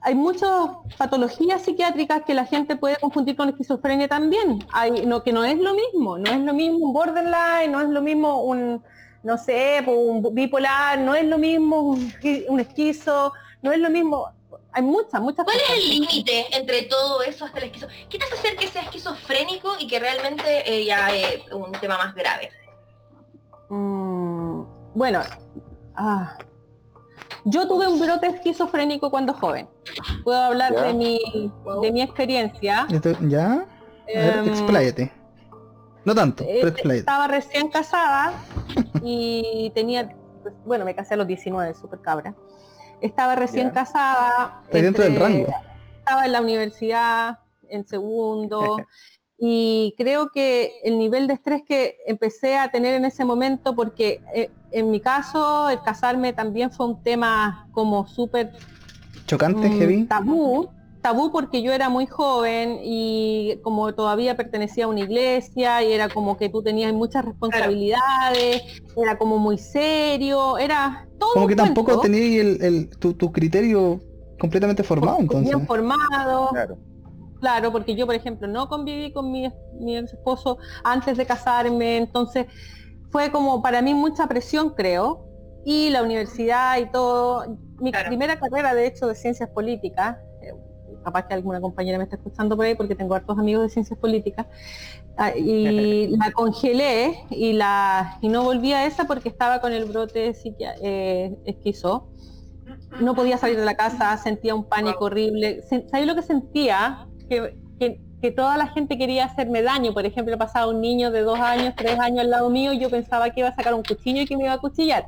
hay 0.04 0.16
muchas 0.16 0.50
patologías 0.98 1.62
psiquiátricas 1.64 2.24
que 2.24 2.34
la 2.34 2.46
gente 2.46 2.76
puede 2.76 2.98
confundir 2.98 3.36
con 3.36 3.50
esquizofrenia 3.50 4.08
también. 4.08 4.66
Hay, 4.72 5.06
no, 5.06 5.24
que 5.24 5.32
no 5.32 5.44
es 5.46 5.58
lo 5.58 5.74
mismo, 5.74 6.18
no 6.18 6.30
es 6.30 6.40
lo 6.40 6.54
mismo 6.54 6.78
un 6.80 6.94
borderline, 6.94 7.72
no 7.72 7.80
es 7.82 7.88
lo 7.90 8.02
mismo 8.02 8.44
un, 8.44 8.84
no 9.24 9.38
sé, 9.38 9.82
pues, 9.86 9.98
un 9.98 10.36
bipolar, 10.36 11.00
no 11.00 11.16
es 11.16 11.26
lo 11.26 11.38
mismo 11.38 11.80
un, 11.80 12.12
esqui- 12.12 12.46
un 12.50 12.60
esquizo, 12.60 13.32
no 13.62 13.72
es 13.72 13.80
lo 13.80 13.90
mismo. 13.90 14.28
Hay 14.76 14.82
muchas, 14.82 15.22
muchas 15.22 15.46
¿Cuál 15.46 15.58
es 15.58 15.70
el 15.84 15.90
límite 15.90 16.48
entre 16.58 16.82
todo 16.84 17.22
eso 17.22 17.46
hasta 17.46 17.60
el 17.60 17.66
esquizo? 17.66 17.88
¿Qué 18.10 18.18
te 18.18 18.26
hace 18.26 18.34
hacer 18.36 18.56
que 18.58 18.68
sea 18.68 18.82
esquizofrénico 18.82 19.74
y 19.80 19.88
que 19.88 20.00
realmente 20.00 20.64
eh, 20.66 20.84
ya 20.84 21.14
es 21.16 21.52
un 21.52 21.72
tema 21.74 21.98
más 21.98 22.14
grave? 22.16 22.50
Mm, 23.70 24.64
bueno, 24.96 25.22
ah, 25.96 26.38
yo 27.46 27.68
tuve 27.68 27.88
un 27.88 28.00
brote 28.00 28.28
esquizofrénico 28.28 29.10
cuando 29.10 29.34
joven. 29.34 29.68
Puedo 30.24 30.40
hablar 30.42 30.74
Ya. 30.74 30.84
de 30.84 30.94
mi, 30.94 31.20
de 31.82 31.92
mi 31.92 32.02
experiencia. 32.02 32.88
¿Ya? 33.28 33.52
A 33.54 33.66
ver, 34.08 34.38
Em, 34.38 34.48
expláyate. 34.50 35.12
No 36.06 36.14
tanto, 36.14 36.44
Eh, 36.44 36.58
pero 36.62 36.68
expláyate. 36.70 37.00
estaba 37.00 37.28
recién 37.28 37.70
casada 37.70 38.34
y 39.02 39.72
tenía, 39.74 40.14
bueno, 40.66 40.84
me 40.86 40.94
casé 40.96 41.14
a 41.14 41.18
los 41.18 41.28
19, 41.28 41.74
súper 41.74 42.00
cabra. 42.02 42.36
Estaba 43.02 43.36
recién 43.36 43.68
Ya. 43.68 43.74
casada. 43.74 44.62
Está 44.66 44.78
dentro 44.82 45.04
del 45.04 45.16
rango. 45.16 45.48
Estaba 46.00 46.26
en 46.26 46.32
la 46.34 46.42
universidad, 46.42 47.40
en 47.70 47.88
segundo, 47.88 48.78
y 49.46 49.94
creo 49.98 50.30
que 50.30 50.72
el 50.86 50.98
nivel 50.98 51.28
de 51.28 51.34
estrés 51.34 51.64
que 51.68 51.98
empecé 52.08 52.56
a 52.56 52.72
tener 52.72 52.96
en 52.96 53.04
ese 53.04 53.26
momento, 53.26 53.76
porque 53.76 54.22
eh, 54.34 54.50
en 54.72 54.90
mi 54.90 55.02
caso 55.02 55.70
el 55.70 55.82
casarme 55.82 56.32
también 56.32 56.72
fue 56.72 56.86
un 56.88 57.04
tema 57.04 57.68
como 57.72 58.08
súper 58.08 58.54
Chocante, 59.28 59.68
mm, 59.68 59.78
heavy. 59.80 60.06
tabú, 60.06 60.70
tabú 61.02 61.30
porque 61.34 61.62
yo 61.62 61.74
era 61.74 61.90
muy 61.90 62.06
joven 62.06 62.80
y 62.84 63.60
como 63.64 63.94
todavía 63.94 64.38
pertenecía 64.38 64.86
a 64.86 64.88
una 64.88 65.02
iglesia 65.02 65.84
y 65.84 65.92
era 65.92 66.08
como 66.08 66.38
que 66.38 66.48
tú 66.48 66.64
tenías 66.64 66.94
muchas 66.94 67.26
responsabilidades, 67.26 68.62
era 68.96 69.18
como 69.18 69.40
muy 69.40 69.58
serio, 69.58 70.58
era 70.58 71.06
todo 71.18 71.32
Como 71.34 71.48
que 71.48 71.56
tampoco 71.58 72.00
tenías 72.00 72.46
el, 72.46 72.64
el- 72.64 72.90
tu, 72.98 73.14
tu 73.14 73.30
criterio 73.34 74.00
completamente 74.40 74.84
formado, 74.84 75.18
entonces. 75.20 75.52
bien 75.54 75.68
formado, 75.68 76.50
Claro. 76.52 76.78
Claro, 77.44 77.74
porque 77.74 77.94
yo 77.94 78.06
por 78.06 78.16
ejemplo 78.16 78.48
no 78.48 78.70
conviví 78.70 79.12
con 79.12 79.30
mi, 79.30 79.52
mi 79.82 79.98
ex 79.98 80.14
esposo 80.14 80.58
antes 80.86 81.18
de 81.18 81.26
casarme, 81.26 81.98
entonces 81.98 82.46
fue 83.12 83.32
como 83.32 83.62
para 83.62 83.82
mí 83.82 83.94
mucha 83.94 84.28
presión 84.28 84.70
creo, 84.70 85.26
y 85.66 85.90
la 85.90 86.04
universidad 86.04 86.78
y 86.78 86.90
todo, 86.90 87.58
mi 87.82 87.92
Claro. 87.92 88.08
primera 88.08 88.38
carrera 88.38 88.74
de 88.74 88.88
hecho 88.88 89.08
de 89.08 89.16
ciencias 89.16 89.50
políticas, 89.50 90.16
eh, 90.42 90.54
capaz 91.04 91.28
que 91.28 91.34
alguna 91.34 91.60
compañera 91.60 91.98
me 91.98 92.06
está 92.06 92.16
escuchando 92.16 92.56
por 92.56 92.66
ahí 92.66 92.76
porque 92.76 92.96
tengo 92.96 93.14
hartos 93.14 93.38
amigos 93.38 93.64
de 93.64 93.70
ciencias 93.70 94.00
políticas, 94.00 94.48
ah, 95.18 95.32
y 95.36 96.08
la 96.18 96.32
congelé 96.32 97.26
y 97.30 97.52
la 97.52 98.20
y 98.22 98.30
no 98.30 98.44
volví 98.44 98.72
a 98.72 98.86
esa 98.86 99.04
porque 99.04 99.28
estaba 99.28 99.60
con 99.60 99.74
el 99.74 99.84
brote 99.84 100.34
eh, 100.82 101.38
esquizo. 101.46 102.08
No 103.02 103.16
podía 103.16 103.38
salir 103.38 103.58
de 103.58 103.66
la 103.66 103.76
casa, 103.76 104.16
sentía 104.18 104.56
un 104.56 104.64
pánico 104.64 105.06
horrible. 105.06 105.62
¿Sabes 105.92 106.08
lo 106.08 106.16
que 106.16 106.22
sentía? 106.22 107.08
Que, 107.30 107.56
que- 107.80 108.00
que 108.22 108.32
toda 108.32 108.56
la 108.58 108.68
gente 108.68 108.98
quería 108.98 109.26
hacerme 109.26 109.62
daño. 109.64 109.94
Por 109.94 110.06
ejemplo, 110.06 110.38
pasaba 110.38 110.68
un 110.68 110.80
niño 110.80 111.12
de 111.12 111.22
dos 111.24 111.38
años, 111.40 111.74
tres 111.76 112.00
años 112.00 112.20
al 112.22 112.30
lado 112.30 112.50
mío 112.50 112.72
y 112.72 112.80
yo 112.80 112.90
pensaba 112.90 113.30
que 113.32 113.42
iba 113.42 113.50
a 113.50 113.56
sacar 113.56 113.74
un 113.74 113.84
cuchillo 113.84 114.22
y 114.22 114.26
que 114.26 114.38
me 114.38 114.44
iba 114.46 114.54
a 114.54 114.58
cuchillar. 114.60 115.06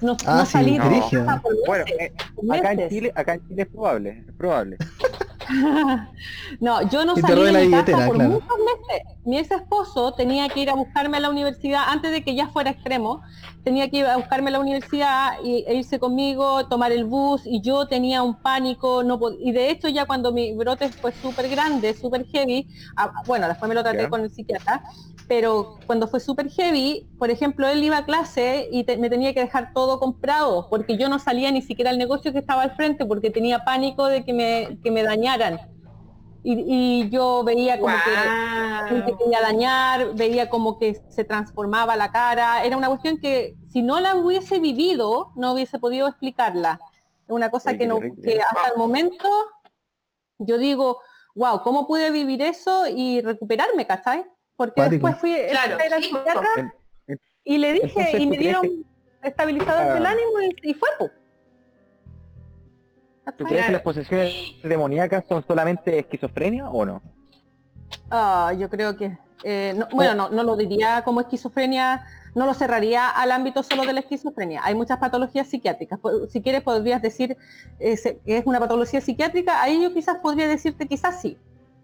No, 0.00 0.16
Ah, 0.26 0.36
no 0.38 0.46
sí, 0.46 0.52
salí 0.52 0.72
de 0.72 0.78
la 0.78 0.88
brígido. 0.88 1.26
casa 1.26 1.40
por 1.42 1.52
Bueno, 1.66 1.84
eh, 1.98 2.12
por 2.34 2.56
acá 2.56 2.72
en. 2.72 2.88
Chile, 2.88 3.12
acá 3.14 3.34
en 3.34 3.48
Chile 3.48 3.62
es 3.62 3.68
probable, 3.68 4.24
es 4.26 4.34
probable. 4.34 4.76
no, 6.60 6.88
yo 6.88 7.04
no 7.04 7.14
Y 7.16 7.20
salí 7.20 7.42
de 7.42 7.52
la 7.52 7.60
mi 7.60 7.70
casa 7.70 8.06
por 8.06 8.16
claro. 8.16 8.30
muchos 8.30 8.58
meses. 8.58 9.06
Mi 9.24 9.38
ex 9.38 9.50
esposo 9.50 10.12
tenía 10.12 10.48
que 10.48 10.60
ir 10.60 10.70
a 10.70 10.74
buscarme 10.74 11.16
a 11.16 11.20
la 11.20 11.30
universidad 11.30 11.82
antes 11.88 12.12
de 12.12 12.22
que 12.22 12.34
ya 12.34 12.48
fuera 12.48 12.70
extremo. 12.70 13.22
Tenía 13.64 13.90
que 13.90 13.98
ir 13.98 14.06
a 14.06 14.16
buscarme 14.16 14.48
a 14.50 14.52
la 14.52 14.60
universidad 14.60 15.34
y, 15.42 15.64
e 15.66 15.74
irse 15.74 15.98
conmigo, 15.98 16.66
tomar 16.68 16.92
el 16.92 17.04
bus 17.04 17.42
y 17.44 17.60
yo 17.60 17.86
tenía 17.86 18.22
un 18.22 18.40
pánico. 18.40 19.02
No 19.02 19.18
y 19.40 19.52
de 19.52 19.70
hecho 19.70 19.88
ya 19.88 20.06
cuando 20.06 20.32
mi 20.32 20.54
brote 20.54 20.88
fue 20.90 21.12
súper 21.12 21.48
grande, 21.48 21.94
súper 21.94 22.26
heavy, 22.26 22.66
bueno, 23.26 23.48
después 23.48 23.68
me 23.68 23.74
lo 23.74 23.82
traté 23.82 24.08
con 24.08 24.20
el 24.20 24.30
psiquiatra, 24.30 24.82
pero 25.28 25.78
cuando 25.86 26.06
fue 26.06 26.20
súper 26.20 26.48
heavy, 26.50 27.08
por 27.18 27.30
ejemplo, 27.30 27.66
él 27.68 27.82
iba 27.82 27.98
a 27.98 28.04
clase 28.04 28.68
y 28.70 28.84
te- 28.84 28.96
me 28.96 29.10
tenía 29.10 29.34
que 29.34 29.40
dejar 29.40 29.72
todo 29.72 29.98
comprado 29.98 30.68
porque 30.70 30.96
yo 30.96 31.08
no 31.08 31.18
salía 31.18 31.50
ni 31.50 31.62
siquiera 31.62 31.90
al 31.90 31.98
negocio 31.98 32.32
que 32.32 32.38
estaba 32.38 32.62
al 32.62 32.76
frente 32.76 33.04
porque 33.06 33.30
tenía 33.30 33.64
pánico 33.64 34.06
de 34.06 34.24
que 34.24 34.32
me, 34.32 34.78
que 34.82 34.90
me 34.90 35.02
dañaran. 35.02 35.58
Y, 36.44 36.52
y 37.04 37.10
yo 37.10 37.42
veía 37.42 37.80
como 37.80 37.92
que 38.04 38.10
la 38.12 38.86
gente 38.88 39.16
quería 39.18 39.40
dañar, 39.40 40.14
veía 40.14 40.48
como 40.48 40.78
que 40.78 41.02
se 41.08 41.24
transformaba 41.24 41.96
la 41.96 42.12
cara. 42.12 42.62
Era 42.64 42.76
una 42.76 42.86
cuestión 42.86 43.18
que 43.18 43.56
si 43.72 43.82
no 43.82 43.98
la 43.98 44.14
hubiese 44.14 44.60
vivido, 44.60 45.32
no 45.34 45.54
hubiese 45.54 45.80
podido 45.80 46.06
explicarla. 46.06 46.78
Es 47.26 47.30
una 47.30 47.50
cosa 47.50 47.72
que, 47.76 47.86
no, 47.88 47.98
que 48.22 48.40
hasta 48.40 48.68
el 48.72 48.78
momento 48.78 49.28
yo 50.38 50.56
digo, 50.58 51.00
wow, 51.34 51.62
¿cómo 51.62 51.86
pude 51.88 52.10
vivir 52.12 52.42
eso 52.42 52.86
y 52.86 53.20
recuperarme, 53.22 53.84
cachai? 53.86 54.24
Porque 54.56 54.74
Cuático. 54.74 55.06
después 55.06 55.16
fui 55.20 55.36
Claro, 55.50 55.76
sí, 55.98 56.02
psiquiatra 56.04 56.48
En- 56.56 56.72
en- 57.08 57.20
y 57.44 57.58
le 57.58 57.72
dije, 57.74 57.86
entonces, 57.88 58.14
y 58.20 58.24
¿tú 58.24 58.30
me 58.30 58.36
dieron 58.38 58.84
estabilizador 59.22 59.90
Ah. 59.90 59.94
del 59.94 60.06
ánimo 60.06 60.40
y, 60.40 60.70
y 60.70 60.74
fue. 60.74 60.88
¿Tú 63.36 63.44
crees 63.44 63.66
que 63.66 63.72
las 63.72 63.82
posesiones 63.82 64.32
demoníacas 64.62 65.24
son 65.28 65.44
solamente 65.46 65.98
esquizofrenia 65.98 66.70
o 66.70 66.84
no? 66.86 67.02
Ah, 68.10 68.52
yo 68.56 68.70
creo 68.70 68.96
que, 68.96 69.18
eh, 69.42 69.74
no- 69.76 69.88
bueno, 69.92 70.14
no, 70.14 70.28
no 70.30 70.42
lo 70.44 70.56
diría 70.56 71.02
como 71.04 71.20
esquizofrenia, 71.20 72.06
no 72.36 72.46
lo 72.46 72.54
cerraría 72.54 73.08
al 73.10 73.32
ámbito 73.32 73.62
solo 73.64 73.82
de 73.84 73.92
la 73.94 74.00
esquizofrenia. 74.00 74.60
Hay 74.64 74.74
muchas 74.74 74.98
patologías 74.98 75.48
psiquiátricas. 75.48 75.98
Si 76.30 76.40
quieres 76.40 76.62
podrías 76.62 77.02
decir 77.02 77.36
eh, 77.80 77.96
que 78.24 78.38
es 78.38 78.46
una 78.46 78.60
patología 78.60 79.00
psiquiátrica, 79.00 79.60
ahí 79.60 79.82
yo 79.82 79.92
quizás 79.92 80.18
podría 80.18 80.46
decirte 80.48 80.86
quizás 80.86 81.20
sí. 81.20 81.36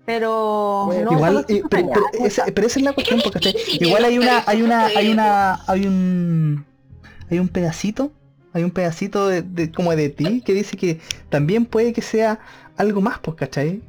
Pero 0.05 0.85
Bueno, 0.87 1.11
no 1.11 1.17
Igual, 1.17 1.45
eh, 1.49 1.63
pero, 1.71 1.89
esa, 2.25 2.45
pero 2.47 2.67
esa 2.67 2.79
es 2.81 2.85
la 2.85 2.93
cuestión, 2.93 3.21
porque 3.23 3.55
igual 3.81 4.05
hay 4.05 4.19
una, 4.19 4.43
hay 4.47 4.63
una, 4.63 4.87
hay 4.87 5.09
una, 5.11 5.61
hay 5.67 5.87
un, 5.87 6.65
hay 7.31 7.39
un 7.39 7.49
pedacito, 7.49 8.11
hay 8.53 8.65
un 8.65 8.71
pedacito 8.73 9.29
de, 9.29 9.43
de- 9.43 9.71
como 9.71 9.95
de 9.95 10.09
ti 10.09 10.43
que 10.45 10.55
dice 10.55 10.77
que 10.77 10.99
también 11.29 11.65
puede 11.67 11.93
que 11.93 12.03
sea 12.03 12.41
algo 12.77 13.01
más, 13.01 13.21
pues, 13.21 13.37
¿cachai? 13.37 13.81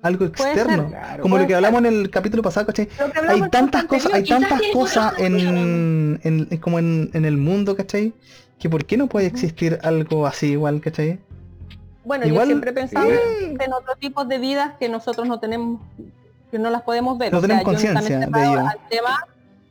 Algo 0.00 0.26
externo, 0.26 0.90
ser, 0.90 1.20
como 1.22 1.38
lo 1.38 1.46
que 1.46 1.54
hablamos 1.54 1.80
en 1.80 1.86
el 1.86 2.10
capítulo 2.10 2.42
pasado, 2.42 2.66
¿cachai? 2.66 2.88
Hay 3.28 3.40
tantas 3.50 3.84
cosas, 3.84 4.12
hay 4.14 4.24
tantas 4.24 4.60
cosas 4.72 5.14
en, 5.18 5.40
en- 6.22 6.48
en- 6.50 6.58
como 6.58 6.78
en, 6.78 7.10
en 7.14 7.24
el 7.24 7.36
mundo, 7.38 7.74
¿cachai? 7.74 8.12
Que 8.60 8.68
por 8.70 8.84
qué 8.84 8.96
no 8.96 9.08
puede 9.08 9.26
existir 9.26 9.78
algo 9.82 10.26
así 10.26 10.48
igual, 10.52 10.80
¿cachai? 10.80 11.18
Bueno, 12.04 12.26
Igual- 12.26 12.42
yo 12.44 12.46
siempre 12.46 12.70
he 12.70 12.74
pensado 12.74 13.08
Sí. 13.08 13.56
en 13.58 13.72
otros 13.72 13.98
tipos 13.98 14.28
de 14.28 14.38
vidas 14.38 14.72
que 14.78 14.88
nosotros 14.88 15.26
no 15.26 15.40
tenemos, 15.40 15.80
pero 16.50 16.62
no 16.62 16.70
las 16.70 16.82
podemos 16.82 17.16
ver. 17.18 17.32
No 17.32 17.38
O 17.38 17.40
sea, 17.40 17.48
tenemos 17.48 17.64
conciencia 17.64 18.18
de 18.18 18.24
ello. 18.44 18.60
al 18.60 18.78
tema. 18.90 19.26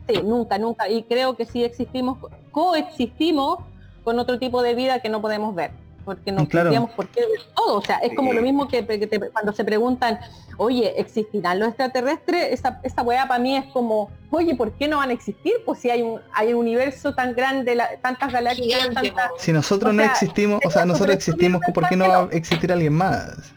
Sí, 0.08 0.22
nunca, 0.24 0.58
nunca. 0.58 0.90
Y 0.90 1.04
creo 1.04 1.36
que 1.38 1.46
sí 1.46 1.64
existimos, 1.64 2.18
coexistimos 2.52 3.60
con 4.04 4.20
otro 4.20 4.38
tipo 4.40 4.62
de 4.62 4.76
vida 4.76 5.00
que 5.00 5.10
no 5.10 5.22
podemos 5.22 5.56
ver. 5.56 5.72
Porque 6.06 6.32
nos 6.32 6.48
Claro. 6.50 6.70
planteamos 6.70 6.92
por 6.96 7.08
qué 7.10 7.22
todo. 7.56 7.78
O 7.78 7.82
sea, 7.82 7.98
es 7.98 8.16
como 8.16 8.34
lo 8.34 8.42
mismo 8.42 8.68
que, 8.68 8.86
que 8.86 9.08
te- 9.08 9.20
cuando 9.32 9.54
se 9.54 9.64
preguntan, 9.64 10.20
oye, 10.58 11.00
¿existirán 11.00 11.60
los 11.60 11.70
extraterrestres? 11.70 12.52
Esa, 12.52 12.80
esa 12.84 13.02
weá 13.04 13.28
para 13.28 13.40
mí 13.40 13.56
es 13.56 13.66
como, 13.68 14.10
oye, 14.30 14.54
¿por 14.56 14.72
qué 14.74 14.88
no 14.88 14.98
van 14.98 15.10
a 15.12 15.14
existir? 15.14 15.54
Pues 15.66 15.80
si 15.80 15.90
hay 15.90 16.02
un, 16.02 16.20
hay 16.34 16.54
un 16.54 16.60
universo 16.60 17.14
tan 17.16 17.34
grande, 17.34 17.76
la- 17.76 17.90
tantas 18.02 18.32
galaxias, 18.34 18.90
tantas... 18.94 19.32
Si 19.38 19.54
nosotros 19.54 19.92
O 19.92 19.94
no 19.94 20.04
existimos, 20.04 20.60
o 20.66 20.70
sea, 20.70 20.86
nosotros 20.86 21.16
existimos, 21.16 21.62
¿por 21.74 21.88
qué 21.88 21.96
no 21.96 22.08
va 22.10 22.24
a 22.24 22.28
existir 22.32 22.72
alguien 22.72 22.94
más? 22.94 23.54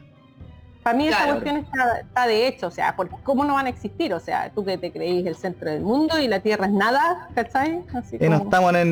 Para 0.85 0.97
mí 0.99 1.09
esa 1.09 1.27
cuestión 1.27 1.57
está, 1.57 1.99
está 1.99 2.27
de 2.29 2.47
hecho, 2.47 2.69
o 2.69 2.71
sea, 2.71 2.95
porque 2.95 3.17
¿cómo 3.25 3.45
no 3.45 3.55
van 3.55 3.67
a 3.67 3.71
existir? 3.71 4.15
O 4.15 4.21
sea, 4.21 4.53
tú 4.55 4.65
que 4.65 4.79
te 4.79 4.93
creís 4.93 5.27
el 5.27 5.35
centro 5.35 5.69
del 5.69 5.81
mundo 5.83 6.17
y 6.21 6.29
la 6.29 6.39
Tierra 6.39 6.67
es 6.67 6.73
nada, 6.73 7.29
¿cachai? 7.35 7.81
Así 7.93 8.19
Y 8.21 8.29
no 8.29 8.39
como, 8.39 8.45
estamos 8.51 8.71
en 8.71 8.77
el 8.77 8.87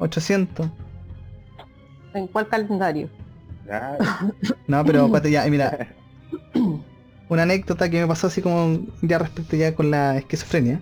1800. 0.00 0.66
¿En 2.16 2.26
cuál 2.28 2.48
calendario? 2.48 3.08
No, 4.68 4.84
pero 4.84 5.08
cuate, 5.08 5.30
ya, 5.30 5.46
y 5.46 5.50
mira. 5.50 5.88
Una 7.28 7.42
anécdota 7.42 7.90
que 7.90 8.00
me 8.00 8.06
pasó 8.06 8.28
así 8.28 8.40
como 8.40 8.86
ya 9.02 9.18
respecto 9.18 9.56
ya 9.56 9.74
con 9.74 9.90
la 9.90 10.16
esquizofrenia. 10.16 10.80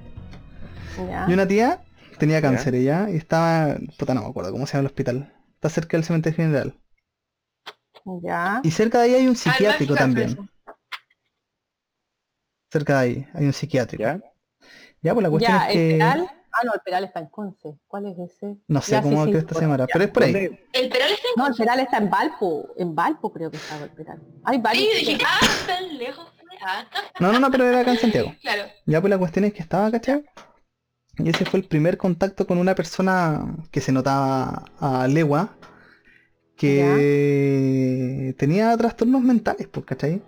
Ya. 1.09 1.27
Y 1.27 1.33
una 1.33 1.49
tía 1.49 1.83
tenía 2.19 2.43
cáncer 2.43 2.79
ya 2.83 3.09
y 3.11 3.17
estaba, 3.17 3.77
puta 3.99 4.13
no 4.13 4.21
me 4.23 4.29
acuerdo 4.29 4.53
cómo 4.53 4.67
se 4.67 4.75
llama 4.75 4.81
el 4.81 4.87
hospital. 4.87 5.33
Está 5.55 5.71
cerca 5.71 5.97
del 5.97 6.05
cementerio 6.05 6.37
general. 6.37 6.79
Ya. 8.23 8.61
Y 8.63 8.71
cerca 8.71 9.01
de 9.01 9.05
ahí 9.05 9.15
hay 9.15 9.27
un 9.27 9.37
psiquiátrico 9.37 9.95
también. 9.95 10.37
Cerca 12.71 13.01
de 13.01 13.01
ahí 13.01 13.27
hay 13.33 13.47
un 13.47 13.53
psiquiátrico. 13.55 14.03
ya. 14.03 14.21
Ya, 15.01 15.15
pues 15.15 15.23
la 15.23 15.31
cuestión 15.31 15.59
Ya, 15.59 15.69
es 15.69 15.75
que. 15.75 16.29
No, 16.65 16.73
el 16.75 16.81
Peral 16.85 17.05
está 17.05 17.21
en 17.21 17.27
Conce. 17.27 17.79
¿Cuál 17.87 18.07
es 18.07 18.19
ese? 18.19 18.57
no 18.69 18.81
sé 18.81 18.93
Ya, 18.93 19.03
cómo 19.03 19.25
sí, 19.25 19.33
que 19.33 19.39
esta 19.39 19.49
por- 19.49 19.59
se 19.59 19.65
llamará, 19.65 19.85
ya. 19.85 19.93
pero 19.93 20.05
es 20.05 20.11
por 20.11 20.23
ahí. 20.23 20.33
¿Dónde? 20.33 20.67
El 20.73 20.89
Peral 20.89 21.11
está 21.13 21.29
en 21.29 21.35
No, 21.37 21.47
el 21.47 21.55
Peral 21.55 21.81
está 21.81 21.97
en 21.99 22.11
Valpo. 22.11 22.69
En 22.77 22.95
Valpo 22.95 23.33
creo 23.33 23.51
que 23.51 23.57
estaba 23.59 23.85
el 23.85 23.91
Peral. 23.91 24.21
Hay 24.45 24.59
varios. 24.59 24.85
Sí, 24.95 25.07
dije, 25.07 25.19
ah, 25.27 25.41
tan 25.67 25.99
lejos. 25.99 26.27
Ah, 26.67 26.87
No, 27.21 27.33
no, 27.33 27.41
no, 27.41 27.51
pero 27.51 27.65
era 27.67 27.81
acá 27.81 27.91
en 27.93 27.99
Santiago. 27.99 28.33
claro. 28.43 28.63
Ya 28.87 29.01
pues 29.01 29.11
la 29.11 29.19
cuestión 29.19 29.45
es 29.45 29.53
que 29.53 29.61
estaba, 29.63 29.91
¿cachai? 29.91 30.25
Y 31.19 31.29
ese 31.29 31.45
fue 31.45 31.61
el 31.61 31.67
primer 31.67 31.97
contacto 31.99 32.47
con 32.47 32.59
una 32.59 32.75
persona 32.75 33.57
que 33.71 33.81
se 33.81 33.93
notaba 33.93 34.65
a 34.81 35.07
legua 35.09 35.57
que 36.57 38.35
tenía 38.39 38.77
trastornos 38.77 39.23
mentales, 39.23 39.69
pues, 39.69 39.85
¿cachai? 39.87 40.23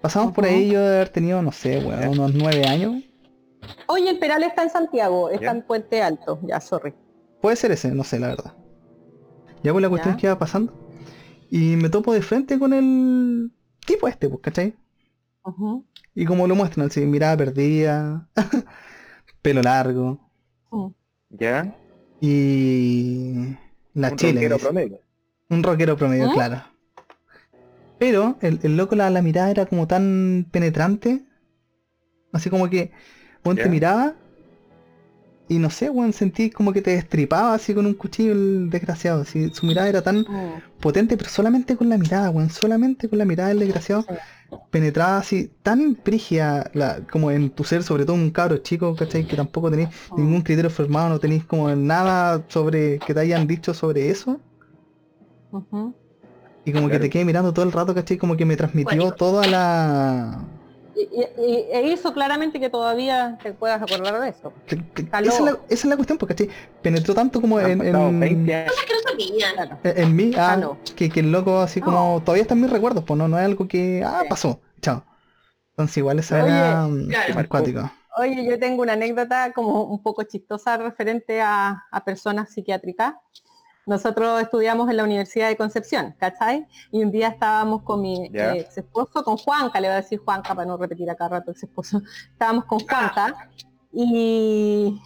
Pasamos 0.00 0.32
por 0.32 0.44
ahí 0.44 0.68
yo 0.70 0.80
de 0.80 0.96
haber 0.96 1.08
tenido, 1.08 1.42
no 1.42 1.52
sé, 1.52 1.78
weón, 1.78 2.08
unos 2.08 2.34
nueve 2.34 2.64
años. 2.66 3.02
Oye, 3.86 4.10
el 4.10 4.18
Peral 4.18 4.42
está 4.42 4.62
en 4.62 4.70
Santiago, 4.70 5.28
está 5.30 5.46
Ya. 5.46 5.50
en 5.52 5.62
Puente 5.62 6.02
Alto. 6.02 6.40
Ya, 6.42 6.60
sorry. 6.60 6.94
Puede 7.40 7.56
ser 7.56 7.72
ese, 7.72 7.90
no 7.92 8.04
sé, 8.04 8.18
la 8.18 8.28
verdad. 8.28 8.54
Ya 9.62 9.72
pues 9.72 9.82
la 9.82 9.88
cuestión 9.88 10.12
Ya. 10.12 10.16
es 10.16 10.20
que 10.20 10.26
iba 10.26 10.38
pasando. 10.38 10.72
Y 11.50 11.76
me 11.76 11.88
topo 11.88 12.12
de 12.12 12.22
frente 12.22 12.58
con 12.58 12.72
el 12.72 13.50
tipo 13.86 14.06
este, 14.08 14.28
pues, 14.28 14.40
¿cachai? 14.42 14.74
Y 16.14 16.26
como 16.26 16.46
lo 16.46 16.54
muestran, 16.54 16.86
así, 16.88 17.00
mirada 17.06 17.36
perdida, 17.36 18.28
pelo 19.42 19.62
largo. 19.62 20.20
Ya. 21.30 21.74
Y 22.20 23.56
la 23.94 24.10
Un 24.10 24.16
chile. 24.16 24.32
rockero 24.34 24.54
dice. 24.56 24.66
promedio. 24.66 25.00
Un 25.50 25.62
rockero 25.62 25.96
promedio, 25.96 26.28
¿Mm? 26.30 26.34
claro. 26.34 26.62
Pero 27.98 28.36
el, 28.42 28.60
el 28.62 28.76
loco, 28.76 28.94
la, 28.94 29.10
la 29.10 29.22
mirada 29.22 29.50
era 29.50 29.66
como 29.66 29.86
tan 29.88 30.46
penetrante. 30.50 31.24
Así 32.32 32.50
como 32.50 32.68
que, 32.68 32.92
weón, 33.44 33.56
te 33.56 33.64
Ya. 33.64 33.68
miraba. 33.70 34.14
Y 35.50 35.58
no 35.58 35.70
sé, 35.70 35.88
weón, 35.88 36.12
sentí 36.12 36.50
como 36.50 36.72
que 36.74 36.82
te 36.82 36.90
destripaba 36.90 37.54
así 37.54 37.74
con 37.74 37.86
un 37.86 37.94
cuchillo 37.94 38.32
el 38.32 38.68
desgraciado. 38.70 39.22
Así, 39.22 39.48
su 39.54 39.64
mirada 39.66 39.88
era 39.88 40.02
tan 40.02 40.18
Mm. 40.20 40.60
potente, 40.80 41.16
pero 41.16 41.30
solamente 41.30 41.76
con 41.76 41.88
la 41.88 41.96
mirada, 41.96 42.30
weón. 42.30 42.50
Solamente 42.50 43.08
con 43.08 43.18
la 43.18 43.24
mirada 43.24 43.48
del 43.48 43.58
desgraciado. 43.60 44.04
Penetraba 44.70 45.16
así, 45.16 45.50
tan 45.62 45.94
prígida 45.94 46.70
la- 46.74 47.00
como 47.10 47.30
en 47.30 47.48
tu 47.50 47.64
ser, 47.64 47.82
sobre 47.82 48.04
todo 48.04 48.16
un 48.16 48.30
cabro 48.30 48.58
chico, 48.58 48.94
¿cachai? 48.94 49.26
Que 49.26 49.34
tampoco 49.36 49.70
tenéis 49.70 49.88
ningún 50.14 50.42
criterio 50.42 50.68
formado, 50.70 51.08
no 51.08 51.18
tenéis 51.18 51.44
como 51.46 51.74
nada 51.74 52.44
sobre 52.48 53.00
que 53.00 53.14
te 53.14 53.20
hayan 53.20 53.46
dicho 53.46 53.72
sobre 53.72 54.10
eso. 54.10 54.38
Y 56.66 56.72
como 56.72 56.88
que 56.90 56.98
te 56.98 57.08
quedé 57.08 57.24
mirando 57.24 57.54
todo 57.54 57.64
el 57.64 57.72
rato, 57.72 57.94
¿cachai? 57.94 58.18
Como 58.18 58.36
que 58.36 58.44
me 58.44 58.56
transmitió 58.56 59.10
toda 59.12 59.46
la... 59.46 60.46
Y, 60.98 61.66
e 61.70 61.88
hizo 61.92 62.12
claramente 62.12 62.58
que 62.58 62.70
todavía 62.70 63.38
te 63.42 63.52
puedas 63.52 63.80
acordar 63.80 64.20
de 64.20 64.30
eso. 64.30 64.52
que- 64.66 64.84
que- 64.94 65.08
Caló. 65.08 65.28
Esa, 65.28 65.38
es 65.38 65.44
la, 65.44 65.50
esa 65.50 65.62
es 65.68 65.84
la 65.84 65.96
cuestión, 65.96 66.18
porque 66.18 66.34
¿cachai? 66.34 66.50
Penetró 66.82 67.14
tanto 67.14 67.40
como 67.40 67.60
en, 67.60 67.80
en, 67.82 68.20
20 68.20 68.54
años. 68.54 68.72
Cosas 68.72 68.84
que 68.86 68.92
no 68.94 69.00
se 69.00 69.14
olvidan. 69.14 69.54
Claro. 69.54 69.78
en 69.84 70.16
mí, 70.16 70.30
ah, 70.36 70.72
que, 70.96 71.08
que 71.08 71.20
el 71.20 71.30
loco 71.32 71.60
así 71.60 71.80
como... 71.80 72.20
Todavía 72.24 72.42
están 72.42 72.60
mis 72.60 72.70
recuerdos, 72.70 73.04
pues 73.04 73.16
no, 73.16 73.28
no 73.28 73.38
es 73.38 73.44
algo 73.44 73.68
que... 73.68 74.02
Ah, 74.04 74.20
Sí. 74.22 74.28
pasó, 74.28 74.60
chao. 74.80 75.04
Entonces 75.72 75.96
igual 75.98 76.18
esa 76.18 76.42
Oye, 76.42 76.48
era 76.52 76.86
mm, 76.88 77.06
claro. 77.08 77.40
acuático. 77.40 77.90
Oye, 78.16 78.44
yo 78.44 78.58
tengo 78.58 78.82
una 78.82 78.94
anécdota 78.94 79.52
como 79.52 79.84
un 79.84 80.02
poco 80.02 80.24
chistosa 80.24 80.76
referente 80.76 81.40
a, 81.40 81.84
a 81.92 82.04
personas 82.04 82.50
psiquiátricas. 82.52 83.14
Nosotros 83.88 84.42
estudiamos 84.42 84.90
en 84.90 84.98
la 84.98 85.04
Universidad 85.04 85.48
de 85.48 85.56
Concepción, 85.56 86.14
¿cachai? 86.18 86.66
Y 86.92 87.02
un 87.02 87.10
día 87.10 87.28
estábamos 87.28 87.82
con 87.82 88.02
mi 88.02 88.28
ex 88.60 88.76
esposo, 88.78 89.24
con 89.24 89.38
Juanca, 89.38 89.80
le 89.80 89.88
voy 89.88 89.94
a 89.94 90.00
decir 90.02 90.18
Juanca 90.20 90.54
para 90.54 90.66
no 90.66 90.76
repetir 90.76 91.08
acá 91.10 91.26
rato 91.28 91.50
ex 91.50 91.62
esposo. 91.62 92.02
Estábamos 92.32 92.66
con 92.66 92.80
Juanca 92.80 93.48
y 93.90 95.00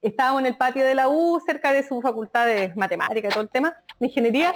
estábamos 0.00 0.40
en 0.40 0.46
el 0.46 0.56
patio 0.56 0.82
de 0.84 0.94
la 0.94 1.08
U, 1.08 1.40
cerca 1.44 1.72
de 1.72 1.86
su 1.86 2.00
facultad 2.00 2.46
de 2.46 2.72
matemática 2.74 3.28
y 3.28 3.30
todo 3.30 3.42
el 3.42 3.50
tema, 3.50 3.74
de 4.00 4.06
ingeniería, 4.06 4.54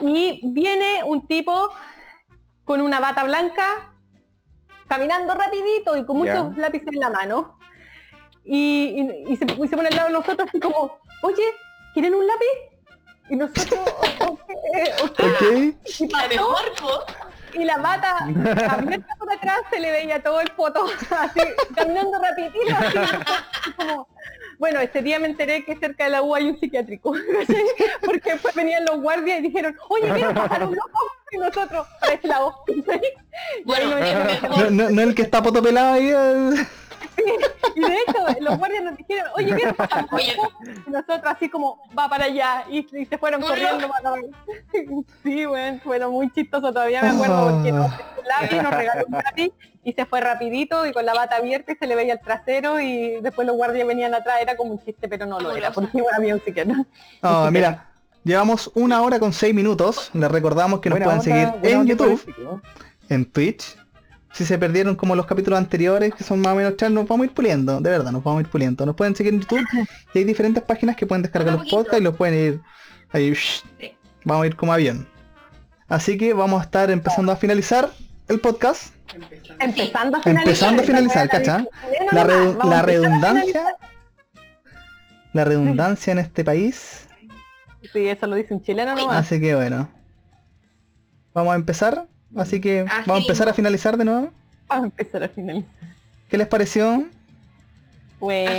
y 0.00 0.40
viene 0.52 1.04
un 1.04 1.26
tipo 1.26 1.70
con 2.64 2.80
una 2.80 2.98
bata 2.98 3.24
blanca, 3.24 3.92
caminando 4.88 5.34
rapidito 5.34 5.96
y 5.96 6.04
con 6.06 6.16
muchos 6.18 6.56
lápices 6.56 6.88
en 6.92 7.00
la 7.00 7.10
mano. 7.10 7.58
Y, 8.44 8.94
y- 9.28 9.32
y 9.32 9.36
se, 9.36 9.44
y 9.44 9.68
se 9.68 9.76
pone 9.76 9.88
al 9.88 9.96
lado 9.96 10.08
de 10.08 10.14
nosotros 10.14 10.48
así 10.48 10.60
como, 10.60 10.98
oye, 11.22 11.42
¿quieren 11.92 12.14
un 12.14 12.26
lápiz? 12.26 12.75
Y 13.28 13.36
nosotros, 13.36 13.80
ok, 14.20 14.40
ok. 15.02 15.20
¿Ok? 15.20 15.42
Y 16.00 16.08
pasó, 16.08 16.56
y 17.54 17.64
la 17.64 17.76
bata 17.78 18.18
abierta 18.70 19.14
por 19.18 19.32
atrás 19.32 19.58
se 19.70 19.80
le 19.80 19.90
veía 19.90 20.22
todo 20.22 20.40
el 20.40 20.50
poto 20.52 20.84
así 21.10 21.40
caminando 21.74 22.18
rapidito 22.20 22.76
así, 22.78 22.98
como 23.76 24.08
bueno 24.58 24.80
ese 24.80 25.00
día 25.00 25.18
me 25.18 25.26
enteré 25.28 25.64
que 25.64 25.74
cerca 25.76 26.04
de 26.04 26.10
la 26.10 26.22
U 26.22 26.34
hay 26.34 26.50
un 26.50 26.58
psiquiátrico 26.60 27.14
porque 28.04 28.32
después 28.32 28.54
venían 28.54 28.84
los 28.84 29.00
guardias 29.00 29.38
y 29.38 29.42
dijeron 29.42 29.74
oye 29.88 30.12
vieron 30.12 30.34
pasar 30.34 30.64
un 30.64 30.74
loco 30.74 30.98
y 31.32 31.38
nosotros 31.38 31.86
para 32.00 32.12
ese 32.12 32.28
lado 32.28 32.54
metimos- 33.64 34.58
No, 34.58 34.70
no, 34.70 34.90
no 34.90 35.02
el 35.02 35.14
que 35.14 35.22
está 35.22 35.42
poto 35.42 35.62
pelado 35.62 35.94
ahí. 35.94 36.10
eh. 36.10 36.66
Y 37.74 37.80
de 37.80 37.94
hecho 37.94 38.40
los 38.40 38.58
guardias 38.58 38.84
nos 38.84 38.96
dijeron 38.96 39.26
oye 39.36 39.52
Oye. 40.12 40.34
loco 40.36 40.50
y 40.86 40.90
nosotros 40.90 41.22
así 41.24 41.48
como 41.48 41.80
va 41.98 42.08
para 42.08 42.24
allá 42.24 42.64
y, 42.70 42.86
y 42.96 43.06
se 43.06 43.18
fueron 43.18 43.40
¿Cómo 43.40 43.52
corriendo 43.54 43.88
para 43.88 44.10
allá. 44.14 44.22
sí 45.22 45.44
bueno 45.46 45.80
fueron 45.82 46.12
muy 46.12 46.30
chistoso 46.30 46.72
todavía 46.72 47.02
me 47.02 47.08
acuerdo 47.10 47.50
porque 47.50 47.72
nos 47.72 47.90
Ah. 48.28 48.40
lápiz, 48.42 48.56
nos 48.62 48.74
regaló 48.74 49.04
un 49.06 49.12
lápiz 49.12 49.52
y 49.84 49.92
se 49.92 50.04
fue 50.04 50.20
rapidito 50.20 50.84
y 50.84 50.92
con 50.92 51.06
la 51.06 51.14
bata 51.14 51.36
abierta 51.36 51.70
y 51.72 51.76
se 51.76 51.86
le 51.86 51.94
veía 51.94 52.14
el 52.14 52.20
trasero 52.20 52.80
y 52.80 53.20
después 53.20 53.46
los 53.46 53.54
guardias 53.56 53.86
venían 53.86 54.12
atrás, 54.14 54.38
era 54.40 54.56
como 54.56 54.72
un 54.72 54.84
chiste, 54.84 55.06
pero 55.08 55.26
no 55.26 55.38
lo 55.38 55.54
era, 55.54 55.70
porque 55.70 55.96
igual 55.98 56.12
había 56.16 56.34
un 56.34 56.40
psiquiatra. 56.42 56.84
Ah, 57.22 57.48
mira, 57.52 57.86
llevamos 58.24 58.68
una 58.74 59.00
hora 59.02 59.20
con 59.20 59.32
seis 59.32 59.54
minutos. 59.54 60.10
Les 60.12 60.28
recordamos 60.28 60.80
que 60.80 60.90
nos 60.90 60.98
pueden 60.98 61.20
onda, 61.20 61.22
seguir 61.22 61.52
en 61.62 61.86
YouTube, 61.86 62.34
¿no? 62.38 62.60
en 63.08 63.30
Twitch. 63.30 63.76
Si 64.32 64.44
se 64.44 64.58
perdieron 64.58 64.96
como 64.96 65.14
los 65.16 65.24
capítulos 65.26 65.58
anteriores, 65.58 66.14
que 66.14 66.22
son 66.22 66.40
más 66.40 66.52
o 66.52 66.56
menos 66.56 66.76
charlas, 66.76 66.94
nos 66.94 67.08
vamos 67.08 67.24
a 67.24 67.26
ir 67.28 67.34
puliendo, 67.34 67.80
de 67.80 67.90
verdad, 67.90 68.12
nos 68.12 68.22
vamos 68.22 68.38
a 68.38 68.42
ir 68.42 68.48
puliendo. 68.48 68.84
Nos 68.84 68.94
pueden 68.94 69.16
seguir 69.16 69.32
en 69.32 69.40
YouTube 69.40 69.66
y 70.12 70.18
hay 70.18 70.24
diferentes 70.24 70.62
páginas 70.62 70.94
que 70.96 71.06
pueden 71.06 71.22
descargar 71.22 71.54
los 71.54 71.68
podcasts 71.70 72.00
y 72.00 72.04
los 72.04 72.16
pueden 72.16 72.34
ir 72.54 72.60
ahí. 73.12 73.32
shh. 73.32 73.62
Vamos 74.24 74.44
a 74.44 74.46
ir 74.48 74.56
como 74.56 74.72
avión. 74.72 75.08
Así 75.88 76.18
que 76.18 76.34
vamos 76.34 76.60
a 76.60 76.64
estar 76.64 76.90
empezando 76.90 77.32
a 77.32 77.36
finalizar 77.36 77.88
el 78.28 78.40
podcast. 78.40 78.92
Empezando 79.60 80.18
a 80.18 80.22
finalizar. 80.22 80.46
Empezando 80.48 80.82
a 80.82 80.84
finalizar, 80.84 81.28
¿cacha? 81.28 81.64
La, 82.12 82.26
redu- 82.26 82.64
la 82.68 82.82
redundancia. 82.82 83.76
La 85.32 85.44
redundancia 85.44 86.12
en 86.12 86.18
este 86.18 86.44
país. 86.44 87.06
Sí, 87.92 88.08
eso 88.08 88.26
lo 88.26 88.34
dice 88.36 88.52
un 88.52 88.62
chileno 88.62 88.94
nomás. 88.96 89.16
Así 89.24 89.40
que 89.40 89.54
bueno. 89.54 89.88
Vamos 91.32 91.52
a 91.52 91.56
empezar. 91.56 92.06
Así 92.34 92.60
que 92.60 92.80
Así 92.80 93.08
vamos 93.08 93.18
a 93.18 93.22
empezar 93.26 93.48
a 93.48 93.54
finalizar 93.54 93.96
de 93.96 94.04
nuevo. 94.04 94.30
Vamos 94.68 94.84
a 94.84 94.86
empezar 94.86 95.22
a 95.22 95.28
finalizar. 95.28 95.70
¿Qué 96.28 96.36
les 96.38 96.46
pareció? 96.48 97.04
Bueno, 98.18 98.50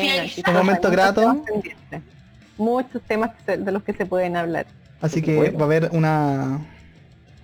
Un 0.47 0.53
momento 0.53 0.89
grato. 0.91 1.43
temas. 1.89 2.03
Muchos 2.57 3.01
temas 3.03 3.31
de 3.45 3.71
los 3.71 3.83
que 3.83 3.93
se 3.93 4.05
pueden 4.05 4.35
hablar. 4.37 4.65
Así 5.01 5.21
que 5.21 5.51
va 5.51 5.61
a 5.61 5.65
haber 5.65 5.89
una... 5.93 6.59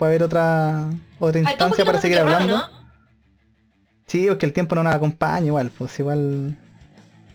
Va 0.01 0.07
a 0.07 0.09
haber 0.09 0.23
otra 0.23 0.85
otra 1.19 1.39
instancia 1.39 1.85
para 1.85 1.99
seguir 2.01 2.19
hablando. 2.19 2.57
¿no? 2.57 2.63
Sí, 4.07 4.27
es 4.27 4.35
que 4.37 4.45
el 4.45 4.53
tiempo 4.53 4.75
no 4.75 4.83
nos 4.83 4.93
acompaña 4.95 5.45
igual, 5.47 5.71
pues 5.77 5.97
igual... 5.99 6.57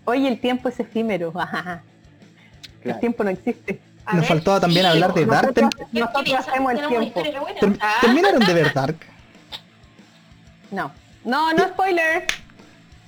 Oye, 0.04 0.28
el 0.28 0.40
tiempo 0.40 0.68
es 0.68 0.80
efímero. 0.80 1.28
El 1.28 2.82
Claro. 2.82 3.00
tiempo 3.00 3.24
no 3.24 3.30
existe. 3.30 3.80
A 4.08 4.12
Nos 4.14 4.20
ver, 4.22 4.28
faltó 4.28 4.60
también 4.60 4.82
sí, 4.86 4.90
hablar 4.90 5.12
de 5.12 5.26
nosotros- 5.26 5.42
Dark. 5.42 5.54
Term- 5.54 5.88
¿qué 5.92 6.00
Nosotros 6.00 6.34
hacemos 6.48 6.72
el 6.72 6.88
tiempo. 6.88 7.22
buena. 7.40 7.76
Ah, 7.80 7.94
¿Terminaron 8.00 8.40
de 8.40 8.54
ver 8.54 8.72
Dark? 8.72 8.96
No. 10.70 10.92
No, 11.24 11.52
no 11.52 11.64
spoiler. 11.68 12.26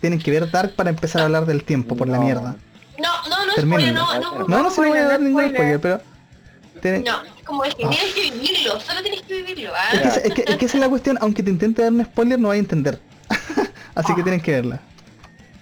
Tienen 0.01 0.19
que 0.19 0.31
ver 0.31 0.51
Dark 0.51 0.75
para 0.77 0.91
empezar 0.91 1.23
a 1.23 1.25
hablar 1.27 1.47
del 1.47 1.63
tiempo, 1.65 1.97
por 1.97 2.09
la 2.09 2.19
mierda. 2.19 2.57
No, 2.99 3.29
no, 3.29 3.47
no, 3.47 3.53
spoiler, 3.53 3.93
no, 3.95 4.19
no, 4.21 4.49
No, 4.49 4.63
no 4.63 4.71
se 4.71 4.83
lo 4.83 4.89
voy 4.89 4.99
a 4.99 5.05
dar 5.09 5.21
ningún 5.21 5.43
spoiler. 5.51 5.79
spoiler, 5.79 5.81
pero... 5.81 6.81
tiene- 6.81 6.99
No, 7.01 7.23
es 7.23 7.43
como 7.45 7.65
es 7.65 7.75
que 7.75 7.87
tienes 7.87 8.15
que 8.15 8.31
vivirlo, 8.31 8.81
solo 8.81 9.03
tienes 9.03 9.23
que 9.23 9.35
vivirlo. 9.43 9.73
¿ah? 9.75 9.89
Es 9.93 10.01
que, 10.01 10.09
esa- 10.09 10.21
es, 10.21 10.35
que, 10.35 10.45
es 10.49 10.57
que 10.57 10.65
esa 10.67 10.77
es 10.77 10.81
la 10.81 10.89
cuestión, 10.89 11.19
aunque 11.21 11.43
te 11.43 11.51
intente 11.51 11.83
dar 11.83 11.93
un 11.93 12.05
spoiler 12.05 12.39
no 12.39 12.49
vas 12.49 12.57
a 12.57 12.59
entender. 12.59 13.01
Así 13.95 14.13
Ah. 14.13 14.15
que 14.17 14.23
tienen 14.23 14.41
que 14.41 14.53
verla. 14.53 14.81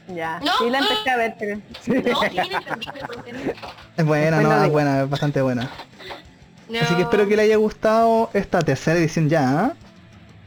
Ya. 0.08 0.40
No, 0.40 0.52
Sí, 0.58 0.70
la 0.70 0.78
empecé 0.78 1.10
a 1.10 1.16
ver, 1.16 1.34
pero... 1.38 1.56
No, 1.56 2.22
es 3.96 4.04
buena, 4.04 4.40
no, 4.40 4.64
es 4.64 4.70
buena, 4.72 5.02
es 5.02 5.10
bastante 5.10 5.42
buena. 5.42 5.70
No. 6.68 6.80
Así 6.80 6.94
que 6.94 7.02
espero 7.02 7.26
que 7.28 7.36
le 7.36 7.42
haya 7.42 7.56
gustado 7.56 8.30
esta 8.32 8.60
tercera 8.60 8.98
edición 8.98 9.28
ya. 9.28 9.50
¿ah? 9.64 9.72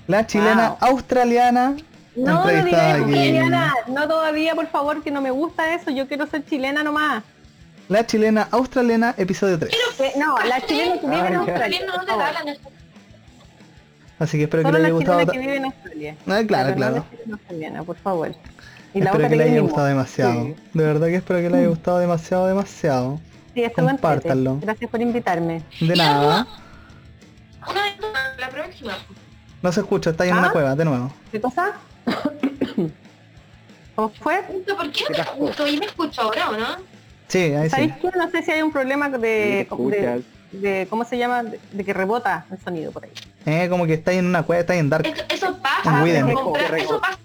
La 0.08 0.26
chilena 0.28 0.76
Wow. 0.80 0.90
australiana 0.92 1.76
No, 2.16 2.44
no 2.46 2.48
digas 2.64 2.98
chilena. 3.06 3.74
No 3.88 4.08
todavía, 4.08 4.54
por 4.56 4.68
favor, 4.68 5.02
que 5.04 5.12
no 5.12 5.22
me 5.22 5.32
gusta 5.32 5.74
eso. 5.74 5.90
Yo 5.92 6.08
quiero 6.08 6.26
ser 6.28 6.46
chilena 6.46 6.84
nomás. 6.84 7.24
La 7.88 8.06
chilena 8.06 8.48
australiana 8.52 9.14
episodio 9.18 9.58
3. 9.60 9.72
Que- 9.98 10.14
No, 10.20 10.38
la 10.40 10.62
chilena 10.62 11.00
que 11.00 11.08
vive 11.08 11.28
en 11.28 11.36
Ah. 11.36 11.40
Australia. 11.40 11.80
Así 14.20 14.38
que 14.38 14.44
espero 14.44 14.62
que 14.64 14.68
Solo 14.68 14.78
le 14.78 14.82
la 14.84 14.88
haya 14.88 14.96
gustado. 14.96 15.32
que 15.32 15.40
vive 15.40 15.56
en 15.56 15.66
Australia. 15.66 16.16
Ah, 16.28 16.42
claro, 16.48 16.66
Pero 16.66 16.76
claro. 16.78 17.06
No 17.26 17.34
australiana, 17.36 17.84
por 17.84 17.96
favor. 17.98 18.36
Y 18.94 19.00
la 19.00 19.12
Espero 19.12 19.30
que 19.30 19.36
le 19.36 19.44
haya 19.46 19.62
gustado 19.62 19.86
demasiado. 19.86 20.44
Sí. 20.46 20.56
De 20.74 20.84
verdad 20.84 21.08
que 21.08 21.16
espero 21.16 21.40
que 21.40 21.50
le 21.50 21.58
haya 21.60 21.68
gustado 21.68 22.00
demasiado, 22.00 22.48
demasiado. 22.48 23.20
Sí, 23.54 23.64
entrete. 23.64 23.82
Compártanlo. 23.84 24.60
Gracias 24.62 24.90
por 24.90 25.02
invitarme. 25.02 25.64
De 25.80 25.96
nada. 25.96 26.48
Una 27.70 27.84
vez 27.84 28.00
más, 28.02 28.38
la 28.40 28.50
próxima. 28.50 28.98
No 29.62 29.72
se 29.72 29.82
escucha, 29.82 30.10
está 30.10 30.24
ahí 30.24 30.30
en 30.30 30.38
una 30.38 30.48
¿Ah? 30.48 30.52
cueva, 30.52 30.76
de 30.76 30.86
nuevo. 30.86 31.14
¿Qué 31.32 31.40
cosa? 31.40 31.74
¿Cómo 33.96 34.10
fue? 34.10 34.42
¿Por 34.42 34.66
qué 34.66 34.74
no 34.74 34.92
¿Qué 34.92 35.04
me 35.10 35.18
pasó? 35.18 35.32
escucho? 35.32 35.68
¿Y 35.68 35.78
me 35.78 35.86
escucho 35.86 36.22
ahora 36.22 36.50
o 36.50 36.58
no? 36.58 36.68
Sí, 37.28 37.40
ahí 37.40 37.70
sí. 37.70 37.70
¿Sabéis 37.70 37.94
qué? 38.02 38.10
No 38.18 38.30
sé 38.30 38.42
si 38.42 38.52
hay 38.52 38.62
un 38.62 38.72
problema 38.72 39.10
te 39.12 39.18
de, 39.18 39.68
de, 40.52 40.88
¿cómo 40.90 41.06
se 41.06 41.18
llama? 41.18 41.44
De, 41.44 41.84
que 41.86 41.94
rebota 41.94 42.46
el 42.52 42.60
sonido 42.60 42.92
por 42.92 43.06
ahí. 43.06 43.12
Eh, 43.46 43.70
como 43.70 43.86
que 43.86 43.94
está 43.94 44.12
ahí 44.12 44.18
en 44.18 44.26
una 44.26 44.44
cueva, 44.44 44.62
está 44.62 44.74
ahí 44.74 44.80
en 44.80 44.90
Dark. 44.90 45.06
Eso, 45.06 45.24
eso 45.30 45.48
En 45.48 45.62
pasa 45.62 46.04
eso 46.78 47.00
pasa 47.00 47.18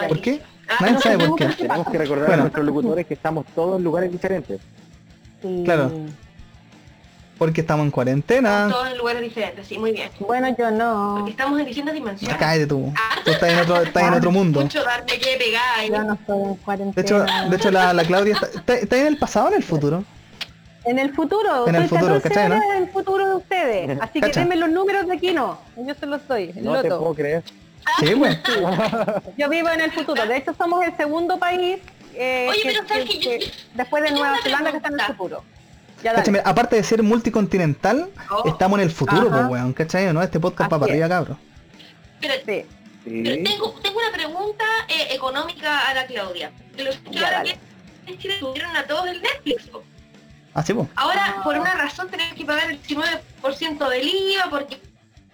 por... 0.00 0.08
¿Por 0.08 0.20
qué? 0.20 0.40
Ah, 0.68 0.76
Nadie 0.80 0.92
no 0.94 1.00
sabe 1.00 1.16
sé, 1.22 1.28
por 1.28 1.38
qué. 1.38 1.46
Tenemos 1.46 1.88
que 1.88 1.98
recordar 1.98 2.26
Bueno. 2.26 2.42
a 2.42 2.44
nuestros 2.44 2.66
locutores 2.66 3.06
que 3.06 3.14
estamos 3.14 3.46
todos 3.54 3.78
en 3.78 3.84
lugares 3.84 4.12
diferentes. 4.12 4.60
Y- 5.42 5.64
Claro. 5.64 5.90
Porque 7.38 7.62
estamos 7.62 7.84
en 7.86 7.90
cuarentena. 7.90 8.68
Todos 8.70 8.88
en 8.90 8.98
lugares 8.98 9.22
diferentes, 9.22 9.66
sí, 9.66 9.78
muy 9.78 9.92
bien. 9.92 10.10
Bueno, 10.20 10.54
yo 10.58 10.70
no. 10.70 11.14
Porque 11.20 11.30
estamos 11.30 11.58
en 11.58 11.64
distintas 11.64 11.94
dimensiones. 11.94 12.36
Cállate 12.36 12.66
tú. 12.66 12.92
Ah. 12.94 13.16
Tú 13.24 13.30
estás 13.30 13.48
en 13.50 13.58
otro, 13.60 13.80
estás 13.80 14.02
en 14.02 14.14
otro 14.14 14.30
mundo. 14.30 14.60
Mucho 14.60 14.82
darme 14.84 15.06
que 15.18 15.36
pegar. 15.38 15.86
Yo 15.88 16.04
no 16.04 16.12
estoy 16.14 16.42
en 16.42 16.52
De 16.52 16.58
cuarentena. 16.58 17.02
hecho, 17.02 17.48
de 17.50 17.56
hecho 17.56 17.70
la, 17.70 17.94
la 17.94 18.04
Claudia 18.04 18.34
está, 18.34 18.46
está, 18.46 18.74
está 18.74 18.96
en 19.00 19.06
el 19.06 19.16
pasado 19.16 19.46
o 19.46 19.48
en 19.48 19.54
el 19.56 19.62
futuro. 19.62 20.04
En 20.84 20.98
el 20.98 21.14
futuro, 21.14 21.66
En 21.66 21.74
el 21.76 21.82
futuro, 21.88 22.14
14 22.20 22.28
¿cachai, 22.28 22.48
no? 22.50 22.56
en 22.72 22.82
el 22.82 22.88
futuro 22.90 23.26
de 23.28 23.36
ustedes. 23.36 23.98
Así 24.02 24.20
que 24.20 24.28
denme 24.30 24.56
los 24.56 24.68
números 24.70 25.06
de 25.06 25.14
aquí 25.14 25.32
no. 25.32 25.58
Yo 25.76 25.94
se 25.94 26.04
los 26.06 26.26
doy, 26.28 26.52
el 26.54 26.62
No 26.64 26.80
te 26.82 26.88
loto. 26.88 27.00
puedo 27.00 27.14
creer. 27.14 27.42
Sí, 27.98 28.14
pues. 28.16 28.38
Yo 29.36 29.48
vivo 29.48 29.68
en 29.70 29.80
el 29.80 29.92
futuro. 29.92 30.26
De 30.26 30.36
hecho, 30.36 30.54
somos 30.56 30.84
el 30.84 30.96
segundo 30.96 31.38
país 31.38 31.78
eh, 32.14 32.46
Oye, 32.50 32.60
que- 32.62 32.68
pero 32.72 32.88
¿sabes 32.88 33.04
que- 33.08 33.18
qué? 33.18 33.38
Yo- 33.40 33.46
que- 33.46 33.52
después 33.74 34.02
de 34.02 34.10
Nueva 34.10 34.36
Zelanda 34.42 34.70
que 34.70 34.76
está 34.78 34.88
en 34.88 34.94
el 35.00 35.06
futuro. 35.06 35.44
Ya 36.02 36.14
mira, 36.28 36.42
aparte 36.46 36.76
de 36.76 36.82
ser 36.82 37.02
multicontinental, 37.02 38.08
Oh. 38.30 38.48
estamos 38.48 38.78
en 38.78 38.84
el 38.86 38.90
futuro, 38.90 39.28
Ajá. 39.28 39.36
pues 39.38 39.50
weón, 39.50 39.72
¿cachai? 39.74 40.12
¿No? 40.12 40.22
Este 40.22 40.40
podcast 40.40 40.70
para 40.70 40.84
arriba, 40.84 41.08
cabros. 41.08 41.36
Pero, 42.20 42.34
Sí. 42.46 42.64
pero 43.04 43.42
tengo, 43.44 43.70
tengo 43.82 43.98
una 43.98 44.12
pregunta 44.12 44.64
eh, 44.88 45.08
económica 45.14 45.88
a 45.88 45.94
la 45.94 46.06
Claudia. 46.06 46.52
Los 46.78 46.96
que 46.96 47.18
ahora 47.24 47.42
que 47.42 47.58
en 48.06 48.18
Chile 48.18 48.36
tuvieron 48.40 48.74
a 48.76 48.84
todos 48.86 49.06
el 49.08 49.20
Netflix. 49.20 49.66
po. 49.68 49.82
Así, 50.54 50.72
pues. 50.74 50.88
Ahora, 50.96 51.36
por 51.44 51.56
una 51.58 51.74
razón, 51.74 52.08
tenemos 52.08 52.34
que 52.34 52.44
pagar 52.44 52.70
el 52.70 52.82
19% 52.82 53.88
del 53.88 54.08
IVA 54.08 54.46
porque 54.50 54.80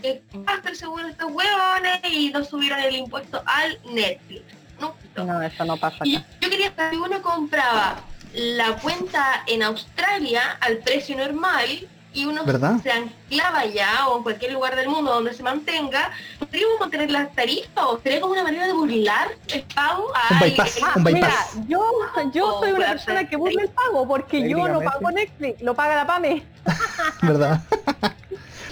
el 0.02 0.76
seguro 0.76 1.04
de 1.04 1.10
estos 1.10 1.30
huevones 1.32 2.00
y 2.10 2.30
no 2.30 2.44
subieron 2.44 2.78
el 2.80 2.96
impuesto 2.96 3.42
al 3.46 3.78
Netflix. 3.92 4.42
No, 4.80 4.94
No, 5.24 5.40
eso 5.42 5.64
no 5.64 5.76
pasa 5.78 5.98
Y 6.04 6.12
yo 6.40 6.50
quería 6.50 6.74
saber 6.74 6.92
si 6.92 6.98
uno 6.98 7.22
compraba 7.22 7.96
la 8.34 8.76
cuenta 8.76 9.42
en 9.46 9.62
Australia 9.62 10.58
al 10.60 10.78
precio 10.78 11.16
normal 11.16 11.88
y 12.12 12.24
uno 12.24 12.44
¿Verdad? 12.44 12.76
se 12.82 12.90
anclaba 12.90 13.66
ya 13.66 14.08
o 14.08 14.16
en 14.18 14.22
cualquier 14.22 14.52
lugar 14.52 14.74
del 14.76 14.88
mundo 14.88 15.12
donde 15.12 15.34
se 15.34 15.42
mantenga, 15.42 16.10
¿podríamos 16.38 16.80
mantener 16.80 17.10
las 17.10 17.30
tarifas 17.34 17.84
o 17.84 18.00
sería 18.02 18.20
como 18.20 18.32
una 18.32 18.42
manera 18.42 18.66
de 18.66 18.72
burlar 18.72 19.28
el 19.52 19.62
pago? 19.74 20.06
Un 20.06 20.36
Ay, 20.40 20.50
bypass, 20.50 20.78
un 20.96 21.04
Mira, 21.04 21.30
yo, 21.68 21.84
yo 22.32 22.46
Oh, 22.56 22.60
soy 22.60 22.72
una 22.72 22.86
persona 22.88 23.28
que 23.28 23.36
burla 23.36 23.62
el 23.62 23.68
pago 23.70 24.06
porque 24.08 24.48
yo 24.48 24.66
no 24.68 24.80
pago 24.80 25.10
Netflix, 25.10 25.60
lo 25.62 25.74
paga 25.74 25.96
la 25.96 26.06
PAME. 26.06 26.42
¿Verdad? 27.22 27.60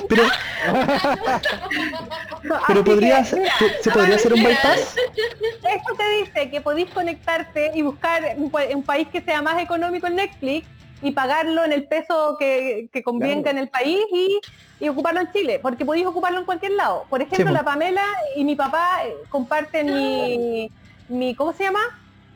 Pero, 0.08 0.22
pero 2.66 2.84
podría, 2.84 3.20
mira, 3.20 3.24
¿se, 3.24 3.82
se 3.82 3.90
podría 3.90 4.16
hacer 4.16 4.32
un 4.34 4.42
bypass? 4.42 4.94
Esto 4.96 5.94
te 5.96 6.08
dice 6.20 6.50
que 6.50 6.60
podéis 6.60 6.90
conectarte 6.90 7.72
y 7.74 7.82
buscar 7.82 8.22
un, 8.36 8.50
pa- 8.50 8.64
un 8.74 8.82
país 8.82 9.08
que 9.08 9.20
sea 9.22 9.42
más 9.42 9.60
económico 9.62 10.06
en 10.06 10.16
Netflix 10.16 10.66
y 11.02 11.10
pagarlo 11.12 11.64
en 11.64 11.72
el 11.72 11.84
peso 11.86 12.36
que, 12.38 12.88
que 12.92 13.02
convenga 13.02 13.42
Claro. 13.42 13.58
en 13.58 13.62
el 13.64 13.68
país 13.68 13.98
y, 14.12 14.40
y 14.80 14.88
ocuparlo 14.88 15.20
en 15.20 15.32
Chile, 15.32 15.58
porque 15.60 15.84
podéis 15.84 16.06
ocuparlo 16.06 16.38
en 16.40 16.44
cualquier 16.46 16.72
lado. 16.72 17.04
Por 17.10 17.20
ejemplo, 17.22 17.46
Sí, 17.48 17.52
la 17.52 17.62
Pamela 17.64 18.04
y 18.36 18.44
mi 18.44 18.56
papá 18.56 19.00
eh, 19.06 19.14
comparten 19.28 19.86
mi, 19.94 20.70
mi, 21.08 21.34
¿cómo 21.34 21.52
se 21.52 21.64
llama? 21.64 21.80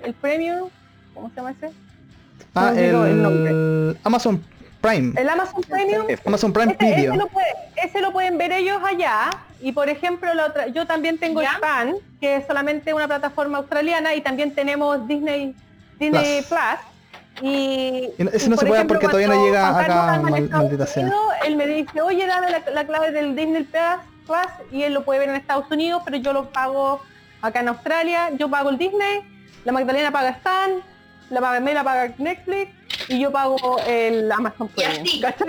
El 0.03 0.15
premium, 0.15 0.69
¿cómo 1.15 1.31
se 1.31 1.37
llama 1.37 1.53
ese? 1.53 1.71
Ah, 2.55 2.73
No 2.75 3.07
el 3.07 3.13
el 3.13 3.23
nombre. 3.23 4.01
Amazon 4.05 4.43
Prime. 4.81 5.13
El 5.21 5.29
Amazon 5.29 5.63
Premium. 5.63 6.07
Amazon 6.25 6.53
Prime 6.53 6.73
Ese, 6.79 6.85
ese 6.87 6.97
Video. 6.97 7.17
lo 7.17 7.27
puede- 7.29 7.47
ese 7.83 8.01
lo 8.01 8.13
pueden 8.13 8.39
ver 8.39 8.53
ellos 8.53 8.81
allá 8.87 9.31
y 9.61 9.73
por 9.73 9.89
ejemplo 9.89 10.33
la 10.35 10.47
otra- 10.47 10.69
yo 10.69 10.87
también 10.87 11.19
tengo 11.19 11.43
¿Ya? 11.43 11.55
Span 11.57 11.95
que 12.21 12.37
es 12.37 12.47
solamente 12.47 12.95
una 12.95 13.09
plataforma 13.09 13.59
australiana 13.59 14.15
y 14.15 14.21
también 14.21 14.55
tenemos 14.55 15.07
Disney 15.09 15.55
Disney 15.99 16.43
Plus. 16.43 16.47
Plus, 16.49 17.43
y, 17.43 18.09
Y 18.19 18.25
no- 18.25 18.31
ese 18.31 18.47
y, 18.47 18.51
no 18.51 18.57
se 18.57 18.85
porque 18.87 19.07
todavía 19.07 19.29
no 19.29 19.45
llega 19.45 19.69
acá, 19.69 20.21
mal- 20.23 20.45
Estados 20.45 20.65
maldita 20.65 20.87
sea. 20.87 21.03
Unidos, 21.05 21.23
él 21.45 21.57
me 21.57 21.67
dice 21.67 22.01
oye 22.01 22.27
dame 22.27 22.51
la, 22.51 22.63
la 22.73 22.87
clave 22.87 23.11
del 23.13 23.35
Disney 23.35 23.65
Plus, 23.65 23.83
Plus 24.27 24.47
y 24.73 24.83
él 24.85 24.95
lo 24.95 25.05
puede 25.05 25.21
ver 25.21 25.29
en 25.31 25.35
Estados 25.37 25.65
Unidos 25.71 26.03
pero 26.05 26.17
yo 26.19 26.33
lo 26.33 26.51
pago 26.51 27.01
acá 27.43 27.61
en 27.61 27.69
Australia 27.69 28.31
yo 28.37 28.49
pago 28.49 28.71
el 28.71 28.79
Disney 28.79 29.23
la 29.65 29.73
Magdalena 29.73 30.11
paga 30.13 30.31
Stan 30.31 30.71
la 31.31 31.41
Pamela 31.41 31.83
paga 31.85 32.13
Netflix 32.19 32.71
y 33.09 33.21
yo 33.21 33.31
pago 33.31 33.57
el 33.87 34.31
Amazon 34.33 34.71
así. 34.87 35.21
¿cachai? 35.21 35.47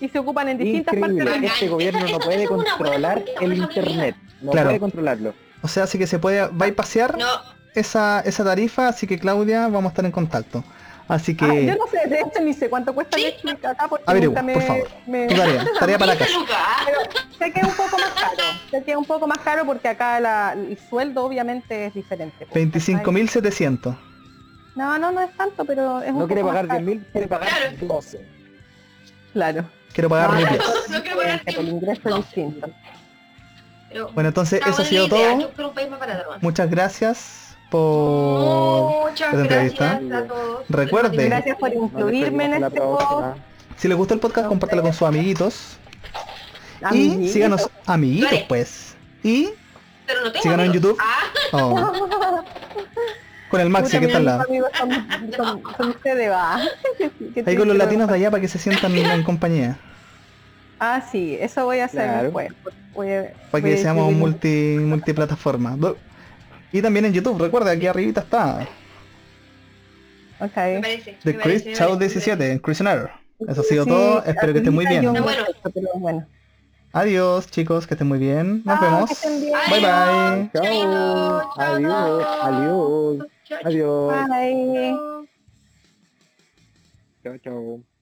y 0.00 0.08
se 0.08 0.18
ocupan 0.20 0.48
en 0.48 0.58
distintas 0.58 0.94
Increíble. 0.94 1.24
partes 1.24 1.40
del. 1.42 1.50
Este 1.50 1.68
gobierno 1.68 2.00
no 2.08 2.18
puede 2.20 2.46
buena 2.46 2.64
controlar 2.76 3.24
el 3.40 3.52
internet. 3.54 4.14
No 4.40 4.52
Claro. 4.52 4.68
puede 4.68 4.80
controlarlo. 4.80 5.34
O 5.62 5.66
sea, 5.68 5.84
así 5.84 5.98
que 5.98 6.06
se 6.06 6.20
puede 6.20 6.48
bypassear 6.52 7.18
No, 7.18 7.26
esa, 7.74 8.20
esa 8.20 8.44
tarifa, 8.44 8.86
así 8.88 9.06
que 9.08 9.18
Claudia, 9.18 9.62
vamos 9.62 9.86
a 9.86 9.88
estar 9.88 10.04
en 10.04 10.12
contacto. 10.12 10.62
Así 11.08 11.34
que, 11.34 11.46
Ah, 11.46 11.54
yo 11.54 11.74
no 11.74 11.86
sé, 11.90 12.06
de 12.06 12.20
hecho 12.20 12.40
ni 12.42 12.52
sé 12.52 12.68
cuánto 12.68 12.94
cuesta 12.94 13.16
Sí. 13.16 13.24
Netflix 13.24 13.64
acá 13.64 13.88
porque 13.88 14.04
Averigua, 14.06 14.42
nunca 14.42 14.42
me, 14.42 14.52
por 14.52 14.62
favor. 14.62 14.88
me- 15.06 15.26
tu 15.26 15.34
tarea, 15.36 15.64
tarea 15.80 15.98
para 15.98 16.12
la 16.14 16.18
15 16.18 16.32
casa. 16.32 16.38
lucas, 16.38 16.56
¿ah? 16.60 16.76
Pero 16.84 16.98
sé 17.38 17.52
que 17.52 17.60
es 17.60 17.66
un 17.66 17.72
poco 17.74 17.98
más 17.98 18.10
caro, 18.10 18.42
sé 18.70 18.82
que 18.84 18.90
es 18.92 18.96
un 18.96 19.04
poco 19.06 19.26
más 19.26 19.38
caro 19.38 19.64
porque 19.64 19.88
acá 19.88 20.20
la- 20.20 20.52
el 20.52 20.78
sueldo 20.90 21.24
obviamente 21.24 21.86
es 21.86 21.94
diferente. 21.94 22.46
pues, 22.46 22.52
25.700. 22.54 23.96
No, 24.78 24.96
no, 24.98 25.10
no 25.10 25.20
es 25.20 25.36
tanto, 25.36 25.64
pero 25.64 26.00
es 26.02 26.10
un 26.12 26.20
No 26.20 26.26
quiere 26.26 26.42
poco 26.42 26.52
pagar 26.52 26.66
más 26.68 26.76
10 26.78 26.86
mil, 26.88 27.04
quiere 27.12 27.26
pagar 27.28 27.48
Claro. 27.48 27.76
12. 27.80 28.16
caro. 28.18 28.28
Claro. 29.32 29.64
Quiero 29.92 30.08
pagar 30.08 30.30
No, 30.32 30.40
rupias. 30.40 30.90
No 30.90 31.02
quiero 31.02 31.16
pagar 31.18 31.40
el 31.46 31.68
ingreso 31.68 32.08
es 32.08 32.14
distinto. 32.16 32.70
Pero- 33.90 34.10
Bueno, 34.12 34.28
entonces 34.28 34.60
eso 34.60 34.68
ha 34.68 34.72
buena 34.74 34.88
sido 34.88 35.06
idea, 35.06 35.30
todo. 35.32 35.40
yo 35.40 35.50
quiero 35.50 35.68
un 35.70 35.74
país 35.74 35.90
más 35.90 35.98
barato, 36.00 36.30
¿no? 36.32 36.38
Muchas 36.42 36.70
gracias 36.70 37.56
por 37.70 39.10
Muchas 39.10 39.28
esta 39.32 39.40
entrevista. 39.40 39.84
gracias 40.00 40.12
a 40.22 40.26
todos. 40.28 40.64
Recuerde. 40.68 41.24
Gracias 41.28 41.56
por 41.58 41.74
Nos 41.74 41.82
incluirme 41.84 42.44
en 42.44 42.50
despedimos 42.52 42.68
este 42.68 42.78
la 42.80 42.84
post. 42.86 43.06
próxima. 43.08 43.34
Si 43.76 43.88
les 43.88 43.96
gustó 43.96 44.14
el 44.14 44.20
podcast, 44.20 44.48
compártelo 44.48 44.82
con 44.82 44.92
sus 44.92 45.08
amiguitos. 45.08 45.76
Y 46.80 46.84
Amiguitos. 46.84 47.32
síganos 47.32 47.70
amiguitos, 47.86 48.40
pues. 48.48 48.96
Y 49.24 49.48
Pero 50.06 50.20
no 50.24 50.30
tengo 50.32 50.42
Síganos 50.42 50.64
en 50.66 50.70
amigos. 50.70 50.96
YouTube. 50.96 50.98
Ah, 51.00 51.24
oh, 51.52 52.42
con 53.50 53.60
el 53.60 53.70
Maxi 53.70 53.98
Puta, 53.98 54.00
que 54.00 54.06
está 54.06 54.18
al 54.18 54.22
mis 54.24 54.32
lado. 54.32 54.42
amigos 54.48 54.70
son, 54.78 54.90
son- 55.36 55.62
son 55.76 55.88
ustedes, 55.90 56.30
va. 56.30 56.60
Ahí 57.46 57.56
con 57.56 57.68
los 57.68 57.76
latinos 57.76 58.08
de 58.08 58.14
allá 58.14 58.30
para 58.30 58.40
que 58.40 58.48
se 58.48 58.58
sientan 58.58 58.94
en 58.96 59.22
compañía. 59.24 59.78
Ah, 60.80 61.02
sí, 61.10 61.36
eso 61.40 61.64
voy 61.64 61.78
a 61.80 61.86
hacer 61.86 62.04
Claro. 62.04 62.22
después. 62.24 62.52
Voy 62.94 63.10
a- 63.12 63.32
Para 63.50 63.64
que 63.64 63.74
a 63.74 63.76
seamos 63.78 64.12
multi, 64.12 64.76
multiplataforma. 64.80 65.76
Y 66.72 66.82
también 66.82 67.04
en 67.06 67.12
YouTube, 67.12 67.40
recuerda, 67.40 67.70
aquí 67.72 67.86
arribita 67.86 68.20
está. 68.20 68.66
Me 70.40 70.46
Ok. 70.46 70.52
parece. 70.54 71.18
The 71.24 71.32
me 71.32 71.38
Chris 71.40 71.62
parece, 71.62 71.72
Chao 71.72 71.94
parece. 71.98 72.20
17, 72.20 72.60
Chris 72.62 72.80
and 72.80 72.88
Error. 72.90 73.10
Eso 73.48 73.60
ha 73.60 73.64
sido 73.64 73.84
Sí, 73.84 73.90
todo, 73.90 74.22
espero 74.24 74.52
que 74.52 74.58
estén 74.58 74.74
muy 74.74 74.86
bien. 74.86 75.04
Bueno. 76.00 76.26
Adiós 76.92 77.50
chicos, 77.50 77.86
que 77.86 77.94
estén 77.94 78.06
muy 78.08 78.18
bien. 78.18 78.62
Nos 78.64 78.78
Chao, 78.78 78.90
vemos. 78.90 79.10
Bye 79.68 79.80
bye. 79.80 80.50
Chao. 80.52 81.52
Adiós. 81.56 82.26
Adiós. 82.42 83.37
Chao, 83.48 83.60
Adiós. 83.64 84.28
Bye. 84.28 84.72
chao. 84.74 85.26
Chao, 87.22 87.38
chao. 87.38 87.97